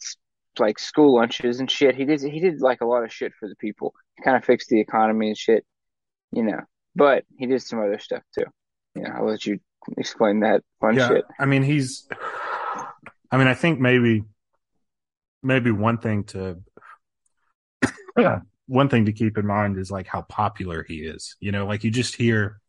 like 0.58 0.78
school 0.78 1.14
lunches 1.16 1.60
and 1.60 1.70
shit. 1.70 1.94
He 1.94 2.04
did 2.04 2.20
he 2.22 2.40
did 2.40 2.60
like 2.60 2.80
a 2.80 2.86
lot 2.86 3.04
of 3.04 3.12
shit 3.12 3.32
for 3.38 3.48
the 3.48 3.56
people. 3.56 3.94
He 4.16 4.22
kind 4.22 4.36
of 4.36 4.44
fixed 4.44 4.68
the 4.68 4.80
economy 4.80 5.28
and 5.28 5.38
shit, 5.38 5.64
you 6.32 6.42
know. 6.42 6.60
But 6.96 7.24
he 7.36 7.46
did 7.46 7.62
some 7.62 7.78
other 7.80 7.98
stuff 7.98 8.22
too. 8.36 8.44
You 8.94 9.02
know, 9.02 9.10
I'll 9.14 9.26
let 9.26 9.46
you 9.46 9.60
explain 9.96 10.40
that 10.40 10.62
fun 10.80 10.96
shit. 10.96 11.24
I 11.38 11.46
mean, 11.46 11.62
he's. 11.62 12.08
I 13.32 13.36
mean, 13.36 13.46
I 13.46 13.54
think 13.54 13.78
maybe, 13.78 14.24
maybe 15.40 15.70
one 15.70 15.98
thing 15.98 16.24
to, 16.24 16.60
yeah. 18.18 18.40
one 18.66 18.88
thing 18.88 19.04
to 19.06 19.12
keep 19.12 19.38
in 19.38 19.46
mind 19.46 19.78
is 19.78 19.88
like 19.90 20.08
how 20.08 20.22
popular 20.22 20.84
he 20.86 20.96
is. 20.96 21.36
You 21.38 21.52
know, 21.52 21.64
like 21.66 21.84
you 21.84 21.92
just 21.92 22.16
hear, 22.16 22.60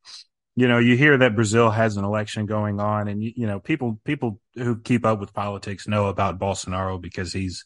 you 0.56 0.68
know, 0.68 0.80
you 0.80 0.98
hear 0.98 1.18
that 1.18 1.36
Brazil 1.36 1.70
has 1.70 1.98
an 1.98 2.04
election 2.04 2.46
going 2.46 2.80
on, 2.80 3.08
and 3.08 3.24
you, 3.24 3.32
you 3.36 3.48
know, 3.48 3.60
people 3.60 4.00
people 4.04 4.40
who 4.56 4.80
keep 4.80 5.06
up 5.06 5.20
with 5.20 5.34
politics 5.34 5.88
know 5.88 6.08
about 6.08 6.40
Bolsonaro 6.40 7.00
because 7.00 7.32
he's 7.32 7.64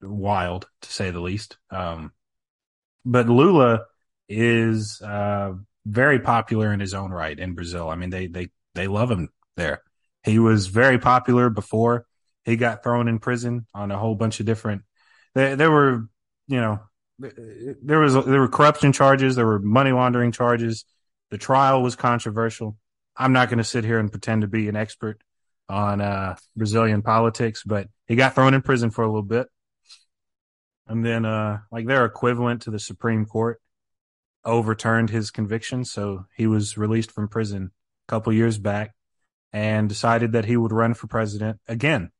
wild 0.00 0.66
to 0.82 0.92
say 0.92 1.10
the 1.10 1.20
least. 1.20 1.58
Um, 1.70 2.12
but 3.04 3.28
Lula 3.28 3.84
is 4.28 5.00
uh, 5.02 5.52
very 5.84 6.20
popular 6.20 6.72
in 6.72 6.80
his 6.80 6.94
own 6.94 7.10
right 7.10 7.38
in 7.38 7.54
Brazil. 7.54 7.88
I 7.88 7.96
mean, 7.96 8.10
they 8.10 8.26
they 8.26 8.48
they 8.74 8.86
love 8.86 9.10
him 9.10 9.28
there. 9.56 9.82
He 10.24 10.38
was 10.38 10.68
very 10.68 10.98
popular 10.98 11.50
before 11.50 12.06
he 12.44 12.56
got 12.56 12.82
thrown 12.82 13.08
in 13.08 13.18
prison 13.18 13.66
on 13.74 13.90
a 13.90 13.98
whole 13.98 14.14
bunch 14.14 14.40
of 14.40 14.46
different. 14.46 14.82
There, 15.34 15.56
there 15.56 15.70
were, 15.70 16.08
you 16.48 16.60
know, 16.60 16.80
there 17.18 18.00
was 18.00 18.14
there 18.14 18.40
were 18.40 18.48
corruption 18.48 18.92
charges, 18.92 19.36
there 19.36 19.46
were 19.46 19.60
money 19.60 19.92
laundering 19.92 20.32
charges. 20.32 20.84
The 21.32 21.38
trial 21.38 21.82
was 21.82 21.96
controversial. 21.96 22.76
I'm 23.16 23.32
not 23.32 23.48
going 23.48 23.56
to 23.56 23.64
sit 23.64 23.84
here 23.84 23.98
and 23.98 24.10
pretend 24.10 24.42
to 24.42 24.48
be 24.48 24.68
an 24.68 24.76
expert 24.76 25.18
on 25.66 26.02
uh, 26.02 26.36
Brazilian 26.54 27.00
politics, 27.00 27.62
but 27.64 27.88
he 28.06 28.16
got 28.16 28.34
thrown 28.34 28.52
in 28.52 28.60
prison 28.60 28.90
for 28.90 29.02
a 29.02 29.06
little 29.06 29.22
bit, 29.22 29.46
and 30.86 31.02
then 31.02 31.24
uh, 31.24 31.60
like 31.70 31.86
their 31.86 32.04
equivalent 32.04 32.60
to 32.62 32.70
the 32.70 32.78
Supreme 32.78 33.24
Court 33.24 33.62
overturned 34.44 35.08
his 35.08 35.30
conviction, 35.30 35.86
so 35.86 36.26
he 36.36 36.46
was 36.46 36.76
released 36.76 37.10
from 37.10 37.28
prison 37.28 37.70
a 38.06 38.10
couple 38.10 38.34
years 38.34 38.58
back 38.58 38.92
and 39.54 39.88
decided 39.88 40.32
that 40.32 40.44
he 40.44 40.58
would 40.58 40.70
run 40.70 40.92
for 40.92 41.06
president 41.06 41.58
again. 41.66 42.10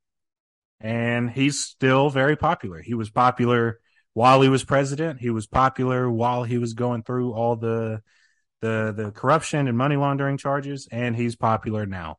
And 0.81 1.31
he's 1.31 1.61
still 1.61 2.09
very 2.09 2.37
popular. 2.37 2.81
He 2.81 2.95
was 2.95 3.11
popular 3.11 3.79
while 4.15 4.41
he 4.41 4.49
was 4.49 4.65
president. 4.65 5.21
He 5.21 5.29
was 5.29 5.47
popular 5.47 6.11
while 6.11 6.45
he 6.45 6.57
was 6.57 6.73
going 6.73 7.03
through 7.03 7.35
all 7.35 7.57
the 7.57 8.01
the 8.63 8.95
the 8.97 9.11
corruption 9.11 9.69
and 9.69 9.77
money 9.77 9.97
laundering 9.97 10.39
charges, 10.39 10.89
and 10.91 11.15
he's 11.15 11.37
popular 11.37 11.85
now. 11.85 12.19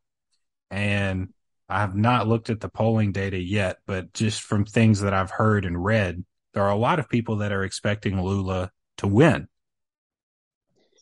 And 0.70 1.30
I 1.68 1.80
have 1.80 1.96
not 1.96 2.28
looked 2.28 2.52
at 2.52 2.60
the 2.60 2.70
polling 2.70 3.12
data 3.12 3.40
yet, 3.40 3.78
but 3.88 4.14
just 4.14 4.42
from 4.42 4.66
things 4.66 5.02
that 5.02 5.14
I've 5.14 5.32
heard 5.32 5.66
and 5.66 5.84
read, 5.84 6.24
there 6.54 6.64
are 6.64 6.72
a 6.72 6.78
lot 6.78 7.00
of 7.00 7.10
people 7.10 7.38
that 7.38 7.52
are 7.52 7.64
expecting 7.64 8.22
Lula 8.22 8.70
to 8.98 9.08
win. 9.08 9.48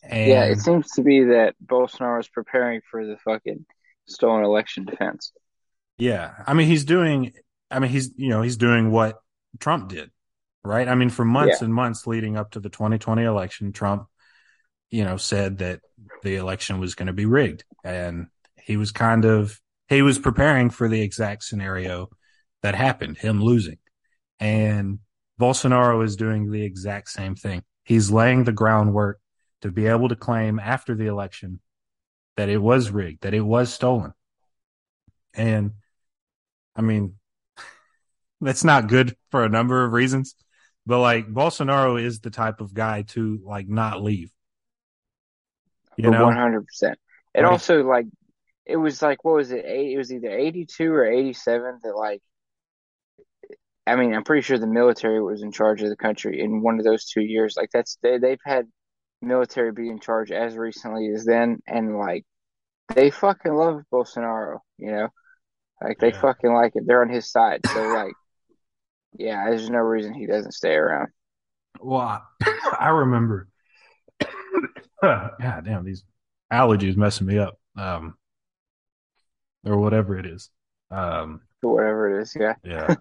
And 0.04 0.30
yeah, 0.30 0.46
it 0.46 0.60
seems 0.60 0.92
to 0.92 1.04
be 1.04 1.26
that 1.26 1.56
Bolsonaro 1.64 2.20
is 2.20 2.28
preparing 2.28 2.82
for 2.90 3.06
the 3.06 3.18
fucking 3.18 3.66
stolen 4.08 4.44
election 4.44 4.86
defense. 4.86 5.32
Yeah. 5.98 6.32
I 6.48 6.54
mean, 6.54 6.68
he's 6.68 6.86
doing, 6.86 7.34
I 7.70 7.80
mean, 7.80 7.92
he's, 7.92 8.12
you 8.16 8.30
know, 8.30 8.42
he's 8.42 8.58
doing 8.58 8.92
what 8.92 9.20
Trump 9.60 9.90
did, 9.90 10.10
right? 10.64 10.88
I 10.88 10.96
mean, 10.96 11.10
for 11.10 11.26
months 11.26 11.62
and 11.62 11.74
months 11.74 12.08
leading 12.08 12.38
up 12.38 12.52
to 12.52 12.60
the 12.60 12.70
2020 12.70 13.24
election, 13.24 13.72
Trump, 13.72 14.08
you 14.92 15.06
know, 15.06 15.18
said 15.18 15.60
that 15.60 15.80
the 16.22 16.36
election 16.36 16.80
was 16.80 16.96
going 16.96 17.08
to 17.08 17.14
be 17.14 17.26
rigged. 17.26 17.64
And 17.84 18.28
he 18.62 18.78
was 18.78 18.92
kind 18.92 19.26
of, 19.26 19.60
he 19.88 20.02
was 20.02 20.20
preparing 20.20 20.70
for 20.70 20.88
the 20.88 21.02
exact 21.02 21.44
scenario 21.44 22.10
that 22.62 22.76
happened, 22.76 23.18
him 23.18 23.42
losing. 23.42 23.78
And 24.40 25.00
Bolsonaro 25.40 26.04
is 26.04 26.16
doing 26.16 26.52
the 26.52 26.64
exact 26.64 27.10
same 27.10 27.36
thing. 27.36 27.64
He's 27.84 28.12
laying 28.12 28.44
the 28.44 28.52
groundwork 28.52 29.20
to 29.62 29.72
be 29.72 29.88
able 29.88 30.10
to 30.10 30.16
claim 30.16 30.60
after 30.60 30.94
the 30.94 31.08
election 31.08 31.60
that 32.38 32.50
it 32.50 32.58
was 32.58 32.92
rigged, 32.92 33.22
that 33.22 33.34
it 33.34 33.42
was 33.42 33.74
stolen. 33.74 34.14
And 35.34 35.72
I 36.76 36.82
mean, 36.82 37.16
that's 38.42 38.64
not 38.64 38.88
good 38.88 39.16
for 39.30 39.44
a 39.44 39.50
number 39.50 39.84
of 39.84 39.94
reasons, 39.94 40.36
but 40.86 41.00
like 41.00 41.28
Bolsonaro 41.28 42.02
is 42.02 42.20
the 42.20 42.30
type 42.30 42.62
of 42.62 42.74
guy 42.74 43.04
to 43.04 43.40
like 43.46 43.68
not 43.68 44.04
leave. 44.04 44.32
You 45.98 46.10
know, 46.10 46.30
One 46.30 46.36
hundred 46.36 46.66
percent. 46.66 47.00
It 47.36 47.44
Right. 47.44 47.46
also 47.46 47.84
like 47.84 48.06
it 48.66 48.78
was 48.78 49.02
like 49.02 49.24
what 49.26 49.36
was 49.36 49.52
it? 49.52 49.66
Eight, 49.66 49.94
it 49.94 49.98
was 49.98 50.14
either 50.14 50.30
eighty 50.32 50.66
two 50.66 50.94
or 50.94 51.06
eighty 51.06 51.34
seven 51.34 51.80
that 51.84 51.96
like. 51.96 52.22
I 53.88 53.96
mean, 53.96 54.14
I'm 54.14 54.24
pretty 54.24 54.42
sure 54.44 54.58
the 54.60 54.68
military 54.68 55.22
was 55.22 55.42
in 55.42 55.52
charge 55.52 55.82
of 55.82 55.90
the 55.90 55.96
country 55.96 56.40
in 56.40 56.62
one 56.62 56.78
of 56.80 56.86
those 56.86 57.06
two 57.06 57.22
years. 57.22 57.56
Like 57.58 57.70
that's 57.72 57.98
they 58.04 58.18
they've 58.20 58.40
had 58.46 58.68
military 59.22 59.72
be 59.72 59.90
in 59.90 60.00
charge 60.00 60.32
as 60.32 60.56
recently 60.58 61.10
as 61.14 61.26
then, 61.26 61.62
and 61.68 61.98
like 61.98 62.26
they 62.96 63.12
fucking 63.12 63.54
love 63.54 63.84
Bolsonaro. 63.94 64.60
You 64.80 64.92
know, 64.94 65.10
like 65.82 66.00
they 66.00 66.12
Yeah. 66.12 66.14
fucking 66.14 66.54
like 66.54 66.74
it. 66.76 66.86
They're 66.88 67.02
on 67.04 67.10
his 67.10 67.32
side. 67.32 67.66
So 67.68 67.90
like, 67.90 68.18
yeah, 69.18 69.50
there's 69.50 69.70
no 69.70 69.80
reason 69.80 70.14
he 70.14 70.28
doesn't 70.28 70.54
stay 70.54 70.76
around. 70.76 71.10
well, 71.80 72.24
I 72.80 72.90
remember. 72.90 73.48
God 75.02 75.66
damn, 75.66 75.84
these 75.86 76.04
allergies 76.52 76.96
messing 76.98 77.28
me 77.28 77.38
up. 77.40 77.58
Um, 77.78 78.16
or 79.66 79.78
whatever 79.78 80.18
it 80.18 80.26
is. 80.26 80.50
Um, 80.90 81.42
whatever 81.62 82.18
it 82.20 82.24
is. 82.24 82.36
Yeah, 82.40 82.56
yeah. 82.64 82.96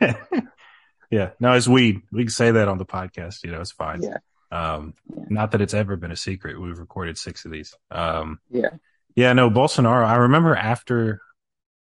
yeah. 1.10 1.30
No, 1.40 1.52
it's 1.54 1.68
weed. 1.68 2.00
We 2.12 2.24
can 2.24 2.30
say 2.30 2.50
that 2.50 2.68
on 2.68 2.78
the 2.78 2.84
podcast. 2.86 3.44
You 3.44 3.50
know, 3.52 3.60
it's 3.60 3.72
fine. 3.72 4.02
yeah, 4.02 4.18
Um, 4.50 4.94
Yeah. 5.14 5.24
not 5.28 5.50
that 5.52 5.60
it's 5.60 5.74
ever 5.74 5.96
been 5.96 6.12
a 6.12 6.16
secret. 6.16 6.60
We've 6.60 6.78
recorded 6.78 7.16
six 7.18 7.44
of 7.44 7.50
these. 7.50 7.74
Um, 7.90 8.38
yeah. 8.50 8.68
yeah, 9.16 9.32
no, 9.32 9.50
Bolsonaro. 9.50 10.04
I 10.06 10.16
remember 10.16 10.54
after, 10.54 11.20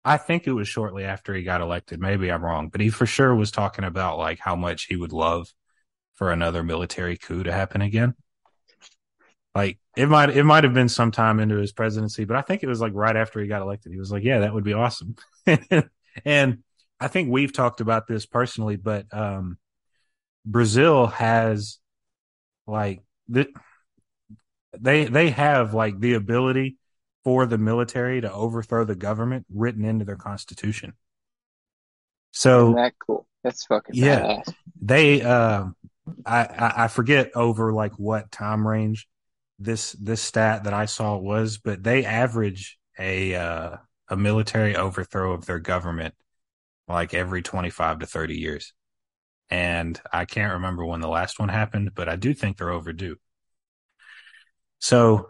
I 0.06 0.18
think 0.18 0.48
it 0.48 0.54
was 0.54 0.68
shortly 0.68 1.04
after 1.04 1.34
he 1.34 1.44
got 1.44 1.62
elected. 1.62 2.00
Maybe 2.00 2.32
I'm 2.32 2.44
wrong, 2.44 2.70
but 2.70 2.82
he 2.82 2.90
for 2.90 3.06
sure 3.06 3.36
was 3.36 3.52
talking 3.52 3.84
about 3.86 4.18
like 4.18 4.40
how 4.40 4.56
much 4.56 4.86
he 4.86 4.96
would 4.96 5.14
love 5.14 5.54
for 6.16 6.32
another 6.32 6.64
military 6.64 7.18
coup 7.18 7.44
to 7.44 7.52
happen 7.52 7.82
again. 7.82 8.16
Like 9.54 9.80
it 9.98 10.08
might, 10.08 10.30
it 10.30 10.44
might 10.44 10.64
have 10.64 10.74
been 10.74 10.90
sometime 10.90 11.40
into 11.40 11.58
his 11.58 11.74
presidency, 11.74 12.24
but 12.26 12.38
I 12.38 12.42
think 12.42 12.64
it 12.64 12.68
was 12.68 12.80
like 12.80 12.94
right 12.96 13.16
after 13.16 13.42
he 13.42 13.48
got 13.48 13.62
elected. 13.62 13.92
He 13.92 14.00
was 14.00 14.12
like, 14.12 14.24
"Yeah, 14.24 14.40
that 14.40 14.54
would 14.54 14.64
be 14.64 14.74
awesome." 14.74 15.16
and 16.26 16.60
I 17.00 17.08
think 17.10 17.30
we've 17.30 17.52
talked 17.52 17.82
about 17.82 18.08
this 18.08 18.26
personally, 18.26 18.78
but 18.78 19.06
um, 19.14 19.58
Brazil 20.46 21.08
has 21.08 21.80
like 22.68 23.02
the, 23.30 23.48
they 24.80 25.06
they 25.06 25.30
have 25.30 25.74
like 25.74 26.00
the 26.00 26.14
ability 26.14 26.78
for 27.24 27.46
the 27.46 27.58
military 27.58 28.22
to 28.22 28.32
overthrow 28.32 28.84
the 28.84 28.96
government 28.96 29.46
written 29.54 29.86
into 29.86 30.06
their 30.06 30.16
constitution. 30.16 30.94
So 32.32 32.70
Isn't 32.70 32.76
that 32.76 32.94
cool? 33.06 33.28
That's 33.44 33.66
fucking 33.66 33.96
Yeah. 33.96 34.26
badass. 34.26 34.54
they 34.82 35.22
uh, 35.22 35.66
I, 36.26 36.40
I 36.46 36.74
I 36.86 36.88
forget 36.88 37.32
over 37.36 37.74
like 37.74 37.94
what 38.00 38.32
time 38.32 38.68
range 38.68 39.08
this 39.64 39.94
this 39.94 40.22
stat 40.22 40.64
that 40.64 40.74
I 40.74 40.86
saw 40.86 41.18
was, 41.18 41.58
but 41.58 41.84
they 41.84 42.06
average 42.06 42.78
a 43.00 43.36
uh, 43.36 43.78
a 44.10 44.18
military 44.18 44.76
overthrow 44.76 45.34
of 45.34 45.46
their 45.46 45.60
government 45.60 46.14
like 46.88 47.14
every 47.14 47.42
25 47.42 48.00
to 48.00 48.06
30 48.06 48.36
years. 48.36 48.74
And 49.50 50.00
I 50.12 50.26
can't 50.26 50.54
remember 50.54 50.86
when 50.86 51.02
the 51.02 51.08
last 51.08 51.40
one 51.40 51.50
happened, 51.50 51.92
but 51.96 52.10
I 52.10 52.16
do 52.16 52.34
think 52.34 52.58
they're 52.58 52.72
overdue. 52.72 53.16
So 54.80 55.30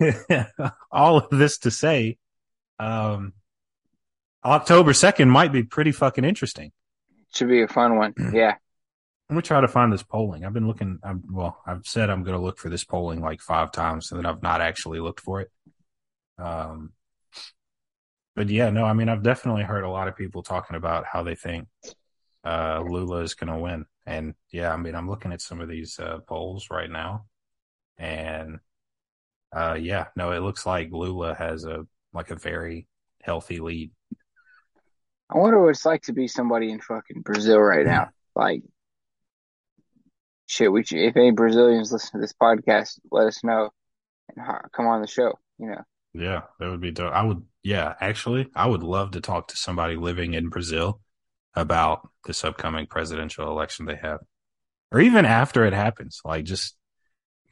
all 0.90 1.18
of 1.18 1.30
this 1.30 1.58
to 1.58 1.70
say, 1.70 2.18
um, 2.78 3.32
October 4.44 4.92
2nd 4.92 5.28
might 5.28 5.52
be 5.52 5.62
pretty 5.62 5.92
fucking 5.92 6.24
interesting. 6.24 6.72
Should 7.34 7.48
be 7.48 7.62
a 7.62 7.68
fun 7.68 7.96
one. 7.96 8.14
Yeah. 8.32 8.56
I'm 9.28 9.34
gonna 9.34 9.42
try 9.42 9.60
to 9.60 9.68
find 9.68 9.92
this 9.92 10.04
polling. 10.04 10.44
I've 10.44 10.52
been 10.52 10.68
looking. 10.68 10.98
I'm, 11.02 11.24
well, 11.30 11.60
I've 11.66 11.84
said 11.84 12.10
I'm 12.10 12.22
gonna 12.22 12.40
look 12.40 12.58
for 12.58 12.68
this 12.68 12.84
polling 12.84 13.20
like 13.20 13.40
five 13.40 13.72
times, 13.72 14.10
and 14.12 14.18
then 14.18 14.26
I've 14.26 14.42
not 14.42 14.60
actually 14.60 15.00
looked 15.00 15.20
for 15.20 15.40
it. 15.40 15.50
Um, 16.38 16.92
but 18.36 18.48
yeah, 18.48 18.70
no, 18.70 18.84
I 18.84 18.92
mean, 18.92 19.08
I've 19.08 19.24
definitely 19.24 19.64
heard 19.64 19.82
a 19.82 19.90
lot 19.90 20.06
of 20.06 20.16
people 20.16 20.42
talking 20.42 20.76
about 20.76 21.06
how 21.06 21.24
they 21.24 21.34
think 21.34 21.66
uh, 22.44 22.84
Lula 22.86 23.22
is 23.22 23.34
gonna 23.34 23.58
win, 23.58 23.86
and 24.06 24.34
yeah, 24.52 24.72
I 24.72 24.76
mean, 24.76 24.94
I'm 24.94 25.10
looking 25.10 25.32
at 25.32 25.40
some 25.40 25.60
of 25.60 25.68
these 25.68 25.98
uh, 25.98 26.18
polls 26.28 26.68
right 26.70 26.90
now, 26.90 27.26
and 27.98 28.60
uh, 29.52 29.76
yeah, 29.80 30.06
no, 30.14 30.30
it 30.32 30.40
looks 30.40 30.66
like 30.66 30.92
Lula 30.92 31.34
has 31.34 31.64
a 31.64 31.84
like 32.12 32.30
a 32.30 32.36
very 32.36 32.86
healthy 33.22 33.58
lead. 33.58 33.90
I 35.28 35.38
wonder 35.38 35.60
what 35.60 35.70
it's 35.70 35.84
like 35.84 36.02
to 36.02 36.12
be 36.12 36.28
somebody 36.28 36.70
in 36.70 36.80
fucking 36.80 37.22
Brazil 37.22 37.58
right 37.58 37.86
now. 37.86 38.10
Like, 38.36 38.64
shit, 40.46 40.72
we 40.72 40.84
should, 40.84 40.98
if 40.98 41.16
any 41.16 41.32
Brazilians 41.32 41.92
listen 41.92 42.20
to 42.20 42.24
this 42.24 42.34
podcast, 42.40 42.98
let 43.10 43.26
us 43.26 43.44
know 43.44 43.70
and 44.34 44.46
come 44.72 44.86
on 44.86 45.00
the 45.00 45.06
show. 45.06 45.38
You 45.58 45.68
know, 45.68 45.82
Yeah, 46.14 46.42
that 46.58 46.70
would 46.70 46.80
be 46.80 46.92
dope. 46.92 47.12
I 47.12 47.22
would, 47.22 47.42
yeah, 47.62 47.94
actually, 48.00 48.48
I 48.54 48.66
would 48.66 48.82
love 48.82 49.12
to 49.12 49.20
talk 49.20 49.48
to 49.48 49.56
somebody 49.56 49.96
living 49.96 50.34
in 50.34 50.48
Brazil 50.48 51.00
about 51.54 52.08
this 52.24 52.44
upcoming 52.44 52.86
presidential 52.86 53.50
election 53.50 53.86
they 53.86 53.96
have, 53.96 54.20
or 54.92 55.00
even 55.00 55.24
after 55.24 55.64
it 55.64 55.72
happens. 55.72 56.20
Like, 56.24 56.44
just 56.44 56.76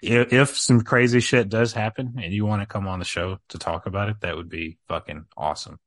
if, 0.02 0.32
if 0.32 0.56
some 0.56 0.82
crazy 0.82 1.20
shit 1.20 1.48
does 1.48 1.72
happen 1.72 2.14
and 2.22 2.32
you 2.32 2.44
want 2.44 2.62
to 2.62 2.66
come 2.66 2.86
on 2.86 2.98
the 2.98 3.04
show 3.04 3.38
to 3.48 3.58
talk 3.58 3.86
about 3.86 4.10
it, 4.10 4.20
that 4.20 4.36
would 4.36 4.48
be 4.48 4.78
fucking 4.88 5.24
awesome. 5.36 5.78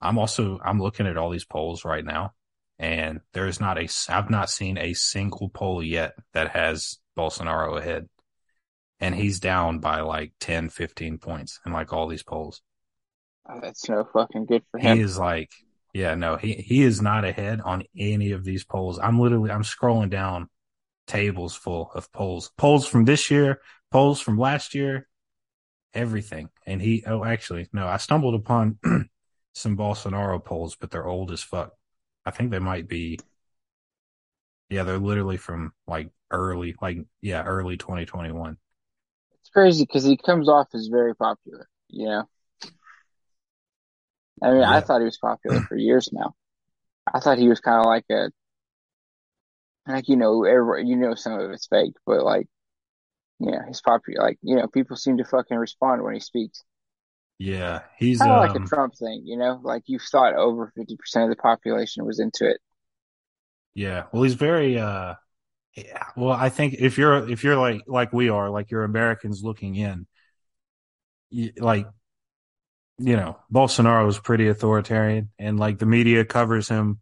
I'm 0.00 0.18
also, 0.18 0.58
I'm 0.62 0.80
looking 0.80 1.06
at 1.06 1.16
all 1.16 1.30
these 1.30 1.44
polls 1.44 1.84
right 1.84 2.04
now 2.04 2.32
and 2.78 3.20
there 3.32 3.46
is 3.46 3.60
not 3.60 3.78
a, 3.78 3.88
I've 4.08 4.30
not 4.30 4.50
seen 4.50 4.78
a 4.78 4.94
single 4.94 5.48
poll 5.48 5.82
yet 5.82 6.14
that 6.32 6.50
has 6.50 6.98
Bolsonaro 7.16 7.78
ahead 7.78 8.08
and 9.00 9.14
he's 9.14 9.40
down 9.40 9.80
by 9.80 10.00
like 10.00 10.32
10, 10.40 10.70
15 10.70 11.18
points 11.18 11.60
in 11.66 11.72
like 11.72 11.92
all 11.92 12.08
these 12.08 12.22
polls. 12.22 12.62
Oh, 13.48 13.60
that's 13.60 13.88
no 13.88 14.04
fucking 14.12 14.46
good 14.46 14.62
for 14.70 14.78
him. 14.78 14.96
He 14.96 15.02
is 15.02 15.18
like, 15.18 15.50
yeah, 15.92 16.14
no, 16.14 16.36
he, 16.36 16.54
he 16.54 16.82
is 16.82 17.02
not 17.02 17.24
ahead 17.24 17.60
on 17.60 17.84
any 17.96 18.32
of 18.32 18.44
these 18.44 18.64
polls. 18.64 18.98
I'm 18.98 19.20
literally, 19.20 19.50
I'm 19.50 19.62
scrolling 19.62 20.10
down 20.10 20.48
tables 21.06 21.54
full 21.54 21.90
of 21.94 22.10
polls, 22.12 22.50
polls 22.56 22.86
from 22.86 23.04
this 23.04 23.30
year, 23.30 23.60
polls 23.90 24.20
from 24.20 24.38
last 24.38 24.74
year, 24.74 25.06
everything. 25.92 26.48
And 26.66 26.80
he, 26.80 27.04
oh, 27.06 27.24
actually, 27.24 27.68
no, 27.72 27.86
I 27.86 27.98
stumbled 27.98 28.34
upon 28.34 28.78
some 29.54 29.76
Bolsonaro 29.76 30.42
polls, 30.42 30.76
but 30.80 30.90
they're 30.90 31.06
old 31.06 31.30
as 31.30 31.42
fuck. 31.42 31.72
I 32.26 32.30
think 32.30 32.50
they 32.50 32.58
might 32.58 32.88
be, 32.88 33.18
yeah, 34.70 34.82
they're 34.82 34.98
literally 34.98 35.36
from 35.36 35.72
like 35.86 36.10
early, 36.30 36.74
like, 36.80 36.98
yeah, 37.20 37.42
early 37.44 37.76
2021. 37.76 38.56
It's 39.40 39.50
crazy 39.50 39.84
because 39.84 40.04
he 40.04 40.16
comes 40.16 40.48
off 40.48 40.68
as 40.74 40.88
very 40.88 41.14
popular. 41.14 41.68
You 41.88 42.06
know, 42.08 42.28
I 44.42 44.50
mean, 44.52 44.62
I 44.64 44.80
thought 44.80 45.00
he 45.00 45.04
was 45.06 45.18
popular 45.18 45.60
for 45.60 45.76
years 45.76 46.10
now. 46.12 46.34
I 47.12 47.20
thought 47.20 47.38
he 47.38 47.48
was 47.48 47.60
kind 47.60 47.80
of 47.80 47.86
like 47.86 48.06
a, 48.10 48.30
like 49.86 50.08
you 50.08 50.16
know, 50.16 50.44
every, 50.44 50.86
you 50.86 50.96
know, 50.96 51.14
some 51.14 51.38
of 51.38 51.50
it's 51.50 51.66
fake, 51.66 51.94
but 52.06 52.24
like, 52.24 52.46
yeah, 53.40 53.66
he's 53.66 53.82
popular. 53.82 54.22
Like, 54.22 54.38
you 54.42 54.56
know, 54.56 54.68
people 54.68 54.96
seem 54.96 55.18
to 55.18 55.24
fucking 55.24 55.56
respond 55.56 56.02
when 56.02 56.14
he 56.14 56.20
speaks. 56.20 56.62
Yeah, 57.38 57.80
he's, 57.98 58.18
Kind 58.18 58.30
of 58.30 58.38
like 58.38 58.54
a 58.54 58.58
um, 58.60 58.66
Trump 58.66 58.94
thing, 58.96 59.22
you 59.24 59.36
know, 59.36 59.60
like 59.62 59.82
you 59.86 59.98
thought 59.98 60.34
over 60.34 60.72
50% 60.78 61.24
of 61.24 61.30
the 61.30 61.36
population 61.36 62.04
was 62.04 62.20
into 62.20 62.48
it. 62.48 62.58
Yeah. 63.74 64.04
Well, 64.12 64.22
he's 64.22 64.34
very, 64.34 64.78
uh, 64.78 65.14
yeah. 65.76 66.04
Well, 66.16 66.32
I 66.32 66.48
think 66.48 66.74
if 66.78 66.96
you're, 66.96 67.28
if 67.28 67.42
you're 67.42 67.56
like, 67.56 67.82
like 67.88 68.12
we 68.12 68.28
are, 68.28 68.50
like 68.50 68.70
you're 68.70 68.84
Americans 68.84 69.42
looking 69.42 69.74
in, 69.74 70.06
you, 71.30 71.52
like, 71.58 71.88
you 72.98 73.16
know, 73.16 73.36
Bolsonaro 73.52 74.08
is 74.08 74.18
pretty 74.18 74.46
authoritarian 74.46 75.30
and 75.36 75.58
like 75.58 75.80
the 75.80 75.86
media 75.86 76.24
covers 76.24 76.68
him 76.68 77.00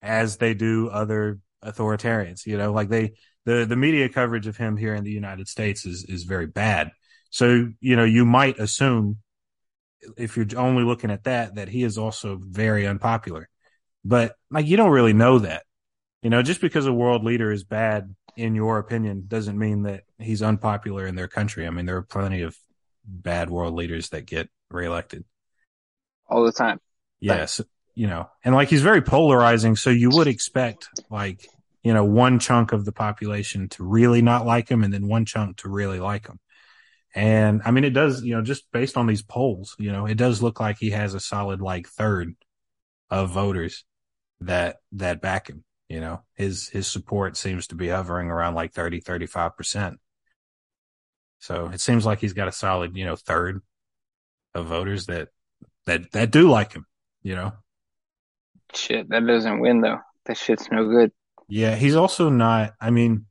as 0.00 0.38
they 0.38 0.54
do 0.54 0.88
other 0.88 1.38
authoritarians, 1.62 2.46
you 2.46 2.56
know, 2.56 2.72
like 2.72 2.88
they, 2.88 3.12
the, 3.44 3.66
the 3.66 3.76
media 3.76 4.08
coverage 4.08 4.46
of 4.46 4.56
him 4.56 4.78
here 4.78 4.94
in 4.94 5.04
the 5.04 5.12
United 5.12 5.48
States 5.48 5.84
is, 5.84 6.06
is 6.08 6.22
very 6.22 6.46
bad. 6.46 6.92
So, 7.28 7.68
you 7.80 7.96
know, 7.96 8.04
you 8.04 8.24
might 8.24 8.58
assume 8.58 9.18
if 10.16 10.36
you're 10.36 10.46
only 10.56 10.84
looking 10.84 11.10
at 11.10 11.24
that, 11.24 11.56
that 11.56 11.68
he 11.68 11.82
is 11.82 11.98
also 11.98 12.38
very 12.40 12.86
unpopular, 12.86 13.48
but 14.04 14.36
like, 14.50 14.66
you 14.66 14.76
don't 14.76 14.90
really 14.90 15.12
know 15.12 15.38
that. 15.40 15.64
You 16.22 16.30
know, 16.30 16.42
just 16.42 16.60
because 16.60 16.86
a 16.86 16.92
world 16.92 17.24
leader 17.24 17.52
is 17.52 17.62
bad 17.64 18.14
in 18.36 18.54
your 18.54 18.78
opinion 18.78 19.24
doesn't 19.28 19.58
mean 19.58 19.82
that 19.82 20.04
he's 20.18 20.42
unpopular 20.42 21.06
in 21.06 21.14
their 21.14 21.28
country. 21.28 21.66
I 21.66 21.70
mean, 21.70 21.86
there 21.86 21.96
are 21.96 22.02
plenty 22.02 22.42
of 22.42 22.56
bad 23.04 23.48
world 23.50 23.74
leaders 23.74 24.08
that 24.10 24.26
get 24.26 24.48
reelected. 24.70 25.24
all 26.28 26.44
the 26.44 26.52
time. 26.52 26.80
Yes, 27.20 27.60
you 27.94 28.06
know, 28.06 28.28
and 28.44 28.54
like 28.54 28.68
he's 28.68 28.82
very 28.82 29.02
polarizing. 29.02 29.76
So 29.76 29.90
you 29.90 30.10
would 30.10 30.26
expect 30.26 30.88
like, 31.10 31.46
you 31.82 31.94
know, 31.94 32.04
one 32.04 32.38
chunk 32.38 32.72
of 32.72 32.84
the 32.84 32.92
population 32.92 33.68
to 33.70 33.84
really 33.84 34.22
not 34.22 34.44
like 34.44 34.68
him 34.68 34.84
and 34.84 34.92
then 34.92 35.08
one 35.08 35.24
chunk 35.24 35.58
to 35.58 35.68
really 35.68 36.00
like 36.00 36.26
him. 36.26 36.38
And 37.16 37.62
I 37.64 37.70
mean, 37.70 37.84
it 37.84 37.94
does, 37.94 38.22
you 38.22 38.34
know, 38.34 38.42
just 38.42 38.70
based 38.72 38.98
on 38.98 39.06
these 39.06 39.22
polls, 39.22 39.74
you 39.78 39.90
know, 39.90 40.04
it 40.04 40.16
does 40.18 40.42
look 40.42 40.60
like 40.60 40.76
he 40.78 40.90
has 40.90 41.14
a 41.14 41.20
solid 41.20 41.62
like 41.62 41.88
third 41.88 42.34
of 43.08 43.30
voters 43.30 43.86
that, 44.42 44.76
that 44.92 45.22
back 45.22 45.48
him. 45.48 45.64
You 45.88 46.00
know, 46.00 46.22
his, 46.34 46.68
his 46.68 46.86
support 46.86 47.38
seems 47.38 47.68
to 47.68 47.74
be 47.74 47.88
hovering 47.88 48.28
around 48.28 48.54
like 48.54 48.74
30, 48.74 49.00
35%. 49.00 49.94
So 51.38 51.70
it 51.72 51.80
seems 51.80 52.04
like 52.04 52.20
he's 52.20 52.34
got 52.34 52.48
a 52.48 52.52
solid, 52.52 52.94
you 52.94 53.06
know, 53.06 53.16
third 53.16 53.62
of 54.54 54.66
voters 54.66 55.06
that, 55.06 55.28
that, 55.86 56.12
that 56.12 56.30
do 56.30 56.50
like 56.50 56.74
him, 56.74 56.84
you 57.22 57.34
know? 57.34 57.52
Shit, 58.74 59.08
that 59.08 59.26
doesn't 59.26 59.60
win 59.60 59.80
though. 59.80 60.00
That 60.26 60.36
shit's 60.36 60.70
no 60.70 60.86
good. 60.86 61.12
Yeah. 61.48 61.76
He's 61.76 61.96
also 61.96 62.28
not, 62.28 62.74
I 62.78 62.90
mean, 62.90 63.24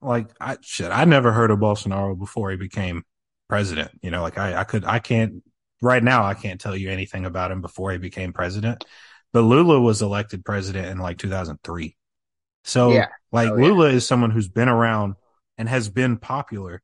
like 0.00 0.28
I 0.40 0.58
shit, 0.60 0.90
I 0.90 1.04
never 1.04 1.32
heard 1.32 1.50
of 1.50 1.58
Bolsonaro 1.58 2.18
before 2.18 2.50
he 2.50 2.56
became 2.56 3.04
president. 3.48 3.90
You 4.02 4.10
know, 4.10 4.22
like 4.22 4.38
I, 4.38 4.60
I 4.60 4.64
could, 4.64 4.84
I 4.84 4.98
can't 4.98 5.42
right 5.80 6.02
now, 6.02 6.24
I 6.24 6.34
can't 6.34 6.60
tell 6.60 6.76
you 6.76 6.90
anything 6.90 7.24
about 7.24 7.50
him 7.50 7.60
before 7.60 7.92
he 7.92 7.98
became 7.98 8.32
president. 8.32 8.84
But 9.32 9.42
Lula 9.42 9.80
was 9.80 10.02
elected 10.02 10.44
president 10.44 10.86
in 10.86 10.98
like 10.98 11.18
2003. 11.18 11.96
So 12.64 12.92
Yeah. 12.92 13.08
like 13.32 13.50
Oh, 13.50 13.56
yeah. 13.56 13.64
Lula 13.64 13.88
is 13.90 14.06
someone 14.06 14.30
who's 14.30 14.48
been 14.48 14.68
around 14.68 15.14
and 15.56 15.68
has 15.68 15.88
been 15.88 16.16
popular 16.16 16.82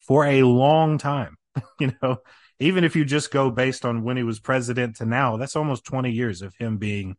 for 0.00 0.24
a 0.24 0.42
long 0.42 0.98
time. 0.98 1.36
you 1.80 1.92
know, 2.02 2.18
even 2.58 2.84
if 2.84 2.96
you 2.96 3.04
just 3.04 3.30
go 3.30 3.50
based 3.50 3.84
on 3.84 4.02
when 4.02 4.16
he 4.16 4.22
was 4.22 4.40
president 4.40 4.96
to 4.96 5.06
now, 5.06 5.36
that's 5.36 5.56
almost 5.56 5.84
20 5.84 6.10
years 6.10 6.42
of 6.42 6.54
him 6.54 6.78
being 6.78 7.16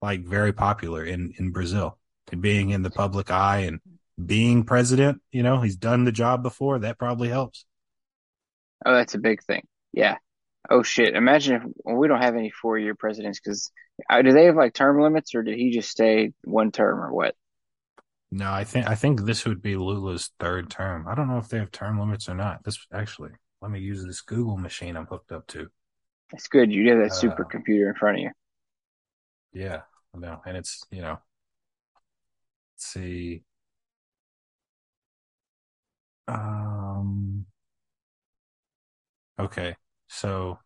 like 0.00 0.24
very 0.24 0.52
popular 0.52 1.04
in, 1.04 1.34
in 1.38 1.50
Brazil 1.50 1.98
and 2.32 2.40
being 2.40 2.70
in 2.70 2.82
the 2.82 2.90
public 2.90 3.30
eye 3.30 3.60
and 3.60 3.80
being 4.26 4.64
president. 4.64 5.20
You 5.32 5.42
know, 5.42 5.60
he's 5.60 5.76
done 5.76 6.04
the 6.04 6.12
job 6.12 6.42
before. 6.42 6.80
That 6.80 6.98
probably 6.98 7.28
helps. 7.28 7.64
Oh, 8.84 8.94
that's 8.94 9.14
a 9.14 9.18
big 9.18 9.42
thing. 9.42 9.66
Yeah. 9.92 10.16
Oh 10.70 10.82
shit. 10.82 11.14
Imagine 11.14 11.56
if 11.56 11.62
well, 11.84 11.96
we 11.96 12.08
don't 12.08 12.22
have 12.22 12.36
any 12.36 12.50
four 12.50 12.78
year 12.78 12.94
presidents 12.94 13.40
because 13.40 13.70
uh, 14.10 14.22
do 14.22 14.32
they 14.32 14.46
have 14.46 14.56
like 14.56 14.74
term 14.74 15.00
limits 15.02 15.34
or 15.34 15.42
did 15.42 15.58
he 15.58 15.72
just 15.72 15.90
stay 15.90 16.32
one 16.44 16.72
term 16.72 17.00
or 17.00 17.12
what? 17.12 17.36
No, 18.32 18.50
I 18.52 18.64
think 18.64 18.86
I 18.86 18.94
think 18.94 19.20
this 19.22 19.44
would 19.44 19.60
be 19.62 19.76
Lula's 19.76 20.30
third 20.38 20.70
term. 20.70 21.06
I 21.08 21.14
don't 21.14 21.28
know 21.28 21.38
if 21.38 21.48
they 21.48 21.58
have 21.58 21.70
term 21.72 21.98
limits 21.98 22.28
or 22.28 22.34
not. 22.34 22.62
This 22.64 22.86
actually, 22.92 23.32
let 23.60 23.70
me 23.70 23.80
use 23.80 24.04
this 24.04 24.20
Google 24.20 24.56
machine 24.56 24.96
I'm 24.96 25.06
hooked 25.06 25.32
up 25.32 25.46
to. 25.48 25.70
That's 26.32 26.48
good. 26.48 26.72
You 26.72 26.88
have 26.90 26.98
that 26.98 27.10
Uh, 27.10 27.12
supercomputer 27.12 27.88
in 27.88 27.94
front 27.94 28.16
of 28.18 28.22
you. 28.22 28.30
Yeah. 29.52 29.82
No, 30.14 30.42
and 30.46 30.56
it's 30.56 30.82
you 30.90 31.02
know, 31.02 31.20
let's 32.74 32.86
see. 32.86 33.44
Um. 36.28 37.46
Okay, 39.38 39.76
so 40.08 40.58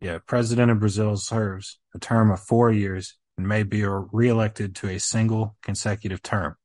yeah, 0.00 0.18
president 0.26 0.70
of 0.70 0.80
Brazil 0.80 1.16
serves 1.16 1.78
a 1.94 1.98
term 1.98 2.30
of 2.30 2.40
four 2.40 2.70
years 2.70 3.16
and 3.36 3.48
may 3.48 3.62
be 3.62 3.84
reelected 3.84 4.74
to 4.76 4.88
a 4.88 4.98
single 4.98 5.56
consecutive 5.62 6.22
term. 6.22 6.56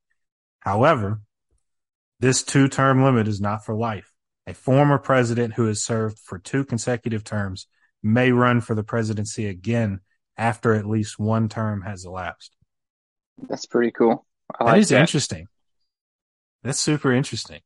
However, 0.60 1.22
this 2.20 2.44
two 2.44 2.68
term 2.68 3.04
limit 3.04 3.28
is 3.28 3.42
not 3.42 3.66
for 3.66 3.76
life. 3.76 4.12
A 4.48 4.54
former 4.54 4.98
president 4.98 5.54
who 5.54 5.66
has 5.66 5.84
served 5.84 6.20
for 6.20 6.40
two 6.40 6.66
consecutive 6.66 7.24
terms 7.24 7.68
may 8.04 8.32
run 8.32 8.62
for 8.62 8.76
the 8.76 8.84
presidency 8.84 9.48
again 9.48 10.00
after 10.38 10.74
at 10.74 10.86
least 10.88 11.20
one 11.20 11.50
term 11.50 11.82
has 11.82 12.06
elapsed. 12.06 12.56
That's 13.48 13.66
pretty 13.66 13.92
cool. 13.92 14.26
I 14.60 14.66
that 14.66 14.72
like 14.72 14.80
is 14.82 14.90
that. 14.90 15.02
interesting. 15.02 15.48
That's 16.63 16.80
super 16.80 17.12
interesting. 17.12 17.62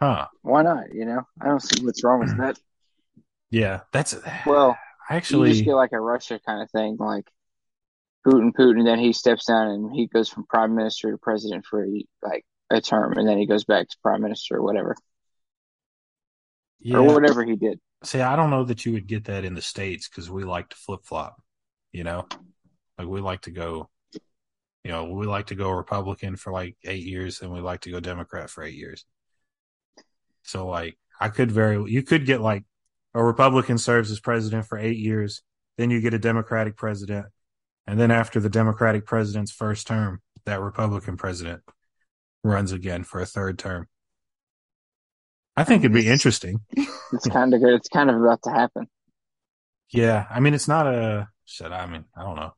Huh. 0.00 0.26
Why 0.42 0.62
not? 0.62 0.92
You 0.92 1.06
know, 1.06 1.22
I 1.40 1.46
don't 1.46 1.62
see 1.62 1.84
what's 1.84 2.04
wrong 2.04 2.20
with 2.20 2.32
hmm. 2.32 2.42
that. 2.42 2.58
Yeah, 3.50 3.80
that's 3.92 4.14
well. 4.44 4.76
I 5.08 5.16
Actually, 5.16 5.50
you 5.50 5.54
just 5.54 5.64
get 5.64 5.74
like 5.74 5.92
a 5.92 6.00
Russia 6.00 6.40
kind 6.44 6.62
of 6.62 6.70
thing, 6.70 6.96
like 6.98 7.30
Putin, 8.26 8.52
Putin, 8.52 8.78
and 8.78 8.86
then 8.86 8.98
he 8.98 9.12
steps 9.12 9.46
down 9.46 9.68
and 9.68 9.94
he 9.94 10.08
goes 10.08 10.28
from 10.28 10.46
prime 10.46 10.74
minister 10.74 11.12
to 11.12 11.18
president 11.18 11.64
for 11.64 11.86
like 12.22 12.44
a 12.70 12.80
term, 12.80 13.16
and 13.16 13.28
then 13.28 13.38
he 13.38 13.46
goes 13.46 13.64
back 13.64 13.88
to 13.88 13.96
prime 14.02 14.20
minister 14.20 14.56
or 14.56 14.62
whatever, 14.62 14.96
yeah. 16.80 16.96
or 16.96 17.02
whatever 17.02 17.44
he 17.44 17.54
did. 17.54 17.78
See, 18.02 18.20
I 18.20 18.36
don't 18.36 18.50
know 18.50 18.64
that 18.64 18.84
you 18.84 18.92
would 18.92 19.06
get 19.06 19.26
that 19.26 19.44
in 19.44 19.54
the 19.54 19.62
states 19.62 20.08
because 20.08 20.28
we 20.28 20.44
like 20.44 20.68
to 20.70 20.76
flip 20.76 21.00
flop. 21.04 21.40
You 21.92 22.04
know, 22.04 22.26
like 22.98 23.06
we 23.06 23.20
like 23.20 23.42
to 23.42 23.52
go. 23.52 23.88
You 24.86 24.92
know, 24.92 25.04
we 25.06 25.26
like 25.26 25.46
to 25.46 25.56
go 25.56 25.72
Republican 25.72 26.36
for 26.36 26.52
like 26.52 26.76
eight 26.84 27.02
years, 27.02 27.42
and 27.42 27.50
we 27.50 27.58
like 27.58 27.80
to 27.80 27.90
go 27.90 27.98
Democrat 27.98 28.48
for 28.48 28.62
eight 28.62 28.76
years. 28.76 29.04
So, 30.44 30.68
like, 30.68 30.96
I 31.18 31.28
could 31.28 31.50
very, 31.50 31.90
you 31.90 32.04
could 32.04 32.24
get 32.24 32.40
like 32.40 32.62
a 33.12 33.20
Republican 33.20 33.78
serves 33.78 34.12
as 34.12 34.20
president 34.20 34.64
for 34.64 34.78
eight 34.78 34.98
years, 34.98 35.42
then 35.76 35.90
you 35.90 36.00
get 36.00 36.14
a 36.14 36.20
Democratic 36.20 36.76
president, 36.76 37.26
and 37.88 37.98
then 37.98 38.12
after 38.12 38.38
the 38.38 38.48
Democratic 38.48 39.06
president's 39.06 39.50
first 39.50 39.88
term, 39.88 40.22
that 40.44 40.60
Republican 40.60 41.16
president 41.16 41.62
runs 42.44 42.70
again 42.70 43.02
for 43.02 43.20
a 43.20 43.26
third 43.26 43.58
term. 43.58 43.88
I 45.56 45.64
think 45.64 45.80
it'd 45.80 45.92
be 45.92 46.06
interesting. 46.06 46.60
It's 47.12 47.26
kind 47.26 47.52
of 47.52 47.60
good. 47.60 47.74
It's 47.74 47.88
kind 47.88 48.08
of 48.08 48.22
about 48.22 48.40
to 48.44 48.50
happen. 48.50 48.86
Yeah, 49.90 50.26
I 50.30 50.38
mean, 50.38 50.54
it's 50.54 50.68
not 50.68 50.86
a 50.86 51.28
shit. 51.44 51.72
I 51.72 51.86
mean, 51.86 52.04
I 52.16 52.22
don't 52.22 52.36
know. 52.36 52.52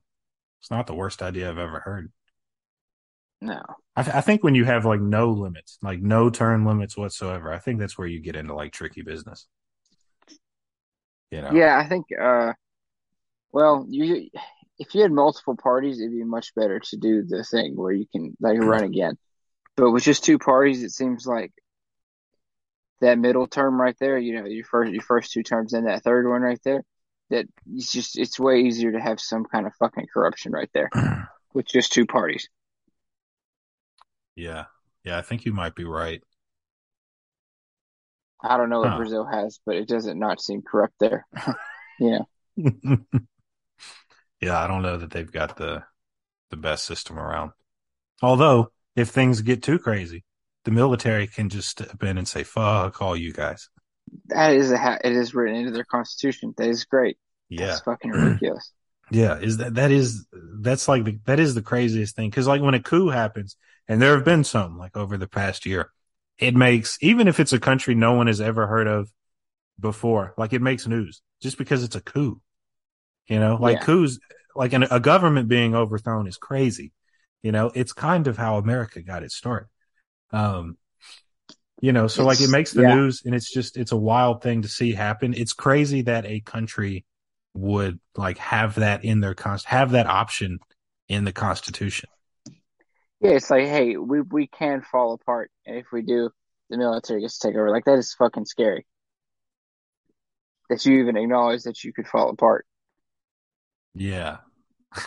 It's 0.60 0.70
not 0.70 0.86
the 0.86 0.94
worst 0.94 1.22
idea 1.22 1.48
I've 1.48 1.56
ever 1.56 1.80
heard. 1.80 2.12
No, 3.40 3.62
I, 3.96 4.02
th- 4.02 4.16
I 4.16 4.20
think 4.20 4.42
when 4.42 4.54
you 4.54 4.64
have 4.64 4.84
like 4.84 5.00
no 5.00 5.30
limits, 5.30 5.78
like 5.82 6.00
no 6.00 6.30
turn 6.30 6.64
limits 6.64 6.96
whatsoever, 6.96 7.52
I 7.52 7.58
think 7.58 7.78
that's 7.78 7.96
where 7.96 8.06
you 8.06 8.20
get 8.20 8.36
into 8.36 8.54
like 8.54 8.72
tricky 8.72 9.02
business. 9.02 9.46
You 11.30 11.42
know? 11.42 11.52
Yeah, 11.52 11.78
I 11.78 11.86
think. 11.86 12.06
uh 12.20 12.52
Well, 13.52 13.86
you 13.88 14.30
if 14.78 14.94
you 14.94 15.02
had 15.02 15.12
multiple 15.12 15.56
parties, 15.56 16.00
it'd 16.00 16.12
be 16.12 16.24
much 16.24 16.54
better 16.54 16.78
to 16.78 16.96
do 16.96 17.24
the 17.24 17.44
thing 17.44 17.76
where 17.76 17.92
you 17.92 18.06
can 18.10 18.36
like 18.40 18.58
run 18.58 18.84
again. 18.84 19.18
But 19.76 19.90
with 19.90 20.04
just 20.04 20.24
two 20.24 20.38
parties, 20.38 20.82
it 20.82 20.90
seems 20.90 21.26
like 21.26 21.52
that 23.00 23.18
middle 23.18 23.46
term 23.46 23.80
right 23.80 23.96
there, 24.00 24.18
you 24.18 24.34
know, 24.34 24.46
your 24.46 24.64
first 24.64 24.92
your 24.92 25.02
first 25.02 25.32
two 25.32 25.42
terms 25.42 25.72
and 25.72 25.86
that 25.86 26.02
third 26.02 26.28
one 26.28 26.42
right 26.42 26.60
there, 26.64 26.82
that 27.30 27.46
it's 27.72 27.92
just 27.92 28.18
it's 28.18 28.38
way 28.38 28.60
easier 28.60 28.92
to 28.92 29.00
have 29.00 29.20
some 29.20 29.44
kind 29.44 29.66
of 29.66 29.74
fucking 29.74 30.06
corruption 30.12 30.52
right 30.52 30.70
there 30.72 30.90
with 31.54 31.66
just 31.66 31.92
two 31.92 32.06
parties. 32.06 32.48
Yeah. 34.38 34.64
Yeah, 35.04 35.18
I 35.18 35.22
think 35.22 35.44
you 35.44 35.52
might 35.52 35.74
be 35.74 35.84
right. 35.84 36.22
I 38.40 38.56
don't 38.56 38.70
know 38.70 38.80
what. 38.80 38.96
Brazil 38.96 39.24
has, 39.24 39.58
but 39.66 39.74
it 39.74 39.88
doesn't 39.88 40.18
not 40.18 40.40
seem 40.40 40.62
corrupt 40.62 40.94
there. 41.00 41.26
yeah. 41.98 42.20
yeah, 44.40 44.62
I 44.62 44.68
don't 44.68 44.82
know 44.82 44.96
that 44.98 45.10
they've 45.10 45.30
got 45.30 45.56
the 45.56 45.82
the 46.50 46.56
best 46.56 46.84
system 46.84 47.18
around. 47.18 47.50
Although, 48.22 48.70
if 48.94 49.08
things 49.08 49.42
get 49.42 49.62
too 49.62 49.78
crazy, 49.78 50.24
the 50.64 50.70
military 50.70 51.26
can 51.26 51.48
just 51.48 51.68
step 51.68 52.00
in 52.02 52.16
and 52.16 52.28
say, 52.28 52.44
"Fuck 52.44 53.02
all 53.02 53.16
you 53.16 53.32
guys." 53.32 53.68
That 54.26 54.52
is 54.52 54.70
a 54.70 54.78
ha- 54.78 54.98
it 55.02 55.12
is 55.12 55.34
written 55.34 55.56
into 55.56 55.72
their 55.72 55.84
constitution. 55.84 56.54
That 56.56 56.68
is 56.68 56.84
great. 56.84 57.18
Yeah, 57.48 57.66
that's 57.66 57.80
fucking 57.80 58.10
ridiculous. 58.12 58.72
Yeah, 59.10 59.38
is 59.38 59.56
that 59.56 59.74
that 59.74 59.90
is 59.90 60.26
that's 60.60 60.86
like 60.86 61.04
the, 61.04 61.18
that 61.24 61.40
is 61.40 61.54
the 61.56 61.62
craziest 61.62 62.14
thing 62.14 62.30
because 62.30 62.46
like 62.46 62.62
when 62.62 62.74
a 62.74 62.82
coup 62.82 63.08
happens, 63.08 63.56
and 63.88 64.00
there 64.00 64.14
have 64.14 64.24
been 64.24 64.44
some 64.44 64.78
like 64.78 64.96
over 64.96 65.16
the 65.16 65.28
past 65.28 65.66
year, 65.66 65.90
it 66.38 66.54
makes 66.54 66.98
even 67.00 67.26
if 67.26 67.40
it's 67.40 67.52
a 67.52 67.58
country 67.58 67.94
no 67.94 68.12
one 68.12 68.26
has 68.26 68.40
ever 68.40 68.66
heard 68.66 68.86
of 68.86 69.10
before, 69.80 70.34
like 70.36 70.52
it 70.52 70.62
makes 70.62 70.86
news 70.86 71.22
just 71.40 71.58
because 71.58 71.82
it's 71.82 71.96
a 71.96 72.00
coup. 72.00 72.40
You 73.26 73.38
know, 73.38 73.56
like 73.60 73.78
yeah. 73.78 73.84
coups, 73.84 74.18
like 74.54 74.72
an, 74.72 74.84
a 74.90 75.00
government 75.00 75.48
being 75.48 75.74
overthrown 75.74 76.26
is 76.26 76.36
crazy. 76.36 76.92
You 77.42 77.52
know, 77.52 77.70
it's 77.74 77.92
kind 77.92 78.26
of 78.26 78.36
how 78.36 78.56
America 78.56 79.02
got 79.02 79.22
its 79.22 79.36
start. 79.36 79.68
Um, 80.32 80.76
you 81.80 81.92
know, 81.92 82.08
so 82.08 82.22
it's, 82.22 82.40
like 82.40 82.48
it 82.48 82.50
makes 82.50 82.72
the 82.72 82.82
yeah. 82.82 82.94
news 82.94 83.22
and 83.24 83.34
it's 83.34 83.52
just, 83.52 83.76
it's 83.76 83.92
a 83.92 83.96
wild 83.96 84.42
thing 84.42 84.62
to 84.62 84.68
see 84.68 84.92
happen. 84.92 85.34
It's 85.34 85.52
crazy 85.52 86.02
that 86.02 86.26
a 86.26 86.40
country 86.40 87.04
would 87.54 88.00
like 88.16 88.38
have 88.38 88.76
that 88.76 89.04
in 89.04 89.20
their 89.20 89.34
const, 89.34 89.66
have 89.66 89.92
that 89.92 90.06
option 90.06 90.58
in 91.08 91.24
the 91.24 91.32
constitution. 91.32 92.08
Yeah, 93.20 93.32
it's 93.32 93.50
like, 93.50 93.66
hey, 93.66 93.96
we 93.96 94.20
we 94.20 94.46
can 94.46 94.82
fall 94.82 95.12
apart, 95.14 95.50
and 95.66 95.76
if 95.76 95.86
we 95.92 96.02
do, 96.02 96.30
the 96.70 96.78
military 96.78 97.20
gets 97.20 97.38
to 97.38 97.48
take 97.48 97.56
over. 97.56 97.70
Like 97.70 97.84
that 97.84 97.98
is 97.98 98.14
fucking 98.14 98.44
scary. 98.46 98.86
That 100.70 100.84
you 100.86 101.00
even 101.00 101.16
acknowledge 101.16 101.64
that 101.64 101.82
you 101.84 101.92
could 101.92 102.06
fall 102.06 102.30
apart. 102.30 102.66
Yeah, 103.94 104.38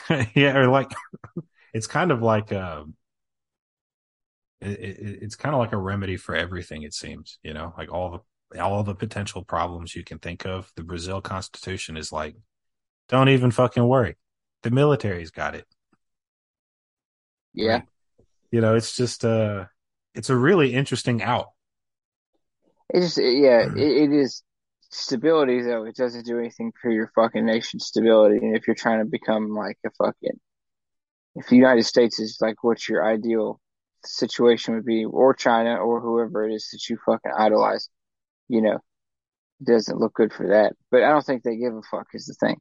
yeah, 0.35 0.57
or 0.57 0.67
like 0.67 0.91
it's 1.73 1.87
kind 1.87 2.11
of 2.11 2.21
like 2.21 2.51
a. 2.51 2.81
Um, 2.81 2.95
it, 4.59 4.79
it, 4.79 5.19
it's 5.23 5.35
kind 5.35 5.55
of 5.55 5.59
like 5.59 5.71
a 5.73 5.77
remedy 5.77 6.17
for 6.17 6.35
everything. 6.35 6.83
It 6.83 6.93
seems, 6.93 7.39
you 7.43 7.53
know, 7.53 7.73
like 7.77 7.91
all 7.91 8.23
the 8.51 8.61
all 8.61 8.83
the 8.83 8.95
potential 8.95 9.43
problems 9.43 9.95
you 9.95 10.03
can 10.03 10.19
think 10.19 10.45
of. 10.45 10.71
The 10.75 10.83
Brazil 10.83 11.21
Constitution 11.21 11.97
is 11.97 12.11
like, 12.11 12.35
don't 13.09 13.29
even 13.29 13.51
fucking 13.51 13.87
worry. 13.87 14.17
The 14.63 14.71
military's 14.71 15.31
got 15.31 15.55
it. 15.55 15.65
Yeah. 17.53 17.73
Right? 17.73 17.83
You 18.51 18.61
know, 18.61 18.75
it's 18.75 18.95
just 18.95 19.25
uh 19.25 19.65
it's 20.13 20.29
a 20.29 20.35
really 20.35 20.73
interesting 20.73 21.21
out. 21.21 21.47
It's 22.89 23.15
just 23.15 23.17
yeah, 23.17 23.65
it, 23.75 23.77
it 23.77 24.11
is 24.11 24.43
stability 24.91 25.61
though. 25.61 25.85
It 25.85 25.95
doesn't 25.95 26.25
do 26.25 26.37
anything 26.37 26.73
for 26.81 26.91
your 26.91 27.11
fucking 27.15 27.45
nation's 27.45 27.85
stability. 27.85 28.37
And 28.37 28.55
if 28.55 28.67
you're 28.67 28.75
trying 28.75 28.99
to 28.99 29.05
become 29.05 29.55
like 29.55 29.77
a 29.85 29.89
fucking, 29.97 30.39
if 31.35 31.47
the 31.47 31.55
United 31.55 31.83
States 31.83 32.19
is 32.19 32.37
like 32.41 32.63
what 32.63 32.87
your 32.87 33.05
ideal 33.05 33.59
situation 34.03 34.75
would 34.75 34.85
be, 34.85 35.05
or 35.05 35.33
China, 35.33 35.77
or 35.77 36.01
whoever 36.01 36.47
it 36.47 36.53
is 36.53 36.69
that 36.71 36.89
you 36.89 36.97
fucking 37.05 37.31
idolize, 37.37 37.89
you 38.49 38.61
know, 38.61 38.79
it 39.61 39.67
doesn't 39.67 39.99
look 39.99 40.13
good 40.13 40.33
for 40.33 40.49
that. 40.49 40.73
But 40.89 41.03
I 41.03 41.09
don't 41.09 41.25
think 41.25 41.43
they 41.43 41.55
give 41.55 41.73
a 41.73 41.81
fuck 41.89 42.07
is 42.13 42.25
the 42.25 42.33
thing. 42.33 42.57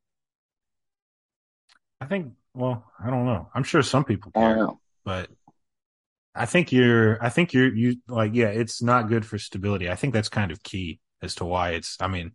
I 2.01 2.07
think, 2.07 2.33
well, 2.55 2.85
I 3.03 3.11
don't 3.11 3.27
know. 3.27 3.49
I'm 3.55 3.65
sure 3.65 3.83
some 3.83 4.05
people 4.05 4.33
care, 4.33 4.69
but 5.05 5.31
I 6.35 6.47
think 6.47 6.73
you're, 6.73 7.23
I 7.23 7.29
think 7.29 7.53
you're, 7.53 7.75
you 7.75 7.97
like, 8.09 8.33
yeah, 8.35 8.49
it's 8.49 8.83
not 8.83 9.09
good 9.09 9.27
for 9.27 9.39
stability. 9.39 9.91
I 9.91 9.97
think 9.97 10.15
that's 10.15 10.29
kind 10.29 10.51
of 10.51 10.63
key 10.63 11.01
as 11.23 11.35
to 11.37 11.45
why 11.45 11.71
it's, 11.71 11.97
I 12.01 12.09
mean, 12.09 12.33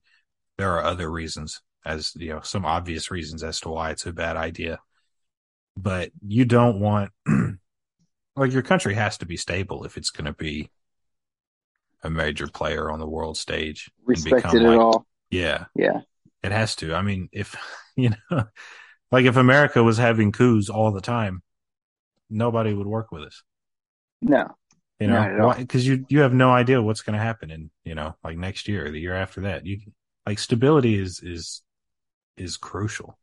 there 0.58 0.74
are 0.74 0.84
other 0.84 1.10
reasons 1.10 1.62
as, 1.86 2.14
you 2.16 2.30
know, 2.30 2.42
some 2.42 2.66
obvious 2.66 3.12
reasons 3.12 3.44
as 3.44 3.60
to 3.62 3.70
why 3.70 3.92
it's 3.92 4.06
a 4.06 4.14
bad 4.14 4.36
idea, 4.38 4.80
but 5.78 6.12
you 6.26 6.46
don't 6.46 6.80
want, 6.80 7.12
like, 8.36 8.52
your 8.52 8.64
country 8.64 8.96
has 8.96 9.18
to 9.20 9.26
be 9.26 9.38
stable 9.38 9.86
if 9.86 9.98
it's 9.98 10.10
going 10.10 10.26
to 10.26 10.34
be 10.34 10.70
a 12.04 12.10
major 12.10 12.48
player 12.48 12.92
on 12.92 13.00
the 13.00 13.08
world 13.08 13.38
stage. 13.38 13.90
Respected 14.06 14.62
at 14.62 14.70
like, 14.70 14.80
all. 14.80 15.06
Yeah. 15.30 15.66
Yeah. 15.76 16.02
It 16.44 16.52
has 16.52 16.76
to. 16.78 16.94
I 16.94 17.02
mean, 17.02 17.30
if, 17.32 17.56
you 17.96 18.12
know, 18.32 18.46
like 19.12 19.26
if 19.26 19.38
America 19.38 19.84
was 19.84 19.98
having 19.98 20.32
coups 20.32 20.70
all 20.70 20.92
the 20.92 21.02
time, 21.02 21.42
nobody 22.30 22.74
would 22.74 22.88
work 22.88 23.12
with 23.12 23.24
us. 23.24 23.44
No. 24.22 24.48
You 25.00 25.08
know, 25.08 25.54
because 25.58 25.86
you 25.86 26.06
you 26.08 26.22
have 26.22 26.34
no 26.34 26.52
idea 26.52 26.82
what's 26.82 27.02
going 27.02 27.18
to 27.18 27.24
happen 27.24 27.52
in 27.52 27.70
you 27.84 27.96
know 27.96 28.16
like 28.24 28.38
next 28.38 28.68
year, 28.70 28.86
or 28.86 28.92
the 28.92 29.00
year 29.00 29.14
after 29.14 29.42
that. 29.42 29.66
You 29.66 29.80
like 30.26 30.40
stability 30.40 30.98
is 30.98 31.22
is 31.22 31.62
is 32.38 32.56
crucial. 32.56 33.18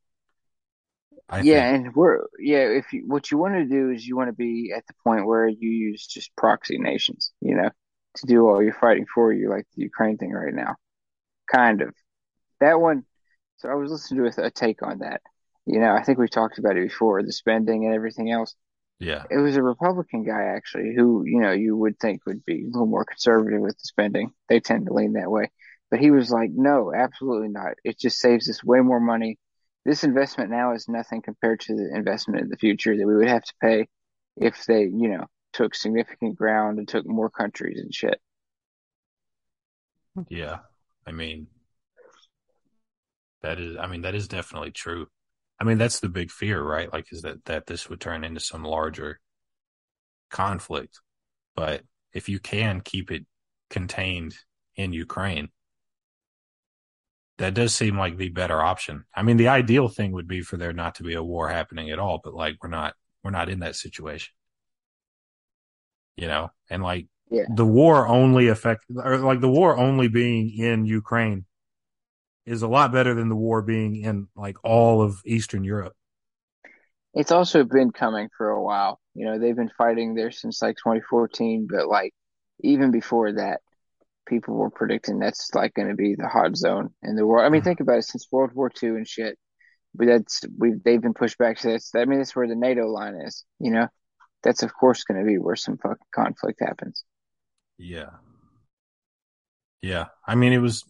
I 1.30 1.40
yeah, 1.40 1.72
think. 1.72 1.86
and 1.86 1.94
we're 1.96 2.26
yeah. 2.38 2.64
If 2.68 2.92
you, 2.92 3.04
what 3.06 3.30
you 3.30 3.38
want 3.38 3.54
to 3.54 3.64
do 3.64 3.90
is 3.90 4.06
you 4.06 4.16
want 4.16 4.28
to 4.28 4.34
be 4.34 4.72
at 4.76 4.86
the 4.86 4.92
point 5.02 5.26
where 5.26 5.48
you 5.48 5.70
use 5.70 6.06
just 6.06 6.34
proxy 6.36 6.76
nations, 6.78 7.32
you 7.40 7.54
know, 7.54 7.70
to 8.16 8.26
do 8.26 8.46
all 8.46 8.62
your 8.62 8.74
fighting 8.74 9.06
for 9.12 9.32
you, 9.32 9.48
like 9.48 9.66
the 9.74 9.82
Ukraine 9.82 10.18
thing 10.18 10.32
right 10.32 10.52
now. 10.54 10.76
Kind 11.50 11.80
of 11.80 11.94
that 12.60 12.80
one. 12.80 13.04
So 13.58 13.68
I 13.70 13.74
was 13.74 13.90
listening 13.90 14.30
to 14.30 14.42
a, 14.42 14.46
a 14.46 14.50
take 14.50 14.82
on 14.82 14.98
that, 14.98 15.22
You 15.66 15.80
know, 15.80 15.92
I 15.94 16.02
think 16.02 16.18
we 16.18 16.28
talked 16.28 16.58
about 16.58 16.76
it 16.76 16.88
before, 16.88 17.22
the 17.22 17.32
spending 17.32 17.86
and 17.86 17.94
everything 17.94 18.30
else. 18.30 18.54
Yeah. 19.02 19.24
It 19.28 19.38
was 19.38 19.56
a 19.56 19.62
Republican 19.62 20.22
guy 20.22 20.44
actually 20.54 20.94
who, 20.94 21.24
you 21.26 21.40
know, 21.40 21.50
you 21.50 21.76
would 21.76 21.98
think 21.98 22.24
would 22.24 22.44
be 22.44 22.62
a 22.62 22.66
little 22.66 22.86
more 22.86 23.04
conservative 23.04 23.60
with 23.60 23.76
the 23.76 23.84
spending. 23.84 24.30
They 24.48 24.60
tend 24.60 24.86
to 24.86 24.92
lean 24.92 25.14
that 25.14 25.28
way. 25.28 25.50
But 25.90 25.98
he 25.98 26.12
was 26.12 26.30
like, 26.30 26.50
no, 26.54 26.92
absolutely 26.94 27.48
not. 27.48 27.72
It 27.82 27.98
just 27.98 28.20
saves 28.20 28.48
us 28.48 28.62
way 28.62 28.78
more 28.78 29.00
money. 29.00 29.40
This 29.84 30.04
investment 30.04 30.50
now 30.50 30.74
is 30.74 30.88
nothing 30.88 31.20
compared 31.20 31.58
to 31.62 31.74
the 31.74 31.90
investment 31.92 32.42
in 32.42 32.48
the 32.48 32.56
future 32.56 32.96
that 32.96 33.06
we 33.06 33.16
would 33.16 33.26
have 33.26 33.42
to 33.42 33.54
pay 33.60 33.88
if 34.36 34.64
they, 34.66 34.82
you 34.82 35.08
know, 35.08 35.26
took 35.52 35.74
significant 35.74 36.36
ground 36.36 36.78
and 36.78 36.86
took 36.86 37.04
more 37.04 37.28
countries 37.28 37.80
and 37.80 37.92
shit. 37.92 38.20
Yeah. 40.28 40.58
I 41.04 41.10
mean, 41.10 41.48
that 43.42 43.58
is, 43.58 43.76
I 43.76 43.88
mean, 43.88 44.02
that 44.02 44.14
is 44.14 44.28
definitely 44.28 44.70
true. 44.70 45.08
I 45.62 45.64
mean, 45.64 45.78
that's 45.78 46.00
the 46.00 46.08
big 46.08 46.32
fear, 46.32 46.60
right? 46.60 46.92
Like, 46.92 47.12
is 47.12 47.22
that, 47.22 47.44
that 47.44 47.66
this 47.66 47.88
would 47.88 48.00
turn 48.00 48.24
into 48.24 48.40
some 48.40 48.64
larger 48.64 49.20
conflict. 50.28 50.98
But 51.54 51.82
if 52.12 52.28
you 52.28 52.40
can 52.40 52.80
keep 52.80 53.12
it 53.12 53.26
contained 53.70 54.34
in 54.74 54.92
Ukraine, 54.92 55.50
that 57.38 57.54
does 57.54 57.72
seem 57.72 57.96
like 57.96 58.16
the 58.16 58.30
better 58.30 58.60
option. 58.60 59.04
I 59.14 59.22
mean, 59.22 59.36
the 59.36 59.46
ideal 59.46 59.86
thing 59.86 60.10
would 60.10 60.26
be 60.26 60.40
for 60.40 60.56
there 60.56 60.72
not 60.72 60.96
to 60.96 61.04
be 61.04 61.14
a 61.14 61.22
war 61.22 61.48
happening 61.48 61.90
at 61.90 62.00
all, 62.00 62.20
but 62.24 62.34
like 62.34 62.56
we're 62.60 62.68
not, 62.68 62.94
we're 63.22 63.30
not 63.30 63.48
in 63.48 63.60
that 63.60 63.76
situation. 63.76 64.34
You 66.16 66.26
know, 66.26 66.50
and 66.70 66.82
like 66.82 67.06
Yeah. 67.30 67.44
the 67.54 67.64
war 67.64 68.08
only 68.08 68.48
affect 68.48 68.86
or 68.96 69.18
like 69.18 69.40
the 69.40 69.48
war 69.48 69.76
only 69.76 70.08
being 70.08 70.50
in 70.58 70.86
Ukraine 70.86 71.46
is 72.46 72.62
a 72.62 72.68
lot 72.68 72.92
better 72.92 73.14
than 73.14 73.28
the 73.28 73.36
war 73.36 73.62
being 73.62 73.96
in 73.96 74.28
like 74.36 74.56
all 74.64 75.02
of 75.02 75.20
Eastern 75.24 75.64
Europe. 75.64 75.94
It's 77.14 77.30
also 77.30 77.64
been 77.64 77.90
coming 77.90 78.28
for 78.36 78.48
a 78.48 78.62
while. 78.62 79.00
You 79.14 79.26
know, 79.26 79.38
they've 79.38 79.56
been 79.56 79.70
fighting 79.76 80.14
there 80.14 80.30
since 80.30 80.62
like 80.62 80.76
2014, 80.76 81.68
but 81.70 81.86
like 81.88 82.14
even 82.60 82.90
before 82.90 83.32
that, 83.34 83.60
people 84.26 84.54
were 84.54 84.70
predicting 84.70 85.18
that's 85.18 85.54
like 85.54 85.74
going 85.74 85.88
to 85.88 85.94
be 85.94 86.14
the 86.14 86.28
hot 86.28 86.56
zone 86.56 86.90
in 87.02 87.16
the 87.16 87.26
world. 87.26 87.44
I 87.44 87.48
mean, 87.48 87.60
mm-hmm. 87.60 87.70
think 87.70 87.80
about 87.80 87.98
it 87.98 88.04
since 88.04 88.28
World 88.32 88.52
War 88.54 88.70
II 88.82 88.90
and 88.90 89.08
shit. 89.08 89.38
But 89.94 90.06
that's 90.06 90.40
we 90.56 90.72
they've 90.82 91.02
been 91.02 91.12
pushed 91.12 91.36
back 91.36 91.58
to 91.58 91.68
this. 91.68 91.90
I 91.94 92.06
mean, 92.06 92.18
that's 92.18 92.34
where 92.34 92.48
the 92.48 92.54
NATO 92.54 92.86
line 92.86 93.14
is. 93.26 93.44
You 93.60 93.72
know, 93.72 93.88
that's 94.42 94.62
of 94.62 94.72
course 94.74 95.04
going 95.04 95.20
to 95.20 95.26
be 95.26 95.36
where 95.36 95.56
some 95.56 95.76
fucking 95.76 96.06
conflict 96.14 96.60
happens. 96.60 97.04
Yeah. 97.76 98.10
Yeah. 99.82 100.06
I 100.26 100.36
mean, 100.36 100.52
it 100.52 100.58
was, 100.58 100.84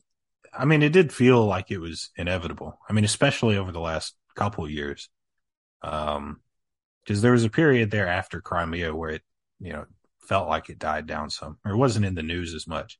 I 0.53 0.65
mean, 0.67 0.83
it 0.83 0.93
did 0.93 1.13
feel 1.13 1.45
like 1.47 1.71
it 1.71 1.79
was 1.79 2.11
inevitable. 2.17 2.79
I 2.89 2.93
mean, 2.93 3.05
especially 3.05 3.57
over 3.57 3.73
the 3.73 3.81
last 3.81 4.15
couple 4.37 4.69
years. 4.69 5.09
Um, 5.83 6.41
cause 7.09 7.23
there 7.23 7.33
was 7.33 7.45
a 7.45 7.51
period 7.51 7.91
there 7.91 8.07
after 8.07 8.41
Crimea 8.41 8.95
where 8.95 9.11
it, 9.11 9.23
you 9.61 9.73
know, 9.73 9.87
felt 10.21 10.49
like 10.49 10.69
it 10.69 10.79
died 10.79 11.07
down 11.07 11.31
some 11.31 11.59
or 11.65 11.73
it 11.73 11.77
wasn't 11.77 12.05
in 12.05 12.15
the 12.15 12.23
news 12.23 12.55
as 12.55 12.67
much. 12.67 12.99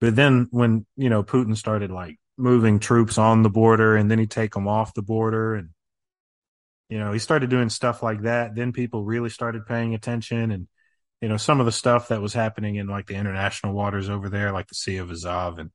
But 0.00 0.16
then 0.16 0.48
when, 0.50 0.86
you 0.96 1.10
know, 1.10 1.22
Putin 1.22 1.56
started 1.56 1.90
like 1.90 2.18
moving 2.36 2.80
troops 2.80 3.18
on 3.18 3.42
the 3.42 3.50
border 3.50 3.96
and 3.96 4.10
then 4.10 4.18
he'd 4.18 4.30
take 4.30 4.54
them 4.54 4.66
off 4.66 4.94
the 4.94 5.02
border 5.02 5.54
and, 5.54 5.68
you 6.88 6.98
know, 6.98 7.12
he 7.12 7.18
started 7.18 7.50
doing 7.50 7.68
stuff 7.68 8.02
like 8.02 8.22
that. 8.22 8.54
Then 8.54 8.72
people 8.72 9.04
really 9.04 9.30
started 9.30 9.66
paying 9.66 9.94
attention 9.94 10.50
and, 10.50 10.66
you 11.20 11.28
know, 11.28 11.36
some 11.36 11.60
of 11.60 11.66
the 11.66 11.72
stuff 11.72 12.08
that 12.08 12.20
was 12.20 12.32
happening 12.32 12.76
in 12.76 12.88
like 12.88 13.06
the 13.06 13.14
international 13.14 13.74
waters 13.74 14.08
over 14.08 14.28
there, 14.28 14.52
like 14.52 14.66
the 14.68 14.74
Sea 14.74 14.96
of 14.96 15.10
Azov 15.10 15.58
and, 15.58 15.70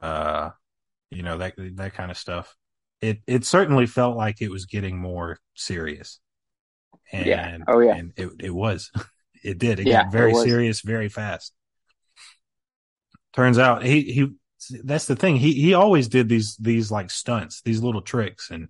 uh, 0.00 0.50
you 1.10 1.22
know, 1.22 1.38
that, 1.38 1.54
that 1.76 1.94
kind 1.94 2.10
of 2.10 2.18
stuff. 2.18 2.56
It, 3.00 3.20
it 3.26 3.44
certainly 3.44 3.86
felt 3.86 4.16
like 4.16 4.40
it 4.40 4.50
was 4.50 4.66
getting 4.66 4.98
more 4.98 5.38
serious. 5.54 6.20
And, 7.12 7.26
Yeah. 7.26 7.58
Oh, 7.68 7.80
yeah. 7.80 7.96
and 7.96 8.12
it, 8.16 8.30
it 8.40 8.54
was, 8.54 8.90
it 9.44 9.58
did. 9.58 9.80
It 9.80 9.86
Yeah, 9.86 10.04
got 10.04 10.12
very 10.12 10.32
it 10.32 10.44
serious 10.44 10.80
very 10.80 11.08
fast. 11.08 11.52
Turns 13.34 13.58
out 13.58 13.84
he, 13.84 14.00
he, 14.02 14.28
that's 14.82 15.06
the 15.06 15.16
thing. 15.16 15.36
He, 15.36 15.52
he 15.52 15.74
always 15.74 16.08
did 16.08 16.28
these, 16.28 16.56
these 16.56 16.90
like 16.90 17.10
stunts, 17.10 17.60
these 17.62 17.82
little 17.82 18.00
tricks 18.02 18.50
and 18.50 18.68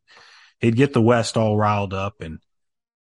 he'd 0.59 0.77
get 0.77 0.93
the 0.93 1.03
West 1.03 1.37
all 1.37 1.57
riled 1.57 1.95
up 1.95 2.21
and, 2.21 2.41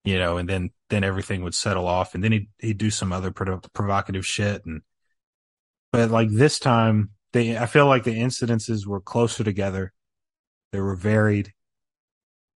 you 0.04 0.18
know, 0.18 0.37
and 0.37 0.48
then 0.48 0.70
then 0.90 1.02
everything 1.02 1.42
would 1.42 1.54
settle 1.54 1.88
off, 1.88 2.14
and 2.14 2.22
then 2.22 2.30
he'd 2.30 2.48
he'd 2.58 2.78
do 2.78 2.90
some 2.90 3.10
other 3.10 3.30
pro- 3.30 3.60
provocative 3.72 4.26
shit, 4.26 4.64
and 4.66 4.82
but 5.92 6.10
like 6.10 6.28
this 6.30 6.58
time, 6.58 7.10
they 7.35 7.59
I 7.59 7.66
feel 7.66 7.87
like 7.87 8.05
the 8.05 8.18
incidences 8.18 8.87
were 8.87 9.01
closer 9.01 9.44
together, 9.44 9.92
they 10.73 10.81
were 10.81 10.94
varied, 10.97 11.53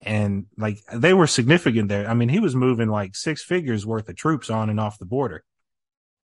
and 0.00 0.46
like 0.56 0.78
they 0.92 1.12
were 1.12 1.26
significant 1.26 1.88
there. 1.88 2.08
I 2.08 2.14
mean, 2.14 2.30
he 2.30 2.40
was 2.40 2.56
moving 2.56 2.88
like 2.88 3.14
six 3.16 3.42
figures 3.42 3.84
worth 3.84 4.08
of 4.08 4.16
troops 4.16 4.48
on 4.48 4.70
and 4.70 4.80
off 4.80 4.98
the 4.98 5.04
border. 5.04 5.44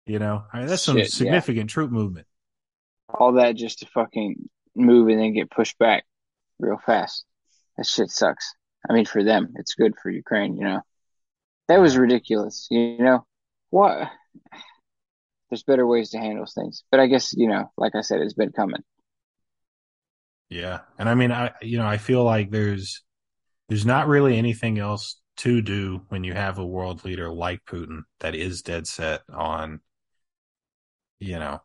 You 0.07 0.19
know, 0.19 0.45
I 0.53 0.59
mean 0.59 0.67
that's 0.69 0.83
some 0.83 0.97
Shit, 0.97 1.07
yeah. 1.07 1.11
significant 1.11 1.71
troop 1.71 1.91
movement. 1.91 2.27
All 3.09 3.33
that 3.33 3.57
just 3.57 3.81
to 3.81 3.87
fucking 3.87 4.49
move 4.77 5.09
and 5.09 5.19
then 5.19 5.33
get 5.33 5.51
pushed 5.51 5.79
back 5.79 6.05
real 6.59 6.79
fast. 6.85 7.25
That 7.77 7.87
shit 7.87 8.11
sucks. 8.11 8.55
I 8.89 8.93
mean, 8.93 9.07
for 9.07 9.25
them, 9.25 9.55
it's 9.57 9.75
good 9.75 9.95
for 10.01 10.11
Ukraine, 10.11 10.57
you 10.57 10.65
know. 10.65 10.83
That 11.69 11.81
was 11.81 11.97
ridiculous, 11.97 12.69
you 12.71 12.99
know. 12.99 13.27
What? 13.71 14.11
There's 15.55 15.63
better 15.63 15.87
ways 15.87 16.11
to 16.11 16.19
handle 16.19 16.47
things, 16.47 16.83
but 16.91 16.99
I 16.99 17.07
guess 17.07 17.33
you 17.33 17.47
know, 17.47 17.71
like 17.77 17.95
I 17.95 18.01
said, 18.01 18.21
it's 18.21 18.35
been 18.35 18.51
coming. 18.51 18.83
Yeah. 20.51 20.81
And 20.99 21.09
I 21.09 21.15
mean, 21.15 21.33
I, 21.33 21.53
you 21.63 21.79
know, 21.79 21.87
I 21.87 21.97
feel 21.97 22.25
like 22.25 22.51
there's, 22.51 23.03
there's 23.69 23.87
not 23.87 24.09
really 24.09 24.37
anything 24.37 24.79
else 24.79 25.21
to 25.39 25.63
do 25.63 26.03
when 26.09 26.25
you 26.25 26.35
have 26.35 26.59
a 26.59 26.67
world 26.67 27.05
leader 27.05 27.33
like 27.33 27.61
Putin 27.65 28.03
that 28.19 28.35
is 28.35 28.63
dead 28.63 28.87
set 28.87 29.23
on, 29.33 29.81
you 31.19 31.39
know, 31.39 31.61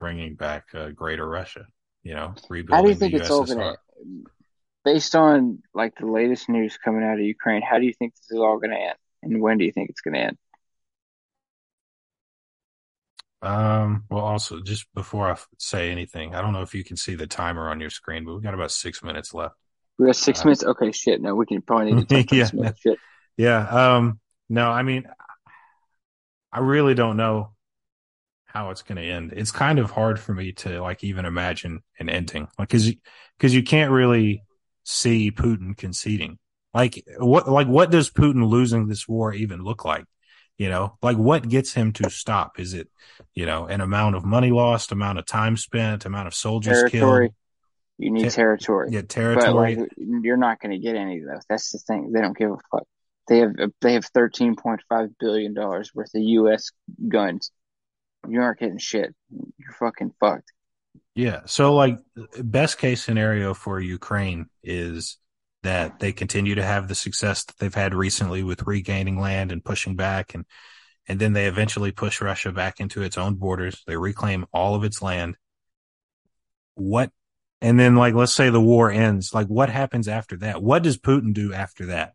bringing 0.00 0.34
back 0.36 0.66
uh, 0.74 0.90
greater 0.90 1.28
Russia, 1.28 1.66
you 2.04 2.14
know, 2.14 2.34
rebuilding 2.48 2.76
How 2.76 2.82
do 2.82 2.88
you 2.88 2.94
think 2.94 3.14
it's 3.14 3.30
all 3.30 3.44
gonna, 3.44 3.76
based 4.84 5.14
on 5.14 5.62
like 5.74 5.94
the 5.98 6.06
latest 6.06 6.48
news 6.48 6.78
coming 6.78 7.02
out 7.04 7.18
of 7.18 7.24
Ukraine, 7.24 7.62
how 7.62 7.78
do 7.78 7.86
you 7.86 7.92
think 7.92 8.14
this 8.14 8.30
is 8.30 8.38
all 8.38 8.58
gonna 8.58 8.76
end? 8.76 8.96
And 9.22 9.40
when 9.40 9.58
do 9.58 9.64
you 9.64 9.72
think 9.72 9.90
it's 9.90 10.00
gonna 10.00 10.18
end? 10.18 10.38
Um, 13.46 14.04
well, 14.10 14.24
also 14.24 14.60
just 14.60 14.86
before 14.94 15.30
I 15.30 15.36
say 15.58 15.90
anything, 15.90 16.34
I 16.34 16.40
don't 16.42 16.52
know 16.52 16.62
if 16.62 16.74
you 16.74 16.82
can 16.84 16.96
see 16.96 17.14
the 17.14 17.26
timer 17.26 17.68
on 17.70 17.80
your 17.80 17.90
screen, 17.90 18.24
but 18.24 18.34
we've 18.34 18.42
got 18.42 18.54
about 18.54 18.72
six 18.72 19.02
minutes 19.02 19.32
left. 19.32 19.54
We 19.98 20.06
got 20.06 20.16
six 20.16 20.40
Uh, 20.40 20.44
minutes. 20.46 20.64
Okay, 20.64 20.92
shit. 20.92 21.22
No, 21.22 21.34
we 21.34 21.46
can 21.46 21.62
probably 21.62 21.92
need 21.94 22.08
to 22.08 22.26
Yeah. 22.36 22.44
some 22.46 22.60
other 22.60 22.74
shit. 22.78 22.98
Yeah. 23.36 23.68
Um, 23.68 24.20
no, 24.48 24.70
I 24.70 24.82
mean, 24.82 25.06
I 26.52 26.60
really 26.60 26.94
don't 26.94 27.16
know 27.16 27.52
how 28.46 28.70
it's 28.70 28.82
going 28.82 28.96
to 28.96 29.02
end. 29.02 29.32
It's 29.36 29.52
kind 29.52 29.78
of 29.78 29.90
hard 29.90 30.18
for 30.18 30.34
me 30.34 30.52
to 30.52 30.80
like 30.80 31.04
even 31.04 31.24
imagine 31.24 31.80
an 31.98 32.08
ending, 32.08 32.48
like 32.58 32.68
because 32.68 32.92
because 33.38 33.54
you 33.54 33.62
can't 33.62 33.92
really 33.92 34.42
see 34.84 35.30
Putin 35.30 35.76
conceding. 35.76 36.38
Like 36.72 37.04
what 37.18 37.48
like 37.48 37.68
what 37.68 37.90
does 37.90 38.10
Putin 38.10 38.48
losing 38.48 38.88
this 38.88 39.06
war 39.08 39.32
even 39.32 39.62
look 39.62 39.84
like? 39.84 40.04
You 40.58 40.70
know, 40.70 40.96
like 41.02 41.18
what 41.18 41.48
gets 41.48 41.74
him 41.74 41.92
to 41.94 42.08
stop? 42.08 42.58
Is 42.58 42.72
it 42.72 42.88
you 43.34 43.44
know 43.46 43.66
an 43.66 43.80
amount 43.80 44.16
of 44.16 44.24
money 44.24 44.50
lost, 44.50 44.92
amount 44.92 45.18
of 45.18 45.26
time 45.26 45.56
spent, 45.56 46.06
amount 46.06 46.28
of 46.28 46.34
soldiers 46.34 46.78
Territory. 46.78 47.28
killed? 47.28 47.34
You 47.98 48.10
need 48.10 48.24
Ter- 48.24 48.30
territory. 48.30 48.88
Yeah, 48.90 49.02
territory. 49.02 49.34
But 49.34 49.52
territory. 49.52 49.76
like, 49.76 50.24
you're 50.24 50.36
not 50.36 50.60
going 50.60 50.72
to 50.72 50.78
get 50.78 50.96
any 50.96 51.20
of 51.20 51.26
those. 51.26 51.44
That's 51.48 51.72
the 51.72 51.78
thing. 51.78 52.12
They 52.12 52.20
don't 52.20 52.36
give 52.36 52.50
a 52.50 52.56
fuck. 52.70 52.84
They 53.28 53.38
have 53.38 53.52
they 53.80 53.94
have 53.94 54.04
thirteen 54.06 54.54
point 54.54 54.82
five 54.88 55.10
billion 55.18 55.52
dollars 55.54 55.94
worth 55.94 56.14
of 56.14 56.22
U.S. 56.22 56.70
guns. 57.08 57.50
You 58.28 58.40
aren't 58.40 58.58
getting 58.60 58.78
shit. 58.78 59.14
You're 59.58 59.72
fucking 59.78 60.12
fucked. 60.20 60.52
Yeah. 61.14 61.40
So 61.46 61.74
like 61.74 61.98
best 62.38 62.78
case 62.78 63.02
scenario 63.02 63.54
for 63.54 63.80
Ukraine 63.80 64.46
is 64.62 65.18
that 65.66 65.98
they 65.98 66.12
continue 66.12 66.54
to 66.54 66.64
have 66.64 66.86
the 66.86 66.94
success 66.94 67.44
that 67.44 67.56
they've 67.58 67.74
had 67.74 67.94
recently 67.94 68.42
with 68.42 68.66
regaining 68.66 69.20
land 69.20 69.50
and 69.50 69.64
pushing 69.64 69.96
back 69.96 70.34
and 70.34 70.44
and 71.08 71.20
then 71.20 71.32
they 71.32 71.46
eventually 71.46 71.92
push 71.92 72.20
Russia 72.20 72.50
back 72.50 72.80
into 72.80 73.02
its 73.02 73.16
own 73.16 73.34
borders. 73.34 73.82
They 73.86 73.96
reclaim 73.96 74.46
all 74.52 74.74
of 74.74 74.84
its 74.84 75.00
land. 75.02 75.36
What 76.74 77.10
and 77.60 77.78
then 77.78 77.96
like 77.96 78.14
let's 78.14 78.34
say 78.34 78.50
the 78.50 78.60
war 78.60 78.90
ends. 78.90 79.32
Like 79.34 79.46
what 79.48 79.68
happens 79.68 80.08
after 80.08 80.36
that? 80.38 80.62
What 80.62 80.82
does 80.82 80.98
Putin 80.98 81.32
do 81.32 81.52
after 81.52 81.86
that? 81.86 82.14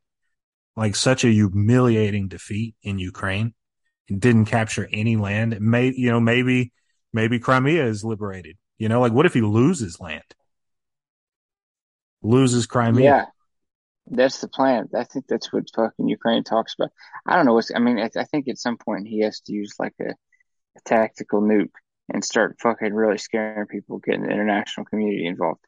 Like 0.76 0.95
such 0.95 1.24
a 1.24 1.30
humiliating 1.30 2.28
defeat 2.28 2.76
in 2.84 2.99
Ukraine 2.99 3.54
and 4.10 4.22
didn't 4.22 4.45
capture 4.45 4.88
any 4.91 5.16
land. 5.18 5.60
May 5.60 5.91
you 5.91 6.10
know 6.10 6.20
maybe 6.20 6.72
maybe 7.14 7.39
Crimea 7.39 7.86
is 7.86 8.04
liberated. 8.04 8.58
You 8.78 8.89
know, 8.89 9.02
like 9.02 9.14
what 9.14 9.26
if 9.26 9.34
he 9.34 9.41
loses 9.41 9.99
land? 9.99 10.24
Loses 12.22 12.66
Crimea. 12.66 13.04
Yeah, 13.04 13.26
that's 14.08 14.41
the 14.41 14.47
plan. 14.47 14.89
I 14.95 15.04
think 15.06 15.26
that's 15.28 15.52
what 15.54 15.70
fucking 15.76 16.08
Ukraine 16.08 16.43
talks 16.43 16.76
about. 16.78 16.91
I 17.26 17.36
don't 17.36 17.45
know 17.45 17.54
what's. 17.54 17.72
I 17.74 17.80
mean, 17.80 17.99
I, 17.99 18.10
I 18.18 18.24
think 18.26 18.47
at 18.47 18.58
some 18.60 18.78
point 18.78 19.08
he 19.08 19.22
has 19.22 19.39
to 19.41 19.54
use 19.54 19.76
like 19.80 19.95
a, 20.02 20.10
a 20.12 20.82
tactical 20.86 21.41
nuke 21.41 21.72
and 22.14 22.24
start 22.26 22.58
fucking 22.62 22.93
really 22.93 23.18
scaring 23.18 23.68
people, 23.68 23.99
getting 23.99 24.24
the 24.24 24.32
international 24.32 24.86
community 24.86 25.28
involved. 25.28 25.66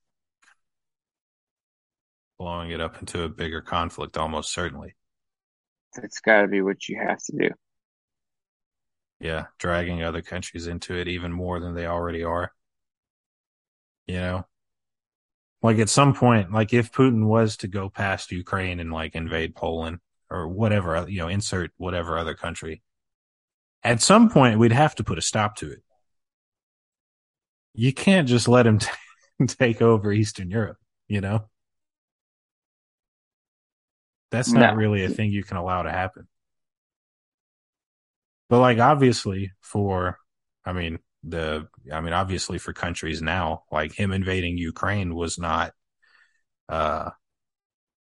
blowing 2.37 2.69
it 2.69 2.79
up 2.79 2.99
into 2.99 3.23
a 3.23 3.29
bigger 3.29 3.61
conflict, 3.61 4.17
almost 4.17 4.53
certainly. 4.53 4.95
That's 5.95 6.19
got 6.19 6.41
to 6.41 6.47
be 6.47 6.61
what 6.61 6.87
you 6.87 6.97
have 6.99 7.17
to 7.23 7.31
do. 7.35 7.49
Yeah, 9.19 9.47
dragging 9.57 10.03
other 10.03 10.21
countries 10.21 10.67
into 10.67 10.93
it 10.95 11.07
even 11.07 11.31
more 11.31 11.59
than 11.59 11.73
they 11.73 11.87
already 11.87 12.23
are. 12.23 12.51
You 14.07 14.15
know, 14.19 14.47
like 15.63 15.79
at 15.79 15.89
some 15.89 16.13
point, 16.13 16.51
like 16.51 16.73
if 16.73 16.91
Putin 16.91 17.25
was 17.25 17.57
to 17.57 17.67
go 17.67 17.89
past 17.89 18.31
Ukraine 18.31 18.81
and 18.81 18.91
like 18.91 19.15
invade 19.15 19.55
Poland 19.55 19.99
or 20.29 20.47
whatever, 20.47 20.95
uh, 20.97 21.05
you 21.05 21.19
know, 21.19 21.29
insert 21.29 21.71
whatever 21.77 22.17
other 22.17 22.35
country, 22.35 22.83
at 23.81 24.01
some 24.01 24.29
point 24.29 24.59
we'd 24.59 24.73
have 24.73 24.93
to 24.95 25.03
put 25.03 25.17
a 25.17 25.21
stop 25.21 25.55
to 25.57 25.71
it. 25.71 25.81
You 27.73 27.93
can't 27.93 28.27
just 28.27 28.47
let 28.47 28.67
him 28.67 28.79
t- 28.79 28.87
take 29.47 29.81
over 29.81 30.11
Eastern 30.11 30.51
Europe, 30.51 30.77
you 31.07 31.21
know? 31.21 31.45
That's 34.31 34.51
not 34.51 34.73
No. 34.73 34.79
really 34.79 35.05
a 35.05 35.09
thing 35.09 35.31
you 35.31 35.43
can 35.43 35.57
allow 35.57 35.83
to 35.83 35.91
happen. 35.91 36.27
But 38.49 38.59
like 38.59 38.79
obviously 38.79 39.53
for 39.61 40.19
I 40.65 40.73
mean 40.73 40.99
the 41.23 41.67
I 41.91 42.01
mean 42.01 42.13
obviously 42.13 42.57
for 42.57 42.73
countries 42.73 43.21
now, 43.21 43.63
like 43.71 43.93
him 43.93 44.11
invading 44.11 44.57
Ukraine 44.57 45.15
was 45.15 45.37
not 45.37 45.73
uh 46.69 47.11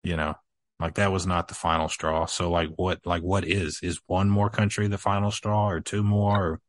you 0.03 0.15
know, 0.15 0.35
like 0.79 0.95
that 0.95 1.11
was 1.11 1.27
not 1.27 1.47
the 1.49 1.55
final 1.55 1.89
straw. 1.89 2.25
So 2.25 2.49
like 2.49 2.69
what 2.75 3.05
like 3.05 3.21
what 3.21 3.45
is? 3.45 3.79
Is 3.83 3.99
one 4.07 4.29
more 4.29 4.49
country 4.49 4.87
the 4.87 4.97
final 4.97 5.31
straw 5.31 5.69
or 5.69 5.81
two 5.81 6.03
more 6.03 6.45
or 6.45 6.61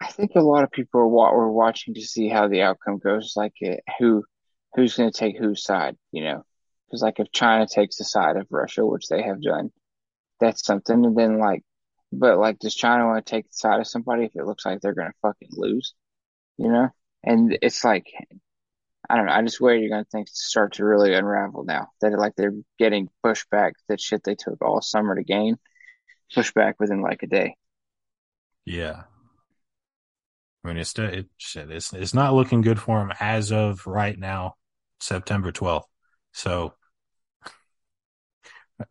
I 0.00 0.08
think 0.08 0.32
a 0.34 0.40
lot 0.40 0.64
of 0.64 0.70
people 0.70 1.00
are 1.00 1.08
wa- 1.08 1.32
were 1.32 1.50
watching 1.50 1.94
to 1.94 2.02
see 2.02 2.28
how 2.28 2.48
the 2.48 2.62
outcome 2.62 2.98
goes, 2.98 3.32
like 3.36 3.54
uh, 3.64 3.76
who 3.98 4.24
who's 4.74 4.96
going 4.96 5.10
to 5.10 5.18
take 5.18 5.38
whose 5.38 5.64
side, 5.64 5.96
you 6.12 6.22
know? 6.22 6.44
Because 6.86 7.02
like 7.02 7.20
if 7.20 7.32
China 7.32 7.66
takes 7.66 7.96
the 7.96 8.04
side 8.04 8.36
of 8.36 8.46
Russia, 8.50 8.84
which 8.84 9.08
they 9.08 9.22
have 9.22 9.40
done, 9.40 9.70
that's 10.40 10.64
something. 10.64 11.04
And 11.04 11.16
then 11.16 11.38
like, 11.38 11.62
but 12.18 12.38
like, 12.38 12.58
does 12.58 12.74
China 12.74 13.06
want 13.06 13.24
to 13.24 13.30
take 13.30 13.46
the 13.46 13.56
side 13.56 13.80
of 13.80 13.86
somebody 13.86 14.24
if 14.24 14.32
it 14.34 14.46
looks 14.46 14.64
like 14.64 14.80
they're 14.80 14.94
going 14.94 15.08
to 15.10 15.18
fucking 15.22 15.50
lose, 15.52 15.94
you 16.56 16.68
know? 16.68 16.88
And 17.22 17.56
it's 17.62 17.84
like, 17.84 18.06
I 19.08 19.16
don't 19.16 19.26
know. 19.26 19.32
I 19.32 19.42
just 19.42 19.60
where 19.60 19.74
you're 19.74 19.90
going 19.90 20.04
to 20.04 20.10
think 20.10 20.28
start 20.28 20.74
to 20.74 20.84
really 20.84 21.14
unravel 21.14 21.64
now 21.64 21.88
that 22.00 22.18
like 22.18 22.34
they're 22.36 22.54
getting 22.78 23.08
pushback. 23.24 23.72
That 23.88 24.00
shit 24.00 24.24
they 24.24 24.34
took 24.34 24.62
all 24.62 24.80
summer 24.80 25.14
to 25.14 25.24
gain, 25.24 25.56
pushback 26.34 26.74
within 26.78 27.02
like 27.02 27.22
a 27.22 27.26
day. 27.26 27.56
Yeah. 28.64 29.02
I 30.64 30.68
mean, 30.68 30.78
it's 30.78 30.98
it, 30.98 31.26
shit. 31.36 31.70
It's 31.70 31.92
it's 31.92 32.14
not 32.14 32.32
looking 32.32 32.62
good 32.62 32.80
for 32.80 32.98
them 32.98 33.12
as 33.20 33.52
of 33.52 33.86
right 33.86 34.18
now, 34.18 34.54
September 35.00 35.52
twelfth. 35.52 35.86
So 36.32 36.72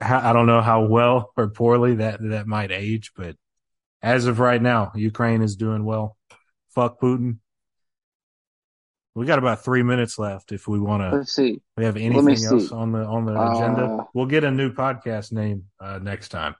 I 0.02 0.34
don't 0.34 0.46
know 0.48 0.62
how 0.62 0.86
well 0.86 1.32
or 1.36 1.50
poorly 1.50 1.96
that 1.96 2.20
that 2.22 2.48
might 2.48 2.72
age, 2.72 3.12
but 3.16 3.36
as 4.02 4.26
of 4.28 4.40
right 4.40 4.62
now, 4.62 4.92
Ukraine 4.96 5.42
is 5.42 5.56
doing 5.56 5.84
well. 5.84 6.18
Fuck 6.70 7.00
Putin. 7.00 7.38
We 9.16 9.26
got 9.26 9.38
about 9.40 9.64
three 9.64 9.84
minutes 9.84 10.18
left. 10.18 10.52
If 10.52 10.68
we 10.68 10.80
want 10.80 11.04
to, 11.04 11.18
Let's 11.18 11.34
see. 11.36 11.62
we 11.78 11.86
have 11.86 11.98
anything 11.98 12.46
else 12.46 12.72
on 12.72 12.92
the 12.92 13.04
on 13.06 13.26
the 13.26 13.34
agenda. 13.34 13.86
Uh, 13.86 14.04
We'll 14.14 14.26
get 14.26 14.44
a 14.44 14.52
new 14.52 14.72
podcast 14.74 15.32
name 15.32 15.66
uh, 15.80 16.00
next 16.02 16.30
time. 16.30 16.56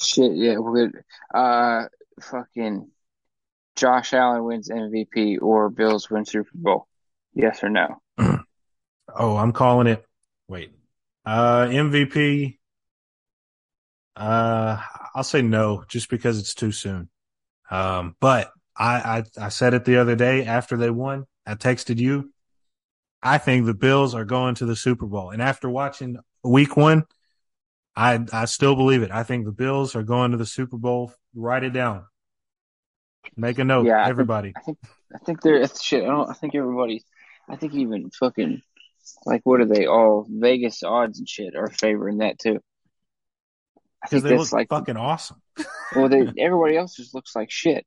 Shit, 0.00 0.32
yeah, 0.36 0.58
we're 0.58 0.88
good. 0.88 1.02
Uh, 1.34 1.86
fucking 2.20 2.88
Josh 3.76 4.12
Allen 4.14 4.44
wins 4.44 4.70
MVP 4.70 5.42
or 5.42 5.70
Bills 5.70 6.08
win 6.08 6.24
Super 6.24 6.50
Bowl. 6.54 6.86
Yes 7.34 7.62
or 7.62 7.68
no? 7.70 8.00
Oh, 9.20 9.38
I'm 9.38 9.52
calling 9.52 9.86
it. 9.86 10.04
Wait. 10.48 10.70
Uh, 11.28 11.66
MVP. 11.68 12.56
Uh, 14.16 14.80
I'll 15.14 15.22
say 15.24 15.42
no, 15.42 15.84
just 15.86 16.08
because 16.08 16.38
it's 16.38 16.54
too 16.54 16.72
soon. 16.72 17.10
Um, 17.70 18.16
but 18.18 18.50
I, 18.74 19.22
I, 19.38 19.44
I 19.44 19.48
said 19.50 19.74
it 19.74 19.84
the 19.84 19.98
other 19.98 20.16
day 20.16 20.44
after 20.46 20.78
they 20.78 20.88
won. 20.88 21.26
I 21.46 21.54
texted 21.54 21.98
you. 21.98 22.32
I 23.22 23.36
think 23.36 23.66
the 23.66 23.74
Bills 23.74 24.14
are 24.14 24.24
going 24.24 24.54
to 24.56 24.64
the 24.66 24.74
Super 24.74 25.04
Bowl. 25.06 25.30
And 25.30 25.42
after 25.42 25.68
watching 25.68 26.16
week 26.42 26.78
one, 26.78 27.04
I, 27.94 28.24
I 28.32 28.46
still 28.46 28.74
believe 28.74 29.02
it. 29.02 29.10
I 29.10 29.22
think 29.22 29.44
the 29.44 29.52
Bills 29.52 29.94
are 29.96 30.02
going 30.04 30.30
to 30.30 30.38
the 30.38 30.46
Super 30.46 30.78
Bowl. 30.78 31.12
Write 31.34 31.64
it 31.64 31.74
down. 31.74 32.06
Make 33.36 33.58
a 33.58 33.64
note, 33.64 33.84
Yeah, 33.86 33.96
I 34.00 34.04
think- 34.04 34.10
everybody. 34.10 34.52
I 34.56 34.60
think 34.60 34.78
I 35.14 35.18
think 35.18 35.42
they're 35.42 35.66
shit. 35.68 36.04
I 36.04 36.06
don't. 36.06 36.30
I 36.30 36.32
think 36.32 36.54
everybody. 36.54 37.02
I 37.50 37.56
think 37.56 37.74
even 37.74 38.08
fucking 38.10 38.62
like 39.24 39.42
what 39.44 39.60
are 39.60 39.66
they 39.66 39.86
all 39.86 40.26
Vegas 40.28 40.82
odds 40.82 41.18
and 41.18 41.28
shit 41.28 41.54
are 41.56 41.68
favoring 41.68 42.18
that 42.18 42.38
too. 42.38 42.60
I 44.02 44.08
Because 44.08 44.22
think 44.22 44.24
they 44.24 44.36
look 44.36 44.52
like 44.52 44.68
fucking 44.68 44.96
awesome. 44.96 45.42
well, 45.94 46.08
they 46.08 46.26
everybody 46.38 46.76
else 46.76 46.94
just 46.94 47.14
looks 47.14 47.34
like 47.34 47.50
shit. 47.50 47.86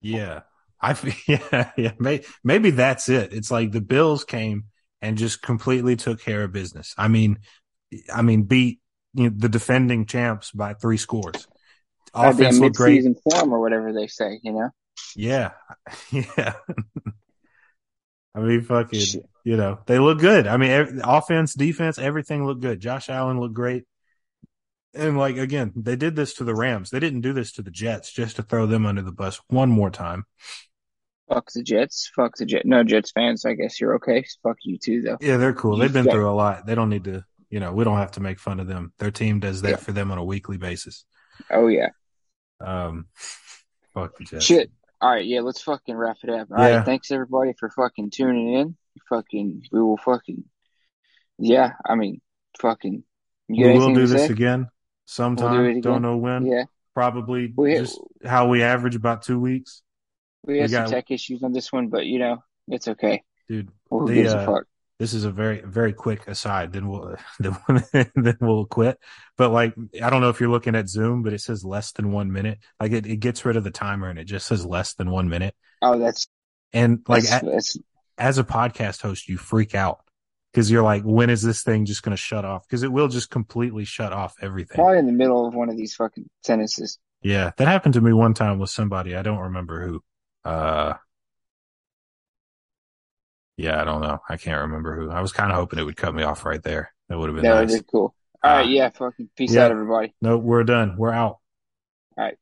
Yeah. 0.00 0.42
I 0.80 0.96
yeah, 1.26 1.70
yeah, 1.76 1.92
may, 1.98 2.22
maybe 2.44 2.70
that's 2.70 3.08
it. 3.08 3.32
It's 3.32 3.50
like 3.50 3.72
the 3.72 3.80
Bills 3.80 4.24
came 4.24 4.64
and 5.02 5.18
just 5.18 5.42
completely 5.42 5.96
took 5.96 6.20
care 6.20 6.44
of 6.44 6.52
business. 6.52 6.94
I 6.96 7.08
mean, 7.08 7.38
I 8.14 8.22
mean, 8.22 8.44
beat 8.44 8.80
you 9.14 9.24
know, 9.24 9.34
the 9.36 9.48
defending 9.48 10.06
champs 10.06 10.52
by 10.52 10.74
three 10.74 10.96
scores. 10.96 11.48
Offense 12.14 12.58
looked 12.58 12.76
great. 12.76 12.94
mid-season 12.94 13.16
form 13.16 13.52
or 13.52 13.60
whatever 13.60 13.92
they 13.92 14.06
say. 14.06 14.40
You 14.42 14.52
know. 14.52 14.70
Yeah, 15.16 15.52
yeah. 16.10 16.54
I 18.38 18.42
mean, 18.42 18.62
fucking, 18.62 19.00
Shit. 19.00 19.28
you 19.44 19.56
know, 19.56 19.78
they 19.86 19.98
look 19.98 20.18
good. 20.18 20.46
I 20.46 20.56
mean, 20.56 20.70
ev 20.70 21.00
offense, 21.02 21.54
defense, 21.54 21.98
everything 21.98 22.46
looked 22.46 22.60
good. 22.60 22.80
Josh 22.80 23.08
Allen 23.08 23.40
looked 23.40 23.54
great. 23.54 23.84
And 24.94 25.18
like 25.18 25.36
again, 25.36 25.72
they 25.76 25.96
did 25.96 26.16
this 26.16 26.34
to 26.34 26.44
the 26.44 26.54
Rams. 26.54 26.90
They 26.90 27.00
didn't 27.00 27.20
do 27.20 27.32
this 27.32 27.52
to 27.52 27.62
the 27.62 27.70
Jets 27.70 28.12
just 28.12 28.36
to 28.36 28.42
throw 28.42 28.66
them 28.66 28.86
under 28.86 29.02
the 29.02 29.12
bus 29.12 29.40
one 29.48 29.68
more 29.70 29.90
time. 29.90 30.24
Fuck 31.28 31.50
the 31.54 31.62
Jets. 31.62 32.10
Fuck 32.16 32.36
the 32.38 32.46
Jet. 32.46 32.64
No 32.64 32.82
Jets 32.82 33.10
fans. 33.12 33.44
I 33.44 33.52
guess 33.54 33.80
you're 33.80 33.96
okay. 33.96 34.24
Fuck 34.42 34.56
you 34.62 34.78
too, 34.78 35.02
though. 35.02 35.18
Yeah, 35.20 35.36
they're 35.36 35.52
cool. 35.52 35.76
They've 35.76 35.92
been 35.92 36.10
through 36.10 36.28
a 36.28 36.32
lot. 36.32 36.64
They 36.66 36.74
don't 36.74 36.88
need 36.88 37.04
to, 37.04 37.22
you 37.50 37.60
know, 37.60 37.72
we 37.72 37.84
don't 37.84 37.98
have 37.98 38.12
to 38.12 38.20
make 38.20 38.38
fun 38.38 38.60
of 38.60 38.66
them. 38.66 38.92
Their 38.98 39.10
team 39.10 39.38
does 39.40 39.60
that 39.62 39.70
Yeah. 39.70 39.76
for 39.76 39.92
them 39.92 40.10
on 40.10 40.16
a 40.18 40.24
weekly 40.24 40.56
basis. 40.56 41.04
Oh 41.50 41.66
yeah. 41.68 41.90
Um, 42.60 43.06
fuck 43.92 44.16
the 44.16 44.24
Jets. 44.24 44.46
Shit. 44.46 44.70
All 45.00 45.10
right, 45.10 45.24
yeah, 45.24 45.40
let's 45.40 45.62
fucking 45.62 45.94
wrap 45.96 46.16
it 46.24 46.30
up. 46.30 46.48
All 46.50 46.56
right, 46.56 46.70
Yeah. 46.72 46.84
thanks 46.84 47.10
everybody 47.10 47.52
for 47.58 47.70
fucking 47.70 48.10
tuning 48.10 48.52
in. 48.54 48.76
Fucking, 49.08 49.62
we 49.72 49.80
will 49.80 49.96
fucking, 49.96 50.44
yeah. 51.38 51.72
I 51.86 51.94
mean, 51.94 52.20
fucking. 52.60 53.04
We 53.48 53.78
will 53.78 53.94
do 53.94 54.06
this 54.06 54.26
say? 54.26 54.32
again 54.32 54.68
sometime. 55.06 55.52
We'll 55.52 55.62
do 55.62 55.68
again. 55.70 55.80
Don't 55.82 56.02
know 56.02 56.16
when. 56.16 56.46
Yeah, 56.46 56.64
Probably 56.94 57.52
We- 57.56 57.76
just 57.76 57.98
how 58.24 58.48
we 58.48 58.62
average 58.62 58.96
about 58.96 59.22
two 59.22 59.38
weeks. 59.38 59.82
we 60.44 60.58
had 60.58 60.64
We 60.70 60.74
some 60.74 60.84
got- 60.84 60.90
tech 60.90 61.10
issues 61.12 61.42
on 61.44 61.52
this 61.52 61.72
one, 61.72 61.88
but 61.88 62.06
you 62.06 62.18
know, 62.18 62.42
it's 62.66 62.88
okay. 62.88 63.22
Dude, 63.48 63.70
Who 63.90 64.06
The, 64.08 64.14
gives 64.14 64.34
uh, 64.34 64.38
a 64.40 64.46
fuck? 64.46 64.64
This 64.98 65.14
is 65.14 65.24
a 65.24 65.30
very, 65.30 65.62
very 65.64 65.92
quick 65.92 66.26
aside. 66.26 66.72
Then 66.72 66.88
we'll, 66.88 67.16
then, 67.38 67.56
then 68.14 68.36
we'll 68.40 68.66
quit. 68.66 68.98
But 69.36 69.50
like, 69.50 69.74
I 70.02 70.10
don't 70.10 70.20
know 70.20 70.30
if 70.30 70.40
you're 70.40 70.50
looking 70.50 70.74
at 70.74 70.88
Zoom, 70.88 71.22
but 71.22 71.32
it 71.32 71.40
says 71.40 71.64
less 71.64 71.92
than 71.92 72.12
one 72.12 72.32
minute. 72.32 72.58
Like 72.80 72.92
it, 72.92 73.06
it 73.06 73.18
gets 73.18 73.44
rid 73.44 73.56
of 73.56 73.64
the 73.64 73.70
timer 73.70 74.08
and 74.08 74.18
it 74.18 74.24
just 74.24 74.46
says 74.46 74.64
less 74.66 74.94
than 74.94 75.10
one 75.10 75.28
minute. 75.28 75.54
Oh, 75.82 75.98
that's 75.98 76.26
And 76.72 77.00
like, 77.08 77.24
that's, 77.24 77.42
a- 77.42 77.50
that's 77.50 77.78
as 78.18 78.38
a 78.38 78.44
podcast 78.44 79.00
host, 79.02 79.28
you 79.28 79.38
freak 79.38 79.74
out 79.76 80.00
because 80.52 80.70
you're 80.70 80.82
like, 80.82 81.02
when 81.04 81.30
is 81.30 81.42
this 81.42 81.62
thing 81.62 81.84
just 81.84 82.02
going 82.02 82.16
to 82.16 82.20
shut 82.20 82.44
off? 82.44 82.66
Because 82.66 82.82
it 82.82 82.90
will 82.90 83.06
just 83.06 83.30
completely 83.30 83.84
shut 83.84 84.12
off 84.12 84.34
everything. 84.40 84.74
probably 84.74 84.98
in 84.98 85.06
the 85.06 85.12
middle 85.12 85.46
of 85.46 85.54
one 85.54 85.68
of 85.68 85.76
these 85.76 85.94
fucking 85.94 86.28
sentences. 86.42 86.98
Yeah, 87.22 87.52
that 87.56 87.68
happened 87.68 87.94
to 87.94 88.00
me 88.00 88.12
one 88.12 88.34
time 88.34 88.58
with 88.58 88.70
somebody. 88.70 89.14
I 89.14 89.22
don't 89.22 89.38
remember 89.38 89.86
who. 89.86 90.02
Uh, 90.44 90.94
yeah, 93.58 93.78
I 93.80 93.84
don't 93.84 94.00
know. 94.00 94.20
I 94.28 94.36
can't 94.38 94.60
remember 94.62 94.96
who. 94.96 95.10
I 95.10 95.20
was 95.20 95.32
kind 95.32 95.50
of 95.52 95.56
hoping 95.58 95.78
it 95.78 95.82
would 95.84 95.96
cut 95.96 96.14
me 96.14 96.22
off 96.22 96.46
right 96.46 96.62
there. 96.62 96.94
That 97.08 97.18
would 97.18 97.28
have 97.28 97.34
been 97.36 97.44
That 97.44 97.58
would 97.60 97.68
nice. 97.68 97.78
be 97.80 97.84
cool. 97.90 98.14
All 98.42 98.50
Ah. 98.50 98.56
right, 98.58 98.68
yeah, 98.68 98.88
fucking 98.90 99.28
peace 99.36 99.52
Yeah. 99.54 99.64
out, 99.64 99.72
everybody. 99.72 100.14
No, 100.22 100.38
we're 100.38 100.62
done. 100.64 100.96
We're 100.96 101.12
out. 101.12 101.38
All 102.16 102.24
right. 102.24 102.36